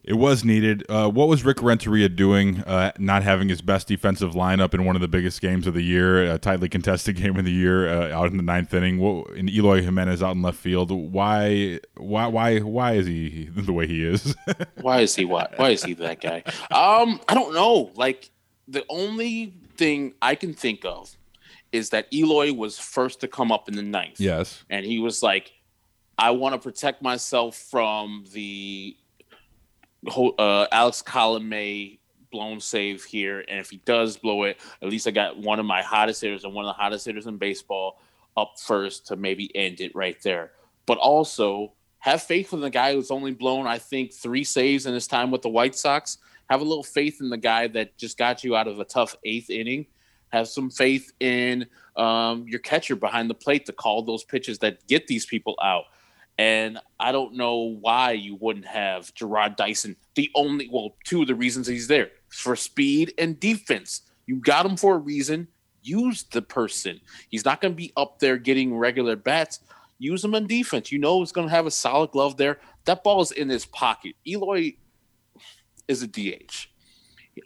It 0.03 0.13
was 0.13 0.43
needed. 0.43 0.83
Uh, 0.89 1.09
what 1.09 1.27
was 1.27 1.45
Rick 1.45 1.61
Renteria 1.61 2.09
doing, 2.09 2.61
uh, 2.61 2.91
not 2.97 3.21
having 3.21 3.49
his 3.49 3.61
best 3.61 3.87
defensive 3.87 4.31
lineup 4.31 4.73
in 4.73 4.83
one 4.83 4.95
of 4.95 5.01
the 5.01 5.07
biggest 5.07 5.41
games 5.41 5.67
of 5.67 5.75
the 5.75 5.83
year, 5.83 6.23
a 6.23 6.39
tightly 6.39 6.69
contested 6.69 7.15
game 7.17 7.37
of 7.37 7.45
the 7.45 7.51
year, 7.51 7.87
uh, 7.87 8.11
out 8.11 8.31
in 8.31 8.37
the 8.37 8.43
ninth 8.43 8.73
inning? 8.73 8.97
What, 8.97 9.31
and 9.31 9.49
Eloy 9.49 9.83
Jimenez 9.83 10.23
out 10.23 10.35
in 10.35 10.41
left 10.41 10.57
field. 10.57 10.89
Why, 10.91 11.79
why, 11.97 12.27
why, 12.27 12.59
why 12.59 12.93
is 12.93 13.05
he 13.05 13.45
the 13.55 13.73
way 13.73 13.85
he 13.85 14.03
is? 14.03 14.35
why 14.81 15.01
is 15.01 15.15
he 15.15 15.25
what? 15.25 15.57
Why 15.57 15.69
is 15.69 15.83
he 15.83 15.93
that 15.93 16.19
guy? 16.19 16.43
Um, 16.71 17.21
I 17.27 17.35
don't 17.35 17.53
know. 17.53 17.91
Like 17.95 18.31
the 18.67 18.83
only 18.89 19.53
thing 19.77 20.13
I 20.21 20.35
can 20.35 20.53
think 20.53 20.83
of 20.83 21.15
is 21.71 21.91
that 21.91 22.07
Eloy 22.11 22.53
was 22.53 22.79
first 22.79 23.21
to 23.21 23.27
come 23.27 23.51
up 23.51 23.69
in 23.69 23.75
the 23.75 23.83
ninth. 23.83 24.19
Yes, 24.19 24.63
and 24.69 24.85
he 24.85 24.99
was 24.99 25.21
like, 25.23 25.51
"I 26.17 26.31
want 26.31 26.53
to 26.53 26.59
protect 26.59 27.01
myself 27.01 27.55
from 27.55 28.25
the." 28.33 28.97
Uh, 30.07 30.67
Alex 30.71 31.03
Colomé 31.05 31.99
blown 32.31 32.59
save 32.59 33.03
here, 33.03 33.43
and 33.47 33.59
if 33.59 33.69
he 33.69 33.77
does 33.85 34.17
blow 34.17 34.43
it, 34.43 34.59
at 34.81 34.89
least 34.89 35.07
I 35.07 35.11
got 35.11 35.37
one 35.37 35.59
of 35.59 35.65
my 35.65 35.81
hottest 35.81 36.21
hitters 36.21 36.43
and 36.43 36.53
one 36.53 36.65
of 36.65 36.69
the 36.69 36.81
hottest 36.81 37.05
hitters 37.05 37.27
in 37.27 37.37
baseball 37.37 37.99
up 38.37 38.53
first 38.59 39.07
to 39.07 39.15
maybe 39.15 39.55
end 39.55 39.81
it 39.81 39.93
right 39.93 40.17
there. 40.23 40.51
But 40.85 40.97
also 40.97 41.73
have 41.99 42.23
faith 42.23 42.53
in 42.53 42.61
the 42.61 42.69
guy 42.69 42.93
who's 42.93 43.11
only 43.11 43.31
blown, 43.31 43.67
I 43.67 43.77
think, 43.77 44.13
three 44.13 44.43
saves 44.43 44.85
in 44.85 44.93
his 44.93 45.07
time 45.07 45.29
with 45.29 45.43
the 45.43 45.49
White 45.49 45.75
Sox. 45.75 46.17
Have 46.49 46.61
a 46.61 46.65
little 46.65 46.83
faith 46.83 47.21
in 47.21 47.29
the 47.29 47.37
guy 47.37 47.67
that 47.67 47.97
just 47.97 48.17
got 48.17 48.43
you 48.43 48.55
out 48.55 48.67
of 48.67 48.79
a 48.79 48.85
tough 48.85 49.15
eighth 49.23 49.49
inning. 49.49 49.85
Have 50.29 50.47
some 50.47 50.69
faith 50.69 51.11
in 51.19 51.67
um, 51.95 52.47
your 52.47 52.59
catcher 52.59 52.95
behind 52.95 53.29
the 53.29 53.35
plate 53.35 53.65
to 53.67 53.73
call 53.73 54.01
those 54.01 54.23
pitches 54.23 54.57
that 54.59 54.85
get 54.87 55.05
these 55.07 55.25
people 55.25 55.57
out. 55.61 55.83
And 56.37 56.79
I 56.99 57.11
don't 57.11 57.35
know 57.35 57.77
why 57.79 58.13
you 58.13 58.35
wouldn't 58.35 58.65
have 58.65 59.13
Jarrod 59.13 59.57
Dyson. 59.57 59.95
The 60.15 60.31
only, 60.33 60.69
well, 60.71 60.95
two 61.03 61.21
of 61.21 61.27
the 61.27 61.35
reasons 61.35 61.67
he's 61.67 61.87
there 61.87 62.09
for 62.29 62.55
speed 62.55 63.13
and 63.17 63.39
defense. 63.39 64.01
You 64.25 64.37
got 64.37 64.65
him 64.65 64.77
for 64.77 64.95
a 64.95 64.99
reason. 64.99 65.47
Use 65.83 66.23
the 66.23 66.41
person. 66.41 67.01
He's 67.29 67.45
not 67.45 67.61
going 67.61 67.73
to 67.73 67.77
be 67.77 67.91
up 67.97 68.19
there 68.19 68.37
getting 68.37 68.75
regular 68.75 69.15
bats. 69.15 69.59
Use 69.99 70.23
him 70.23 70.33
on 70.33 70.47
defense. 70.47 70.91
You 70.91 70.99
know 70.99 71.19
he's 71.19 71.31
going 71.31 71.47
to 71.47 71.53
have 71.53 71.67
a 71.67 71.71
solid 71.71 72.11
glove 72.11 72.37
there. 72.37 72.59
That 72.85 73.03
ball 73.03 73.21
is 73.21 73.31
in 73.31 73.49
his 73.49 73.65
pocket. 73.65 74.15
Eloy 74.25 74.75
is 75.87 76.01
a 76.01 76.07
DH. 76.07 76.67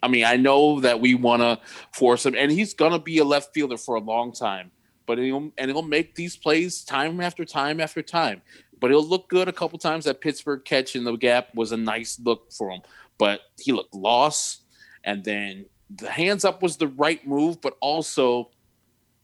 I 0.02 0.08
mean, 0.08 0.24
I 0.24 0.36
know 0.36 0.80
that 0.80 1.00
we 1.00 1.14
want 1.14 1.42
to 1.42 1.60
force 1.92 2.26
him, 2.26 2.34
and 2.34 2.50
he's 2.50 2.74
going 2.74 2.92
to 2.92 2.98
be 2.98 3.18
a 3.18 3.24
left 3.24 3.52
fielder 3.54 3.76
for 3.76 3.96
a 3.96 4.00
long 4.00 4.32
time. 4.32 4.70
But 5.06 5.18
he'll 5.18 5.52
and 5.56 5.70
he'll 5.70 5.82
make 5.82 6.16
these 6.16 6.36
plays 6.36 6.82
time 6.82 7.20
after 7.20 7.44
time 7.44 7.80
after 7.80 8.02
time 8.02 8.42
but 8.80 8.90
he'll 8.90 9.06
look 9.06 9.28
good 9.28 9.48
a 9.48 9.52
couple 9.52 9.78
times. 9.78 10.04
That 10.04 10.20
Pittsburgh 10.20 10.64
catch 10.64 10.96
in 10.96 11.04
the 11.04 11.16
gap 11.16 11.54
was 11.54 11.72
a 11.72 11.76
nice 11.76 12.18
look 12.22 12.52
for 12.52 12.70
him, 12.70 12.82
but 13.18 13.40
he 13.58 13.72
looked 13.72 13.94
lost. 13.94 14.62
And 15.04 15.24
then 15.24 15.66
the 15.88 16.10
hands 16.10 16.44
up 16.44 16.62
was 16.62 16.76
the 16.76 16.88
right 16.88 17.24
move, 17.26 17.60
but 17.60 17.76
also 17.80 18.50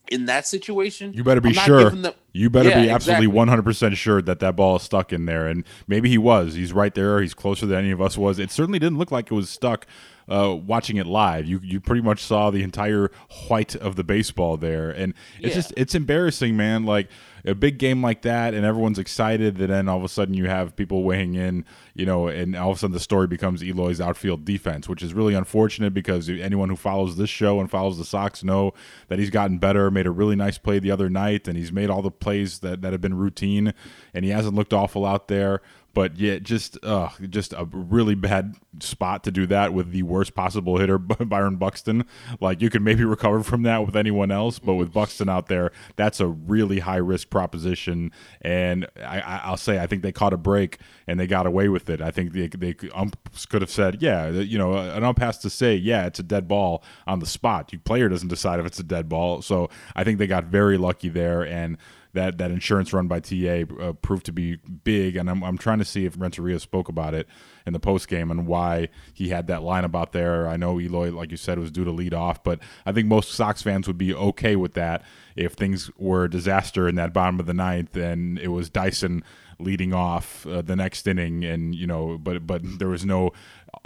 in 0.08 0.26
that 0.26 0.46
situation, 0.46 1.12
you 1.12 1.24
better 1.24 1.40
be 1.40 1.52
sure. 1.52 1.92
You 2.32 2.50
better 2.50 2.70
yeah, 2.70 2.82
be 2.82 2.90
absolutely 2.90 3.28
one 3.28 3.48
hundred 3.48 3.64
percent 3.64 3.96
sure 3.96 4.20
that 4.22 4.40
that 4.40 4.56
ball 4.56 4.76
is 4.76 4.82
stuck 4.82 5.12
in 5.12 5.26
there, 5.26 5.46
and 5.46 5.64
maybe 5.86 6.08
he 6.08 6.18
was. 6.18 6.54
He's 6.54 6.72
right 6.72 6.94
there. 6.94 7.20
He's 7.20 7.34
closer 7.34 7.66
than 7.66 7.78
any 7.78 7.90
of 7.90 8.00
us 8.00 8.18
was. 8.18 8.38
It 8.38 8.50
certainly 8.50 8.78
didn't 8.78 8.98
look 8.98 9.10
like 9.10 9.30
it 9.30 9.34
was 9.34 9.48
stuck. 9.48 9.86
Uh, 10.28 10.54
watching 10.54 10.96
it 10.96 11.06
live, 11.06 11.46
you 11.46 11.60
you 11.62 11.80
pretty 11.80 12.02
much 12.02 12.22
saw 12.22 12.50
the 12.50 12.62
entire 12.62 13.10
white 13.48 13.74
of 13.76 13.96
the 13.96 14.04
baseball 14.04 14.56
there, 14.56 14.90
and 14.90 15.14
it's 15.38 15.48
yeah. 15.48 15.54
just 15.54 15.72
it's 15.76 15.94
embarrassing, 15.94 16.56
man. 16.56 16.84
Like 16.84 17.08
a 17.44 17.54
big 17.54 17.78
game 17.78 18.02
like 18.02 18.22
that 18.22 18.54
and 18.54 18.64
everyone's 18.64 18.98
excited 18.98 19.60
and 19.60 19.70
then 19.70 19.88
all 19.88 19.98
of 19.98 20.04
a 20.04 20.08
sudden 20.08 20.34
you 20.34 20.46
have 20.46 20.76
people 20.76 21.02
weighing 21.02 21.34
in 21.34 21.64
you 21.94 22.06
know 22.06 22.28
and 22.28 22.54
all 22.56 22.70
of 22.70 22.76
a 22.76 22.80
sudden 22.80 22.94
the 22.94 23.00
story 23.00 23.26
becomes 23.26 23.62
eloy's 23.62 24.00
outfield 24.00 24.44
defense 24.44 24.88
which 24.88 25.02
is 25.02 25.12
really 25.12 25.34
unfortunate 25.34 25.92
because 25.92 26.28
anyone 26.28 26.68
who 26.68 26.76
follows 26.76 27.16
this 27.16 27.30
show 27.30 27.60
and 27.60 27.70
follows 27.70 27.98
the 27.98 28.04
sox 28.04 28.44
know 28.44 28.72
that 29.08 29.18
he's 29.18 29.30
gotten 29.30 29.58
better 29.58 29.90
made 29.90 30.06
a 30.06 30.10
really 30.10 30.36
nice 30.36 30.58
play 30.58 30.78
the 30.78 30.90
other 30.90 31.10
night 31.10 31.48
and 31.48 31.56
he's 31.56 31.72
made 31.72 31.90
all 31.90 32.02
the 32.02 32.10
plays 32.10 32.60
that, 32.60 32.80
that 32.82 32.92
have 32.92 33.00
been 33.00 33.16
routine 33.16 33.74
and 34.14 34.24
he 34.24 34.30
hasn't 34.30 34.54
looked 34.54 34.72
awful 34.72 35.04
out 35.04 35.28
there 35.28 35.60
but 35.94 36.18
yeah, 36.18 36.38
just 36.38 36.82
uh, 36.84 37.10
just 37.28 37.52
a 37.52 37.66
really 37.70 38.14
bad 38.14 38.54
spot 38.80 39.24
to 39.24 39.30
do 39.30 39.46
that 39.46 39.74
with 39.74 39.90
the 39.90 40.02
worst 40.02 40.34
possible 40.34 40.78
hitter, 40.78 40.98
Byron 40.98 41.56
Buxton. 41.56 42.04
Like 42.40 42.62
you 42.62 42.70
could 42.70 42.82
maybe 42.82 43.04
recover 43.04 43.42
from 43.42 43.62
that 43.62 43.84
with 43.84 43.96
anyone 43.96 44.30
else, 44.30 44.58
but 44.58 44.74
with 44.74 44.92
Buxton 44.92 45.28
out 45.28 45.48
there, 45.48 45.70
that's 45.96 46.20
a 46.20 46.26
really 46.26 46.80
high 46.80 46.96
risk 46.96 47.30
proposition. 47.30 48.10
And 48.40 48.86
I, 49.04 49.50
will 49.50 49.56
say, 49.56 49.78
I 49.78 49.86
think 49.86 50.02
they 50.02 50.12
caught 50.12 50.32
a 50.32 50.38
break 50.38 50.78
and 51.06 51.20
they 51.20 51.26
got 51.26 51.46
away 51.46 51.68
with 51.68 51.90
it. 51.90 52.00
I 52.00 52.10
think 52.10 52.32
they 52.32 52.48
they 52.48 52.74
umps 52.94 53.46
could 53.46 53.62
have 53.62 53.70
said, 53.70 54.02
yeah, 54.02 54.30
you 54.30 54.58
know, 54.58 54.74
an 54.74 55.04
ump 55.04 55.18
has 55.18 55.38
to 55.38 55.50
say, 55.50 55.74
yeah, 55.74 56.06
it's 56.06 56.18
a 56.18 56.24
dead 56.24 56.48
ball 56.48 56.82
on 57.06 57.18
the 57.18 57.26
spot. 57.26 57.72
You 57.72 57.78
player 57.78 58.08
doesn't 58.08 58.28
decide 58.28 58.60
if 58.60 58.66
it's 58.66 58.78
a 58.78 58.84
dead 58.84 59.08
ball. 59.08 59.42
So 59.42 59.68
I 59.94 60.04
think 60.04 60.18
they 60.18 60.26
got 60.26 60.44
very 60.44 60.78
lucky 60.78 61.08
there 61.08 61.42
and 61.42 61.76
that 62.14 62.38
that 62.38 62.50
insurance 62.50 62.92
run 62.92 63.08
by 63.08 63.20
TA 63.20 63.64
uh, 63.80 63.92
proved 63.94 64.26
to 64.26 64.32
be 64.32 64.56
big, 64.84 65.16
and 65.16 65.30
I'm, 65.30 65.42
I'm 65.42 65.56
trying 65.56 65.78
to 65.78 65.84
see 65.84 66.04
if 66.04 66.14
Renteria 66.18 66.58
spoke 66.58 66.88
about 66.88 67.14
it 67.14 67.26
in 67.66 67.72
the 67.72 67.80
post 67.80 68.08
game 68.08 68.30
and 68.30 68.46
why 68.46 68.88
he 69.12 69.30
had 69.30 69.46
that 69.46 69.60
lineup 69.60 69.98
out 69.98 70.12
there. 70.12 70.46
I 70.46 70.56
know 70.56 70.78
Eloy, 70.78 71.10
like 71.10 71.30
you 71.30 71.36
said, 71.36 71.58
was 71.58 71.70
due 71.70 71.84
to 71.84 71.90
lead 71.90 72.12
off, 72.12 72.42
but 72.42 72.58
I 72.84 72.92
think 72.92 73.08
most 73.08 73.32
Sox 73.32 73.62
fans 73.62 73.86
would 73.86 73.98
be 73.98 74.14
okay 74.14 74.56
with 74.56 74.74
that 74.74 75.02
if 75.36 75.54
things 75.54 75.90
were 75.96 76.24
a 76.24 76.30
disaster 76.30 76.88
in 76.88 76.96
that 76.96 77.14
bottom 77.14 77.40
of 77.40 77.46
the 77.46 77.54
ninth 77.54 77.96
and 77.96 78.38
it 78.38 78.48
was 78.48 78.68
Dyson 78.68 79.24
leading 79.62 79.94
off 79.94 80.46
uh, 80.46 80.62
the 80.62 80.76
next 80.76 81.06
inning, 81.06 81.44
and 81.44 81.74
you 81.74 81.86
know, 81.86 82.18
but 82.18 82.46
but 82.46 82.62
there 82.78 82.88
was 82.88 83.04
no 83.04 83.32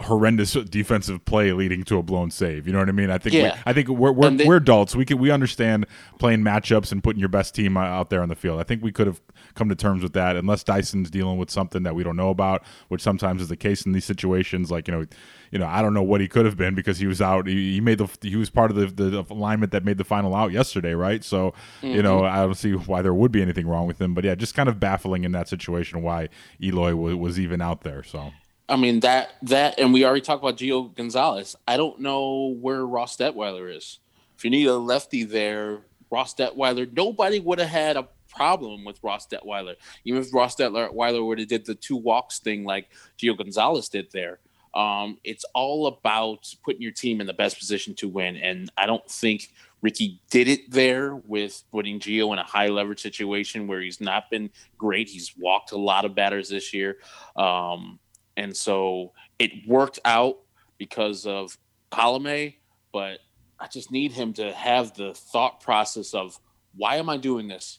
horrendous 0.00 0.52
defensive 0.52 1.24
play 1.24 1.52
leading 1.52 1.82
to 1.82 1.96
a 1.96 2.02
blown 2.02 2.30
save. 2.30 2.66
You 2.66 2.72
know 2.72 2.80
what 2.80 2.88
I 2.88 2.92
mean? 2.92 3.10
I 3.10 3.18
think 3.18 3.34
yeah. 3.34 3.54
we, 3.54 3.60
I 3.66 3.72
think 3.72 3.88
we're 3.88 4.12
we're, 4.12 4.30
they, 4.30 4.44
we're 4.44 4.56
adults. 4.56 4.94
We 4.94 5.04
can 5.04 5.18
we 5.18 5.30
understand 5.30 5.86
playing 6.18 6.40
matchups 6.40 6.92
and 6.92 7.02
putting 7.02 7.20
your 7.20 7.28
best 7.28 7.54
team 7.54 7.76
out 7.76 8.10
there 8.10 8.20
on 8.20 8.28
the 8.28 8.34
field. 8.34 8.60
I 8.60 8.64
think 8.64 8.82
we 8.82 8.92
could 8.92 9.06
have 9.06 9.20
come 9.54 9.68
to 9.68 9.74
terms 9.74 10.02
with 10.02 10.12
that 10.12 10.36
unless 10.36 10.62
Dyson's 10.62 11.10
dealing 11.10 11.38
with 11.38 11.50
something 11.50 11.82
that 11.84 11.94
we 11.94 12.04
don't 12.04 12.16
know 12.16 12.28
about, 12.28 12.62
which 12.88 13.00
sometimes 13.00 13.40
is 13.40 13.48
the 13.48 13.56
case 13.56 13.86
in 13.86 13.92
these 13.92 14.04
situations. 14.04 14.70
Like 14.70 14.86
you 14.86 14.94
know, 14.94 15.06
you 15.50 15.58
know, 15.58 15.66
I 15.66 15.80
don't 15.80 15.94
know 15.94 16.02
what 16.02 16.20
he 16.20 16.28
could 16.28 16.44
have 16.44 16.56
been 16.56 16.74
because 16.74 16.98
he 16.98 17.06
was 17.06 17.22
out. 17.22 17.46
He, 17.46 17.74
he 17.74 17.80
made 17.80 17.98
the 17.98 18.08
he 18.20 18.36
was 18.36 18.50
part 18.50 18.70
of 18.70 18.76
the, 18.76 19.08
the 19.08 19.24
alignment 19.30 19.72
that 19.72 19.84
made 19.84 19.96
the 19.96 20.04
final 20.04 20.34
out 20.34 20.52
yesterday, 20.52 20.94
right? 20.94 21.24
So 21.24 21.54
mm-hmm. 21.80 21.94
you 21.94 22.02
know, 22.02 22.24
I 22.24 22.38
don't 22.38 22.54
see 22.54 22.72
why 22.72 23.00
there 23.02 23.14
would 23.14 23.32
be 23.32 23.40
anything 23.40 23.66
wrong 23.66 23.86
with 23.86 24.00
him. 24.00 24.14
But 24.14 24.24
yeah, 24.24 24.34
just 24.34 24.54
kind 24.54 24.68
of 24.68 24.78
baffling 24.78 25.24
in 25.24 25.32
that 25.32 25.48
situation 25.48 26.02
why 26.02 26.28
Eloy 26.62 26.94
was, 26.94 27.14
was 27.14 27.40
even 27.40 27.62
out 27.62 27.80
there. 27.80 28.02
So. 28.02 28.32
I 28.68 28.76
mean 28.76 29.00
that 29.00 29.30
that, 29.42 29.78
and 29.78 29.92
we 29.92 30.04
already 30.04 30.22
talked 30.22 30.42
about 30.42 30.56
Gio 30.58 30.94
Gonzalez. 30.94 31.54
I 31.68 31.76
don't 31.76 32.00
know 32.00 32.56
where 32.60 32.84
Ross 32.84 33.16
Detwiler 33.16 33.74
is. 33.74 34.00
If 34.36 34.44
you 34.44 34.50
need 34.50 34.66
a 34.66 34.76
lefty 34.76 35.24
there, 35.24 35.82
Ross 36.10 36.34
Detwiler, 36.34 36.92
nobody 36.92 37.38
would 37.40 37.58
have 37.58 37.68
had 37.68 37.96
a 37.96 38.08
problem 38.28 38.84
with 38.84 38.98
Ross 39.02 39.26
Detwiler. 39.26 39.76
Even 40.04 40.20
if 40.20 40.34
Ross 40.34 40.56
Detwiler 40.56 41.26
would 41.26 41.38
have 41.38 41.48
did 41.48 41.64
the 41.64 41.74
two 41.74 41.96
walks 41.96 42.40
thing 42.40 42.64
like 42.64 42.88
Gio 43.18 43.36
Gonzalez 43.36 43.88
did 43.88 44.10
there, 44.12 44.40
Um, 44.74 45.18
it's 45.24 45.46
all 45.54 45.86
about 45.86 46.54
putting 46.62 46.82
your 46.82 46.92
team 46.92 47.22
in 47.22 47.26
the 47.26 47.32
best 47.32 47.58
position 47.58 47.94
to 47.94 48.08
win, 48.08 48.36
and 48.36 48.70
I 48.76 48.84
don't 48.84 49.08
think 49.08 49.48
Ricky 49.80 50.20
did 50.30 50.48
it 50.48 50.70
there 50.70 51.16
with 51.16 51.62
putting 51.70 51.98
Gio 51.98 52.32
in 52.34 52.38
a 52.38 52.44
high 52.44 52.68
leverage 52.68 53.00
situation 53.00 53.68
where 53.68 53.80
he's 53.80 54.02
not 54.02 54.28
been 54.28 54.50
great. 54.76 55.08
He's 55.08 55.32
walked 55.38 55.72
a 55.72 55.78
lot 55.78 56.04
of 56.04 56.14
batters 56.14 56.50
this 56.50 56.74
year, 56.74 56.98
um, 57.36 57.98
and 58.36 58.56
so 58.56 59.12
it 59.38 59.66
worked 59.66 59.98
out 60.04 60.38
because 60.78 61.26
of 61.26 61.56
Colome, 61.90 62.56
but 62.92 63.20
I 63.58 63.68
just 63.68 63.90
need 63.90 64.12
him 64.12 64.32
to 64.34 64.52
have 64.52 64.94
the 64.94 65.14
thought 65.14 65.60
process 65.60 66.14
of 66.14 66.38
why 66.74 66.96
am 66.96 67.08
I 67.08 67.16
doing 67.16 67.48
this? 67.48 67.78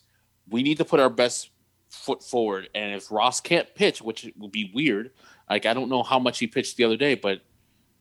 We 0.49 0.63
need 0.63 0.77
to 0.77 0.85
put 0.85 0.99
our 0.99 1.09
best 1.09 1.51
foot 1.89 2.23
forward. 2.23 2.69
And 2.73 2.95
if 2.95 3.11
Ross 3.11 3.39
can't 3.41 3.73
pitch, 3.75 4.01
which 4.01 4.29
would 4.37 4.51
be 4.51 4.71
weird, 4.73 5.11
like 5.49 5.65
I 5.65 5.73
don't 5.73 5.89
know 5.89 6.03
how 6.03 6.19
much 6.19 6.39
he 6.39 6.47
pitched 6.47 6.77
the 6.77 6.83
other 6.83 6.97
day, 6.97 7.15
but 7.15 7.41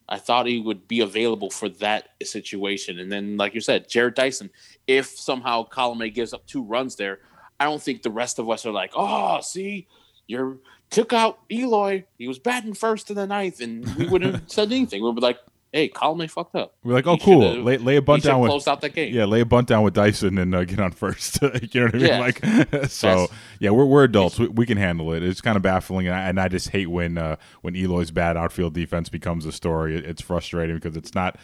I 0.08 0.18
thought 0.18 0.46
he 0.46 0.60
would 0.60 0.86
be 0.86 1.00
available 1.00 1.50
for 1.50 1.68
that 1.68 2.10
situation. 2.22 3.00
And 3.00 3.10
then, 3.10 3.36
like 3.36 3.54
you 3.54 3.60
said, 3.60 3.88
Jarrod 3.88 4.14
Dyson, 4.14 4.50
if 4.86 5.06
somehow 5.06 5.68
Colome 5.68 6.14
gives 6.14 6.32
up 6.32 6.46
two 6.46 6.62
runs 6.62 6.96
there, 6.96 7.20
I 7.58 7.64
don't 7.64 7.82
think 7.82 8.02
the 8.02 8.10
rest 8.10 8.38
of 8.38 8.48
us 8.48 8.64
are 8.66 8.72
like, 8.72 8.92
oh, 8.94 9.40
see, 9.40 9.88
you're 10.26 10.56
took 10.90 11.12
out 11.12 11.38
Eloy. 11.50 12.04
He 12.18 12.28
was 12.28 12.38
batting 12.38 12.74
first 12.74 13.10
in 13.10 13.16
the 13.16 13.26
ninth, 13.26 13.60
and 13.60 13.84
we 13.96 14.06
wouldn't 14.08 14.34
have 14.34 14.42
said 14.46 14.70
anything. 14.72 15.02
We'd 15.02 15.14
be 15.14 15.20
like, 15.20 15.38
hey, 15.72 15.88
Colome 15.88 16.30
fucked 16.30 16.54
up. 16.54 16.74
We're 16.82 16.94
like, 16.94 17.06
oh, 17.06 17.16
He 17.16 17.24
cool. 17.24 17.62
Lay, 17.62 17.76
lay 17.76 17.96
a 17.96 18.02
bunt 18.02 18.22
down 18.22 18.40
with 18.40 18.50
closed 18.50 18.68
out 18.68 18.80
that 18.80 18.94
game. 18.94 19.12
Yeah, 19.14 19.24
lay 19.24 19.40
a 19.40 19.44
bunt 19.44 19.68
down 19.68 19.82
with 19.82 19.94
Dyson 19.94 20.38
and 20.38 20.54
uh, 20.54 20.64
get 20.64 20.80
on 20.80 20.92
first. 20.92 21.42
you 21.42 21.80
know 21.80 21.86
what 21.86 21.94
I 21.94 21.98
mean? 21.98 22.06
Yeah. 22.06 22.18
Like, 22.18 22.38
so 22.88 23.08
That's- 23.08 23.28
yeah, 23.60 23.70
we're 23.70 23.84
we're 23.84 24.04
adults. 24.04 24.38
We, 24.38 24.48
we 24.48 24.66
can 24.66 24.78
handle 24.78 25.12
it. 25.12 25.22
It's 25.22 25.40
kind 25.40 25.56
of 25.56 25.62
baffling, 25.62 26.06
and 26.06 26.16
I, 26.16 26.28
and 26.28 26.40
I 26.40 26.48
just 26.48 26.70
hate 26.70 26.86
when 26.86 27.18
uh, 27.18 27.36
when 27.62 27.76
Eloy's 27.76 28.10
bad 28.10 28.36
outfield 28.36 28.74
defense 28.74 29.08
becomes 29.08 29.44
a 29.44 29.52
story. 29.52 29.96
It, 29.96 30.04
it's 30.04 30.22
frustrating 30.22 30.76
because 30.76 30.96
it's 30.96 31.14
not. 31.14 31.36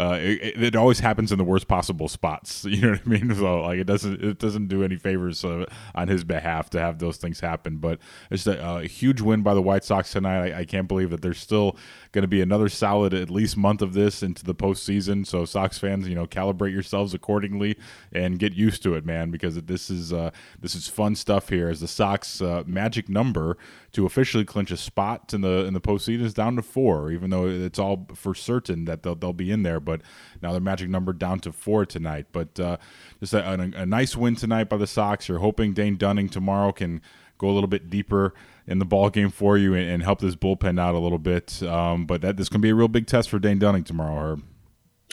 Uh, 0.00 0.16
it, 0.18 0.62
it 0.62 0.76
always 0.76 1.00
happens 1.00 1.30
in 1.30 1.36
the 1.36 1.44
worst 1.44 1.68
possible 1.68 2.08
spots. 2.08 2.64
You 2.70 2.82
know 2.82 2.90
what 2.92 3.00
I 3.04 3.08
mean? 3.08 3.34
So 3.34 3.60
like, 3.62 3.78
it 3.78 3.86
doesn't 3.86 4.22
it 4.22 4.38
doesn't 4.38 4.68
do 4.68 4.82
any 4.82 4.96
favors 4.96 5.44
uh, 5.44 5.66
on 5.94 6.08
his 6.08 6.24
behalf 6.24 6.70
to 6.70 6.80
have 6.80 6.98
those 6.98 7.18
things 7.18 7.40
happen. 7.40 7.76
But 7.76 7.98
it's 8.30 8.46
a, 8.46 8.84
huge 8.84 9.20
win 9.20 9.42
by 9.42 9.52
the 9.54 9.60
White 9.60 9.84
Sox 9.84 10.12
tonight. 10.12 10.52
I, 10.52 10.60
I 10.60 10.64
can't 10.64 10.88
believe 10.88 11.10
that 11.10 11.20
there's 11.20 11.38
still 11.38 11.76
going 12.12 12.22
to 12.22 12.28
be 12.28 12.40
another 12.40 12.68
solid 12.68 13.12
at 13.12 13.28
least 13.28 13.56
month 13.56 13.82
of 13.82 13.92
this 13.92 14.22
into 14.22 14.44
the 14.44 14.54
postseason. 14.54 15.26
So 15.26 15.44
Sox 15.44 15.78
fans, 15.78 16.08
you 16.08 16.14
know, 16.14 16.26
calibrate 16.26 16.72
yourselves 16.72 17.12
accordingly 17.12 17.76
and 18.12 18.38
get 18.38 18.54
used 18.54 18.82
to 18.84 18.94
it, 18.94 19.04
man, 19.04 19.30
because 19.30 19.60
this 19.62 19.90
is 19.90 20.12
uh, 20.12 20.30
this 20.60 20.74
is 20.74 20.88
fun 20.88 21.16
stuff 21.16 21.50
here. 21.50 21.68
As 21.68 21.80
the 21.80 21.88
Sox 21.88 22.40
uh, 22.40 22.62
magic 22.66 23.08
number 23.08 23.58
to 23.92 24.06
officially 24.06 24.44
clinch 24.44 24.70
a 24.70 24.76
spot 24.76 25.32
in 25.34 25.40
the 25.40 25.64
in 25.64 25.74
the 25.74 25.80
postseason 25.80 26.22
is 26.22 26.34
down 26.34 26.56
to 26.56 26.62
four, 26.62 27.10
even 27.10 27.30
though 27.30 27.46
it's 27.46 27.78
all 27.78 28.06
for 28.14 28.34
certain 28.34 28.84
that 28.84 29.02
they'll 29.02 29.14
they'll 29.14 29.32
be 29.32 29.50
in 29.50 29.62
there. 29.62 29.80
But 29.80 30.02
now 30.42 30.52
their 30.52 30.60
magic 30.60 30.88
number 30.88 31.12
down 31.12 31.40
to 31.40 31.52
four 31.52 31.84
tonight. 31.84 32.26
But 32.32 32.58
uh, 32.60 32.76
just 33.18 33.34
a, 33.34 33.48
a, 33.48 33.82
a 33.82 33.86
nice 33.86 34.16
win 34.16 34.36
tonight 34.36 34.68
by 34.68 34.76
the 34.76 34.86
Sox. 34.86 35.28
You're 35.28 35.38
hoping 35.38 35.72
Dane 35.72 35.96
Dunning 35.96 36.28
tomorrow 36.28 36.72
can 36.72 37.00
go 37.38 37.48
a 37.48 37.52
little 37.52 37.68
bit 37.68 37.90
deeper 37.90 38.34
in 38.66 38.78
the 38.78 38.84
ball 38.84 39.10
game 39.10 39.30
for 39.30 39.58
you 39.58 39.74
and, 39.74 39.88
and 39.88 40.02
help 40.02 40.20
this 40.20 40.36
bullpen 40.36 40.78
out 40.78 40.94
a 40.94 40.98
little 40.98 41.18
bit. 41.18 41.62
Um, 41.62 42.06
but 42.06 42.20
that 42.20 42.36
this 42.36 42.48
can 42.48 42.60
be 42.60 42.70
a 42.70 42.74
real 42.74 42.88
big 42.88 43.06
test 43.06 43.30
for 43.30 43.38
Dane 43.38 43.58
Dunning 43.58 43.84
tomorrow. 43.84 44.32
Herb. 44.32 44.42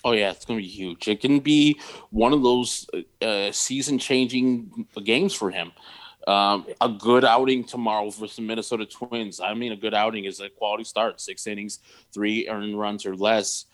Oh 0.04 0.12
yeah, 0.12 0.30
it's 0.30 0.46
going 0.46 0.60
to 0.60 0.64
be 0.64 0.70
huge. 0.70 1.08
It 1.08 1.22
can 1.22 1.40
be 1.40 1.80
one 2.12 2.32
of 2.32 2.44
those 2.44 2.88
uh, 3.22 3.52
season-changing 3.52 4.88
games 5.04 5.34
for 5.34 5.50
him. 5.50 5.72
Um, 6.28 6.66
a 6.82 6.90
good 6.90 7.24
outing 7.24 7.64
tomorrow 7.64 8.12
for 8.12 8.28
some 8.28 8.46
Minnesota 8.46 8.86
Twins. 8.86 9.40
I 9.40 9.54
mean, 9.54 9.72
a 9.72 9.78
good 9.78 9.94
outing 9.94 10.26
is 10.26 10.42
a 10.42 10.50
quality 10.50 10.84
start, 10.84 11.22
six 11.22 11.48
innings, 11.48 11.80
three 12.14 12.50
earned 12.50 12.78
runs 12.78 13.06
or 13.06 13.16
less. 13.16 13.66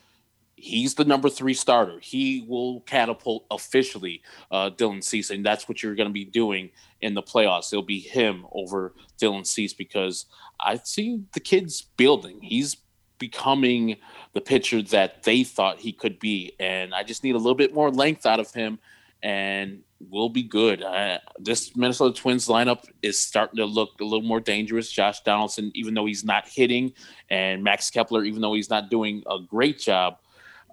He's 0.56 0.94
the 0.94 1.04
number 1.04 1.30
three 1.30 1.56
starter. 1.56 2.00
He 2.00 2.46
will 2.48 2.82
catapult 2.82 3.48
officially 3.50 4.22
uh, 4.52 4.70
Dylan 4.70 5.04
Cease, 5.04 5.32
and 5.32 5.44
that's 5.44 5.68
what 5.68 5.82
you're 5.82 5.96
going 5.96 6.10
to 6.10 6.14
be 6.14 6.26
doing 6.26 6.70
in 7.02 7.16
the 7.16 7.24
playoffs. 7.24 7.74
It'll 7.74 7.82
be 7.82 8.00
him 8.00 8.46
over 8.52 8.94
Dylan 9.20 9.48
Cease 9.48 9.74
because 9.74 10.28
I 10.62 10.76
see 10.76 11.24
the 11.34 11.40
kid's 11.40 11.82
building. 11.82 12.40
He's 12.40 12.78
becoming 13.18 13.98
the 14.34 14.42
pitcher 14.42 14.84
that 14.84 15.24
they 15.24 15.44
thought 15.44 15.80
he 15.80 15.92
could 15.92 16.20
be, 16.20 16.54
and 16.60 16.94
I 16.94 17.02
just 17.02 17.24
need 17.24 17.34
a 17.34 17.40
little 17.40 17.56
bit 17.56 17.74
more 17.74 17.90
length 17.90 18.28
out 18.28 18.40
of 18.40 18.54
him, 18.54 18.78
and 19.24 19.82
we'll 20.10 20.30
be 20.30 20.44
good. 20.44 20.82
Uh, 20.82 21.20
this 21.40 21.76
Minnesota 21.76 22.20
Twins 22.20 22.48
lineup 22.48 22.86
is 23.02 23.20
starting 23.20 23.58
to 23.58 23.66
look 23.66 24.00
a 24.02 24.04
little 24.04 24.22
more 24.22 24.40
dangerous. 24.40 24.92
Josh 24.92 25.22
Donaldson, 25.22 25.72
even 25.76 25.94
though 25.94 26.06
he's 26.06 26.24
not 26.24 26.48
hitting, 26.48 26.94
and 27.30 27.64
Max 27.64 27.90
Kepler, 27.90 28.24
even 28.24 28.42
though 28.42 28.54
he's 28.54 28.70
not 28.70 28.90
doing 28.90 29.24
a 29.30 29.40
great 29.40 29.80
job, 29.80 30.18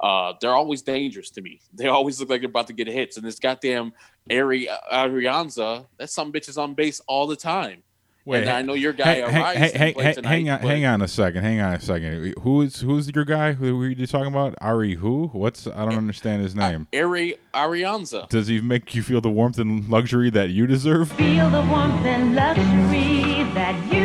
uh, 0.01 0.33
they're 0.41 0.55
always 0.55 0.83
dangerous 0.83 1.31
to 1.31 1.43
me. 1.43 1.61
They 1.75 1.89
always 1.89 2.21
look 2.21 2.31
like 2.31 2.41
they're 2.41 2.51
about 2.51 2.67
to 2.69 2.73
get 2.73 2.89
hits. 2.89 3.17
And 3.17 3.27
this 3.27 3.39
goddamn 3.39 3.93
Ari 4.31 4.69
Arianza, 4.93 5.87
that 5.99 6.11
some 6.11 6.33
bitch 6.33 6.49
is 6.49 6.59
on 6.59 6.75
base 6.75 7.01
all 7.07 7.27
the 7.27 7.37
time. 7.37 7.83
And 8.27 8.49
I 8.49 8.63
know 8.63 8.75
your 8.75 8.93
guy 8.93 9.15
hang, 9.15 9.23
Arise 9.23 9.57
hang, 9.57 9.63
didn't 9.63 9.77
hang, 9.81 9.95
play 9.95 10.05
hang, 10.05 10.15
tonight, 10.15 10.29
hang 10.29 10.51
on, 10.51 10.61
hang 10.61 10.85
on 10.87 11.03
a 11.03 11.09
second. 11.09 11.43
Hang 11.43 11.61
on 11.61 11.75
a 11.75 11.81
second. 11.81 12.35
Who 12.43 12.63
is 12.63 12.81
who's 12.81 13.11
your 13.15 13.25
guy? 13.25 13.53
Who 13.53 13.77
were 13.79 13.89
you 13.89 14.07
talking 14.07 14.29
about? 14.29 14.55
Ari 14.61 14.95
who? 14.97 15.29
What's 15.33 15.67
I 15.67 15.85
don't 15.85 15.97
understand 15.97 16.43
his 16.43 16.55
name. 16.55 16.87
Ari 16.95 17.37
Arianza. 17.55 18.29
Does 18.29 18.49
he 18.49 18.61
make 18.61 18.95
you 18.95 19.03
feel 19.03 19.21
the 19.21 19.31
warmth 19.31 19.59
and 19.59 19.89
luxury 19.89 20.31
that 20.31 20.51
you 20.51 20.67
deserve? 20.67 21.11
Feel 21.13 21.51
the 21.51 21.63
warmth 21.63 22.05
and 22.07 22.35
luxury 22.35 23.45
that 23.55 23.93
you 23.93 24.00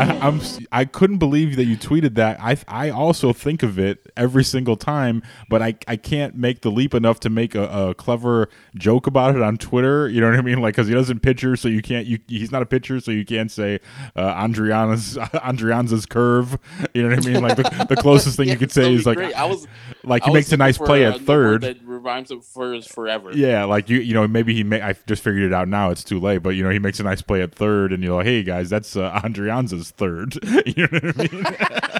I, 0.00 0.18
I'm 0.26 0.40
I 0.72 0.84
couldn't 0.84 1.18
believe 1.18 1.56
that 1.56 1.64
you 1.64 1.76
tweeted 1.76 2.14
that. 2.14 2.40
I 2.40 2.56
I 2.66 2.90
also 2.90 3.32
think 3.32 3.62
of 3.62 3.78
it 3.78 4.10
every 4.16 4.44
single 4.44 4.76
time, 4.76 5.22
but 5.48 5.60
I 5.60 5.74
I 5.86 5.96
can't 5.96 6.34
make 6.34 6.62
the 6.62 6.70
leap 6.70 6.94
enough 6.94 7.20
to 7.20 7.30
make 7.30 7.54
a, 7.54 7.64
a 7.64 7.94
clever 7.94 8.48
joke 8.74 9.06
about 9.06 9.36
it 9.36 9.42
on 9.42 9.58
Twitter. 9.58 10.08
You 10.08 10.20
know 10.20 10.30
what 10.30 10.38
I 10.38 10.42
mean? 10.42 10.60
Like 10.60 10.74
because 10.74 10.88
he 10.88 10.94
doesn't 10.94 11.20
pitcher, 11.20 11.56
so 11.56 11.68
you 11.68 11.82
can't. 11.82 12.06
You 12.06 12.18
he's 12.28 12.50
not 12.50 12.62
a 12.62 12.66
pitcher, 12.66 13.00
so 13.00 13.10
you 13.10 13.24
can't 13.24 13.50
say 13.50 13.80
uh, 14.16 14.34
Andriana's 14.34 15.16
Andrianza's 15.34 16.06
curve. 16.06 16.58
You 16.94 17.02
know 17.02 17.14
what 17.14 17.26
I 17.26 17.30
mean? 17.30 17.42
Like 17.42 17.56
the, 17.56 17.86
the 17.88 17.96
closest 17.96 18.36
thing 18.36 18.48
Yeah, 18.48 18.54
you 18.54 18.58
could 18.58 18.72
say 18.72 18.92
is 18.94 19.04
be 19.04 19.14
like. 19.14 19.34
I 19.34 19.44
was 19.44 19.66
like 20.04 20.24
he 20.24 20.32
makes 20.32 20.52
a 20.52 20.56
nice 20.56 20.78
play 20.78 21.04
at 21.04 21.20
third. 21.20 21.62
that 21.62 21.78
rhymes 21.84 22.30
with 22.30 22.44
for 22.44 22.80
forever. 22.82 23.32
Yeah, 23.34 23.64
like 23.64 23.88
you, 23.88 23.98
you 23.98 24.14
know, 24.14 24.26
maybe 24.26 24.54
he. 24.54 24.64
May, 24.64 24.80
I 24.80 24.94
just 25.06 25.22
figured 25.22 25.42
it 25.42 25.52
out 25.52 25.68
now. 25.68 25.90
It's 25.90 26.04
too 26.04 26.20
late, 26.20 26.38
but 26.38 26.50
you 26.50 26.62
know, 26.62 26.70
he 26.70 26.78
makes 26.78 27.00
a 27.00 27.02
nice 27.02 27.22
play 27.22 27.42
at 27.42 27.54
third, 27.54 27.92
and 27.92 28.02
you're 28.02 28.16
like, 28.16 28.26
"Hey 28.26 28.42
guys, 28.42 28.70
that's 28.70 28.96
uh, 28.96 29.20
Andrianza's 29.24 29.90
third. 29.90 30.38
you 30.66 30.88
know 30.90 30.98
what 31.00 31.32
I 31.32 31.34
mean? 31.34 31.96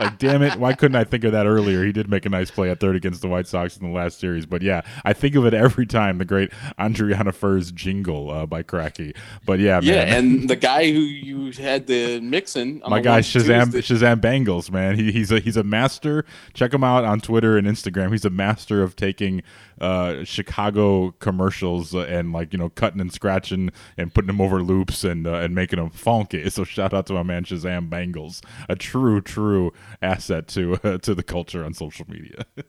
like, 0.00 0.18
damn 0.18 0.42
it, 0.42 0.56
why 0.56 0.72
couldn't 0.72 0.96
I 0.96 1.04
think 1.04 1.24
of 1.24 1.32
that 1.32 1.46
earlier? 1.46 1.84
He 1.84 1.92
did 1.92 2.08
make 2.10 2.26
a 2.26 2.28
nice 2.28 2.50
play 2.50 2.70
at 2.70 2.80
third 2.80 2.96
against 2.96 3.20
the 3.22 3.28
White 3.28 3.46
Sox 3.46 3.76
in 3.76 3.86
the 3.86 3.92
last 3.96 4.18
series, 4.18 4.46
but 4.46 4.62
yeah, 4.62 4.82
I 5.04 5.12
think 5.12 5.34
of 5.36 5.46
it 5.46 5.54
every 5.54 5.86
time. 5.86 6.18
The 6.18 6.24
great 6.24 6.50
Andriana 6.78 7.32
Furs 7.34 7.70
jingle 7.72 8.30
uh, 8.30 8.46
by 8.46 8.62
Cracky. 8.62 9.14
But 9.46 9.58
yeah, 9.60 9.80
Yeah, 9.82 10.04
man. 10.04 10.08
and 10.24 10.50
the 10.50 10.56
guy 10.56 10.90
who 10.92 10.98
you 11.00 11.52
had 11.52 11.86
the 11.86 12.20
mixing. 12.20 12.80
My 12.88 12.98
the 12.98 13.04
guy 13.04 13.10
one, 13.16 13.22
two, 13.22 13.38
is 13.38 13.44
Shazam 13.46 13.72
the- 13.72 13.78
Shazam 13.78 14.20
Bangles, 14.20 14.70
man. 14.70 14.96
He, 14.96 15.12
he's 15.12 15.30
a 15.30 15.40
he's 15.40 15.56
a 15.56 15.62
master. 15.64 16.24
Check 16.54 16.72
him 16.74 16.82
out 16.84 17.04
on 17.04 17.20
Twitter 17.20 17.56
and 17.58 17.66
Instagram. 17.66 18.10
He's 18.12 18.24
a 18.24 18.30
master 18.30 18.82
of 18.82 18.96
taking 18.96 19.42
uh, 19.80 20.24
Chicago 20.24 21.12
commercials 21.20 21.94
and 21.94 22.32
like 22.32 22.52
you 22.52 22.58
know 22.58 22.68
cutting 22.70 23.00
and 23.00 23.12
scratching 23.12 23.70
and 23.96 24.12
putting 24.12 24.26
them 24.26 24.40
over 24.40 24.62
loops 24.62 25.04
and 25.04 25.26
uh, 25.26 25.34
and 25.34 25.54
making 25.54 25.78
them 25.78 25.90
funky. 25.90 26.40
So 26.50 26.64
shout 26.64 26.92
out 26.92 27.06
to 27.06 27.12
my 27.12 27.22
man 27.22 27.44
Shazam 27.44 27.88
Bangles, 27.88 28.42
a 28.68 28.74
true 28.74 29.20
true 29.20 29.72
asset 30.02 30.46
to 30.48 30.78
uh, 30.84 30.98
to 30.98 31.14
the 31.14 31.22
culture 31.22 31.64
on 31.64 31.74
social 31.74 32.06
media. 32.08 32.44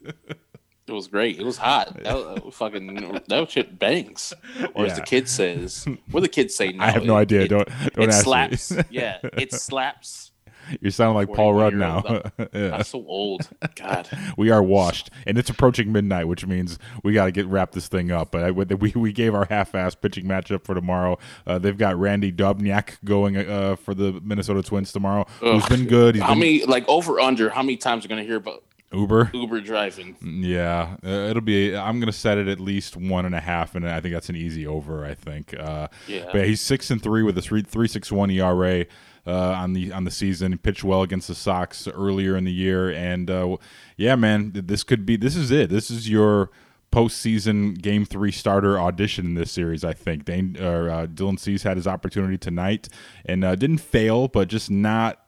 It 0.87 0.93
was 0.93 1.07
great. 1.07 1.39
It 1.39 1.45
was 1.45 1.57
hot. 1.57 1.95
That, 2.03 2.15
was- 2.15 2.41
was 2.43 2.55
fucking 2.55 3.21
that 3.29 3.49
shit 3.49 3.79
bangs, 3.79 4.33
or 4.73 4.87
as 4.87 4.97
the 4.97 5.03
kid 5.03 5.29
says. 5.29 5.85
What 6.09 6.19
the 6.21 6.27
kids 6.27 6.53
say 6.53 6.73
now? 6.73 6.83
I 6.87 6.91
have 6.91 7.05
no 7.05 7.15
It- 7.15 7.21
idea. 7.21 7.41
it- 7.43 7.47
Don't- 7.49 7.69
don't 7.93 8.09
it 8.09 8.09
ask 8.09 8.17
me. 8.17 8.23
slaps. 8.23 8.73
yeah, 8.89 9.19
it 9.23 9.53
slaps. 9.53 10.30
You 10.79 10.91
sound 10.91 11.15
like 11.15 11.31
Paul 11.33 11.53
Rudd 11.53 11.73
now. 11.73 12.01
41-year-old. 12.01 12.49
Yeah. 12.53 12.75
I'm 12.75 12.83
so 12.83 13.05
old. 13.07 13.49
God. 13.75 14.07
we 14.37 14.49
are 14.51 14.61
washed, 14.61 15.09
and 15.25 15.37
it's 15.37 15.49
approaching 15.49 15.91
midnight, 15.91 16.27
which 16.27 16.45
means 16.45 16.77
we 17.03 17.13
got 17.13 17.25
to 17.25 17.31
get 17.31 17.45
wrap 17.47 17.71
this 17.71 17.87
thing 17.87 18.11
up. 18.11 18.31
But 18.31 18.43
I, 18.43 18.51
we 18.51 18.91
we 18.95 19.11
gave 19.13 19.33
our 19.33 19.45
half-ass 19.45 19.95
pitching 19.95 20.25
matchup 20.25 20.63
for 20.65 20.75
tomorrow. 20.75 21.17
Uh, 21.47 21.59
they've 21.59 21.77
got 21.77 21.97
Randy 21.97 22.31
Dobnak 22.31 22.97
going 23.05 23.37
uh, 23.37 23.75
for 23.77 23.93
the 23.93 24.19
Minnesota 24.23 24.61
Twins 24.63 24.91
tomorrow, 24.91 25.25
who's 25.39 25.63
Ugh. 25.63 25.69
been 25.69 25.87
good. 25.87 26.15
He's 26.15 26.23
how 26.23 26.29
been 26.31 26.39
many 26.39 26.65
like 26.65 26.87
over 26.87 27.19
under? 27.19 27.49
How 27.49 27.61
many 27.61 27.77
times 27.77 28.05
are 28.05 28.07
gonna 28.07 28.23
hear 28.23 28.37
about 28.37 28.63
Uber. 28.93 29.31
Uber 29.33 29.61
driving? 29.61 30.17
Yeah, 30.21 30.97
uh, 31.05 31.09
it'll 31.29 31.41
be. 31.41 31.75
I'm 31.75 31.99
gonna 31.99 32.11
set 32.11 32.37
it 32.37 32.47
at 32.47 32.59
least 32.59 32.97
one 32.97 33.25
and 33.25 33.33
a 33.33 33.39
half, 33.39 33.75
and 33.75 33.87
I 33.87 34.01
think 34.01 34.13
that's 34.13 34.29
an 34.29 34.35
easy 34.35 34.67
over. 34.67 35.05
I 35.05 35.13
think. 35.13 35.55
Uh, 35.57 35.87
Yeah. 36.07 36.29
But 36.31 36.45
he's 36.45 36.59
six 36.61 36.91
and 36.91 37.01
three 37.01 37.23
with 37.23 37.37
a 37.37 37.41
three 37.41 37.61
three 37.61 37.87
six 37.87 38.11
one 38.11 38.29
ERA. 38.31 38.85
Uh, 39.25 39.51
on 39.51 39.73
the 39.73 39.91
on 39.91 40.03
the 40.03 40.09
season, 40.09 40.51
he 40.51 40.57
pitched 40.57 40.83
well 40.83 41.03
against 41.03 41.27
the 41.27 41.35
Sox 41.35 41.87
earlier 41.87 42.35
in 42.35 42.43
the 42.43 42.51
year, 42.51 42.89
and 42.89 43.29
uh, 43.29 43.55
yeah, 43.95 44.15
man, 44.15 44.51
this 44.53 44.83
could 44.83 45.05
be 45.05 45.15
this 45.15 45.35
is 45.35 45.51
it. 45.51 45.69
This 45.69 45.91
is 45.91 46.09
your 46.09 46.49
postseason 46.91 47.79
Game 47.79 48.03
Three 48.03 48.31
starter 48.31 48.79
audition 48.79 49.27
in 49.27 49.33
this 49.35 49.51
series. 49.51 49.83
I 49.85 49.93
think 49.93 50.25
Dane 50.25 50.57
or 50.59 50.89
uh, 50.89 51.05
Dylan 51.05 51.39
Cease 51.39 51.61
had 51.61 51.77
his 51.77 51.85
opportunity 51.85 52.37
tonight 52.37 52.89
and 53.23 53.43
uh, 53.43 53.55
didn't 53.55 53.77
fail, 53.77 54.27
but 54.27 54.47
just 54.47 54.71
not 54.71 55.19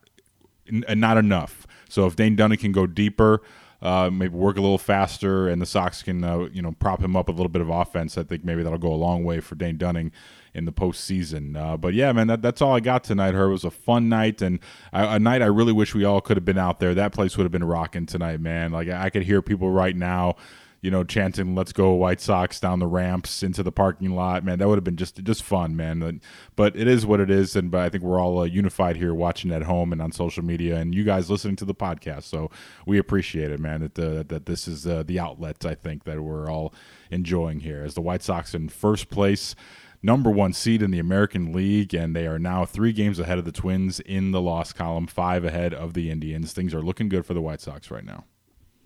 n- 0.67 0.85
not 0.95 1.17
enough. 1.17 1.67
So 1.87 2.07
if 2.07 2.15
Dane 2.15 2.35
Dunning 2.35 2.57
can 2.57 2.71
go 2.71 2.87
deeper. 2.87 3.41
Uh, 3.83 4.09
maybe 4.09 4.33
work 4.33 4.55
a 4.57 4.61
little 4.61 4.77
faster, 4.77 5.49
and 5.49 5.61
the 5.61 5.65
Sox 5.65 6.01
can, 6.01 6.23
uh, 6.23 6.47
you 6.53 6.61
know, 6.61 6.71
prop 6.71 7.01
him 7.01 7.17
up 7.17 7.27
a 7.27 7.31
little 7.33 7.49
bit 7.49 7.61
of 7.61 7.69
offense. 7.69 8.17
I 8.17 8.23
think 8.23 8.45
maybe 8.45 8.63
that'll 8.63 8.79
go 8.79 8.93
a 8.93 8.95
long 8.95 9.25
way 9.25 9.41
for 9.41 9.55
Dane 9.55 9.77
Dunning 9.77 10.13
in 10.53 10.63
the 10.63 10.71
postseason. 10.71 11.57
Uh, 11.57 11.75
but 11.75 11.93
yeah, 11.93 12.11
man, 12.13 12.27
that, 12.27 12.41
that's 12.41 12.61
all 12.61 12.75
I 12.75 12.79
got 12.79 13.03
tonight. 13.03 13.33
Her 13.33 13.45
it 13.45 13.51
was 13.51 13.65
a 13.65 13.71
fun 13.71 14.07
night 14.07 14.41
and 14.41 14.59
a, 14.93 15.15
a 15.15 15.19
night 15.19 15.41
I 15.41 15.47
really 15.47 15.73
wish 15.73 15.93
we 15.93 16.05
all 16.05 16.21
could 16.21 16.37
have 16.37 16.45
been 16.45 16.57
out 16.57 16.79
there. 16.79 16.93
That 16.93 17.11
place 17.11 17.35
would 17.35 17.43
have 17.43 17.51
been 17.51 17.63
rocking 17.63 18.05
tonight, 18.05 18.39
man. 18.39 18.71
Like 18.71 18.87
I 18.87 19.09
could 19.09 19.23
hear 19.23 19.41
people 19.41 19.69
right 19.69 19.95
now 19.95 20.35
you 20.83 20.91
know, 20.91 21.05
chanting 21.05 21.55
"Let's 21.55 21.71
go 21.71 21.93
White 21.93 22.19
Sox" 22.19 22.59
down 22.59 22.79
the 22.79 22.87
ramps 22.87 23.41
into 23.41 23.63
the 23.63 23.71
parking 23.71 24.11
lot. 24.11 24.43
Man, 24.43 24.59
that 24.59 24.67
would 24.67 24.75
have 24.75 24.83
been 24.83 24.97
just 24.97 25.23
just 25.23 25.41
fun, 25.41 25.77
man. 25.77 26.21
But 26.57 26.75
it 26.75 26.89
is 26.89 27.05
what 27.05 27.21
it 27.21 27.31
is, 27.31 27.55
and 27.55 27.71
but 27.71 27.81
I 27.81 27.89
think 27.89 28.03
we're 28.03 28.19
all 28.19 28.41
uh, 28.41 28.43
unified 28.43 28.97
here, 28.97 29.13
watching 29.13 29.51
at 29.51 29.63
home 29.63 29.93
and 29.93 30.01
on 30.01 30.11
social 30.11 30.43
media, 30.43 30.75
and 30.75 30.93
you 30.93 31.05
guys 31.05 31.31
listening 31.31 31.55
to 31.55 31.65
the 31.65 31.73
podcast. 31.73 32.23
So 32.23 32.51
we 32.85 32.97
appreciate 32.97 33.49
it, 33.49 33.61
man. 33.61 33.79
That 33.79 33.97
uh, 33.97 34.23
that 34.27 34.45
this 34.45 34.67
is 34.67 34.85
uh, 34.85 35.03
the 35.03 35.19
outlet 35.19 35.65
I 35.65 35.73
think 35.73 36.03
that 36.03 36.21
we're 36.21 36.51
all 36.51 36.73
enjoying 37.09 37.61
here 37.61 37.81
as 37.85 37.93
the 37.93 38.01
White 38.01 38.21
Sox 38.21 38.53
in 38.53 38.67
first 38.67 39.09
place 39.09 39.55
number 40.03 40.29
one 40.29 40.51
seed 40.51 40.81
in 40.81 40.91
the 40.91 40.99
American 40.99 41.53
League, 41.53 41.93
and 41.93 42.13
they 42.13 42.27
are 42.27 42.37
now 42.37 42.65
three 42.65 42.91
games 42.91 43.19
ahead 43.19 43.37
of 43.37 43.45
the 43.45 43.53
Twins 43.53 44.01
in 44.01 44.31
the 44.31 44.41
loss 44.41 44.73
column, 44.73 45.07
five 45.07 45.45
ahead 45.45 45.73
of 45.73 45.93
the 45.93 46.11
Indians. 46.11 46.51
Things 46.51 46.73
are 46.73 46.81
looking 46.81 47.07
good 47.07 47.25
for 47.25 47.33
the 47.33 47.41
White 47.41 47.61
Sox 47.61 47.89
right 47.89 48.03
now. 48.03 48.25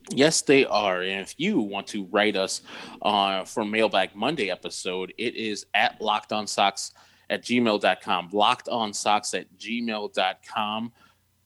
Yes, 0.09 0.41
they 0.41 0.65
are. 0.65 1.01
And 1.01 1.21
if 1.21 1.35
you 1.37 1.59
want 1.59 1.87
to 1.87 2.05
write 2.05 2.35
us 2.35 2.61
uh, 3.01 3.43
for 3.43 3.65
Mailbag 3.65 4.15
Monday 4.15 4.49
episode, 4.49 5.13
it 5.17 5.35
is 5.35 5.65
at 5.73 5.99
lockedonsocks 5.99 6.91
at 7.29 7.43
gmail.com. 7.43 8.29
Lockedonsocks 8.31 9.37
at 9.37 9.57
gmail.com. 9.57 10.93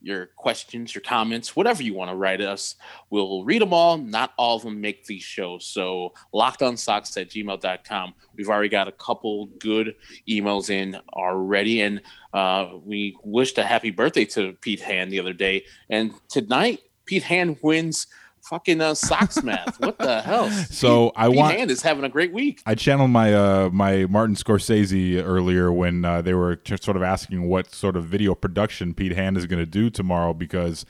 Your 0.03 0.28
questions, 0.36 0.95
your 0.95 1.03
comments, 1.03 1.55
whatever 1.55 1.84
you 1.84 1.93
want 1.93 2.09
to 2.09 2.16
write 2.16 2.41
us, 2.41 2.76
we'll 3.12 3.43
read 3.43 3.62
them 3.62 3.72
all. 3.72 3.99
Not 3.99 4.34
all 4.36 4.55
of 4.55 4.64
them 4.64 4.82
make 4.82 5.05
these 5.05 5.22
shows. 5.22 5.66
So 5.68 6.14
lockedonsocks 6.34 7.22
at 7.22 7.30
gmail.com. 7.30 8.14
We've 8.36 8.49
already 8.49 8.70
got 8.70 8.88
a 8.88 8.93
couple 8.93 9.47
good 9.59 9.95
emails 10.28 10.72
in 10.72 10.97
already. 11.14 11.82
And 11.82 12.01
uh, 12.34 12.70
we 12.84 13.16
wished 13.24 13.59
a 13.59 13.64
happy 13.64 13.91
birthday 13.91 14.26
to 14.26 14.53
Pete 14.53 14.82
Hand 14.82 15.12
the 15.12 15.20
other 15.20 15.34
day. 15.34 15.66
And 15.89 16.14
tonight, 16.30 16.80
Pete 17.05 17.24
Hand 17.24 17.57
wins– 17.64 18.05
fucking 18.44 18.82
uh, 18.82 18.94
Sox 18.94 19.44
math. 19.44 19.80
What 19.80 19.98
the 19.98 20.22
hell? 20.22 20.50
So 20.72 21.10
Pete, 21.10 21.14
I 21.16 21.28
Pete 21.28 21.38
want. 21.38 21.58
Hand 21.58 21.72
is 21.72 21.82
having 21.82 22.04
a 22.04 22.10
great 22.10 22.34
week. 22.34 22.62
I 22.66 22.76
channeled 22.76 23.12
my 23.12 23.34
uh, 23.34 23.70
my 23.72 24.06
Martin 24.06 24.36
Scorsese 24.36 25.22
earlier 25.24 25.72
when 25.72 26.06
uh, 26.06 26.22
they 26.22 26.34
were 26.34 26.60
sort 26.82 26.98
of 26.98 27.04
asking 27.04 27.48
what 27.48 27.74
sort 27.74 27.96
of 27.96 28.06
video 28.06 28.36
production 28.36 28.94
Pete 28.94 29.14
Hand 29.14 29.38
is 29.38 29.46
going 29.46 29.60
to 29.60 29.66
do 29.66 29.89
tomorrow 29.89 30.34
because 30.34 30.86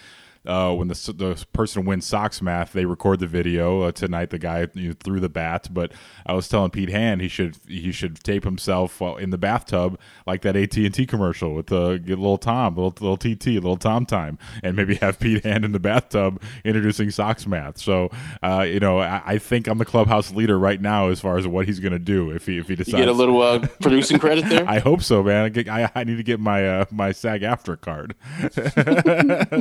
uh, 0.45 0.73
when 0.73 0.87
the 0.87 1.13
the 1.15 1.45
person 1.53 1.85
wins 1.85 2.05
Sox 2.05 2.41
math, 2.41 2.73
they 2.73 2.85
record 2.85 3.19
the 3.19 3.27
video 3.27 3.81
uh, 3.81 3.91
tonight. 3.91 4.31
The 4.31 4.39
guy 4.39 4.67
you 4.73 4.89
know, 4.89 4.95
threw 4.99 5.19
the 5.19 5.29
bat, 5.29 5.67
but 5.71 5.91
I 6.25 6.33
was 6.33 6.47
telling 6.47 6.71
Pete 6.71 6.89
Hand 6.89 7.21
he 7.21 7.27
should 7.27 7.57
he 7.67 7.91
should 7.91 8.23
tape 8.23 8.43
himself 8.43 9.01
in 9.19 9.29
the 9.29 9.37
bathtub 9.37 9.99
like 10.25 10.41
that 10.41 10.55
AT 10.55 10.75
and 10.77 10.93
T 10.93 11.05
commercial 11.05 11.53
with 11.53 11.67
the 11.67 12.01
little 12.05 12.39
Tom, 12.39 12.75
little 12.75 12.93
little 12.99 13.17
TT, 13.17 13.47
little 13.47 13.77
Tom 13.77 14.05
time, 14.05 14.39
and 14.63 14.75
maybe 14.75 14.95
have 14.95 15.19
Pete 15.19 15.43
Hand 15.43 15.63
in 15.63 15.73
the 15.73 15.79
bathtub 15.79 16.41
introducing 16.65 17.11
Sox 17.11 17.45
math. 17.45 17.77
So 17.77 18.09
uh, 18.41 18.65
you 18.67 18.79
know, 18.79 18.99
I, 18.99 19.21
I, 19.25 19.37
think 19.37 19.67
I'm 19.67 19.77
the 19.77 19.85
clubhouse 19.85 20.31
leader 20.31 20.57
right 20.57 20.81
now 20.81 21.09
as 21.09 21.19
far 21.19 21.37
as 21.37 21.47
what 21.47 21.67
he's 21.67 21.79
going 21.79 21.93
to 21.93 21.99
do 21.99 22.31
if 22.31 22.47
he 22.47 22.57
if 22.57 22.67
he 22.67 22.75
decides. 22.75 22.93
You 22.93 22.99
get 22.99 23.09
a 23.09 23.13
little 23.13 23.41
uh, 23.41 23.67
producing 23.81 24.17
credit 24.17 24.49
there. 24.49 24.63
I 24.67 24.79
hope 24.79 25.03
so, 25.03 25.21
man. 25.21 25.53
I, 25.69 25.89
I 25.93 26.03
need 26.03 26.17
to 26.17 26.23
get 26.23 26.39
my 26.39 26.67
uh, 26.67 26.85
my 26.89 27.11
SAG-AFTRA 27.11 27.81
card. 27.81 28.15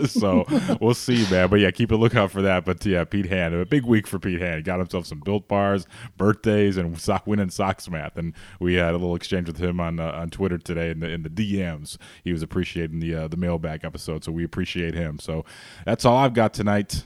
so 0.11 0.45
we'll 0.81 0.95
see, 0.95 1.29
man. 1.31 1.49
But 1.49 1.61
yeah, 1.61 1.71
keep 1.71 1.91
a 1.91 1.95
lookout 1.95 2.31
for 2.31 2.43
that. 2.43 2.65
But 2.65 2.85
yeah, 2.85 3.05
Pete 3.05 3.27
Hand, 3.27 3.55
a 3.55 3.65
big 3.65 3.85
week 3.85 4.07
for 4.07 4.19
Pete 4.19 4.41
Hand. 4.41 4.65
Got 4.65 4.79
himself 4.79 5.07
some 5.07 5.21
built 5.21 5.49
bars, 5.49 5.87
birthdays, 6.17 6.77
and 6.77 6.99
sock 6.99 7.27
winning 7.27 7.51
socks 7.51 7.89
math. 7.89 8.17
And 8.17 8.35
we 8.59 8.75
had 8.75 8.91
a 8.91 8.99
little 8.99 9.15
exchange 9.15 9.47
with 9.47 9.59
him 9.59 9.81
on 9.81 10.01
uh, 10.01 10.13
on 10.13 10.31
Twitter 10.31 10.59
today 10.59 10.91
in 10.91 11.01
the 11.01 11.09
in 11.09 11.23
the 11.23 11.31
DMs. 11.31 11.97
He 12.25 12.33
was 12.33 12.43
appreciating 12.43 13.01
the 13.01 13.15
uh, 13.15 13.29
the 13.29 13.37
mailbag 13.37 13.85
episode, 13.85 14.25
so 14.25 14.33
we 14.33 14.45
appreciate 14.45 14.95
him. 14.95 15.19
So 15.19 15.45
that's 15.85 16.05
all 16.05 16.17
I've 16.17 16.35
got 16.35 16.55
tonight. 16.55 17.05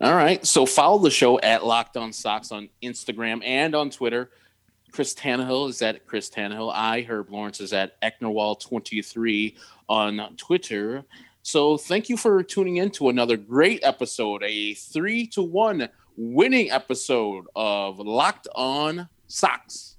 All 0.00 0.14
right. 0.14 0.44
So 0.46 0.66
follow 0.66 0.98
the 0.98 1.10
show 1.10 1.38
at 1.40 1.64
Locked 1.64 1.96
On 1.96 2.12
Sox 2.12 2.52
on 2.52 2.68
Instagram 2.82 3.44
and 3.44 3.74
on 3.74 3.90
Twitter. 3.90 4.30
Chris 4.92 5.14
Tannehill 5.14 5.68
is 5.68 5.82
at 5.82 6.06
Chris 6.06 6.30
Tannehill. 6.30 6.72
I, 6.74 7.02
Herb 7.02 7.30
Lawrence, 7.30 7.60
is 7.60 7.72
at 7.72 8.00
Ecknerwall23 8.00 9.54
on 9.88 10.34
Twitter. 10.36 11.04
So 11.48 11.78
thank 11.78 12.10
you 12.10 12.18
for 12.18 12.42
tuning 12.42 12.76
in 12.76 12.90
to 12.90 13.08
another 13.08 13.38
great 13.38 13.80
episode, 13.82 14.42
a 14.44 14.74
three 14.74 15.26
to 15.28 15.40
one 15.42 15.88
winning 16.14 16.70
episode 16.70 17.46
of 17.56 17.98
Locked 17.98 18.48
On 18.54 19.08
Sox. 19.28 19.96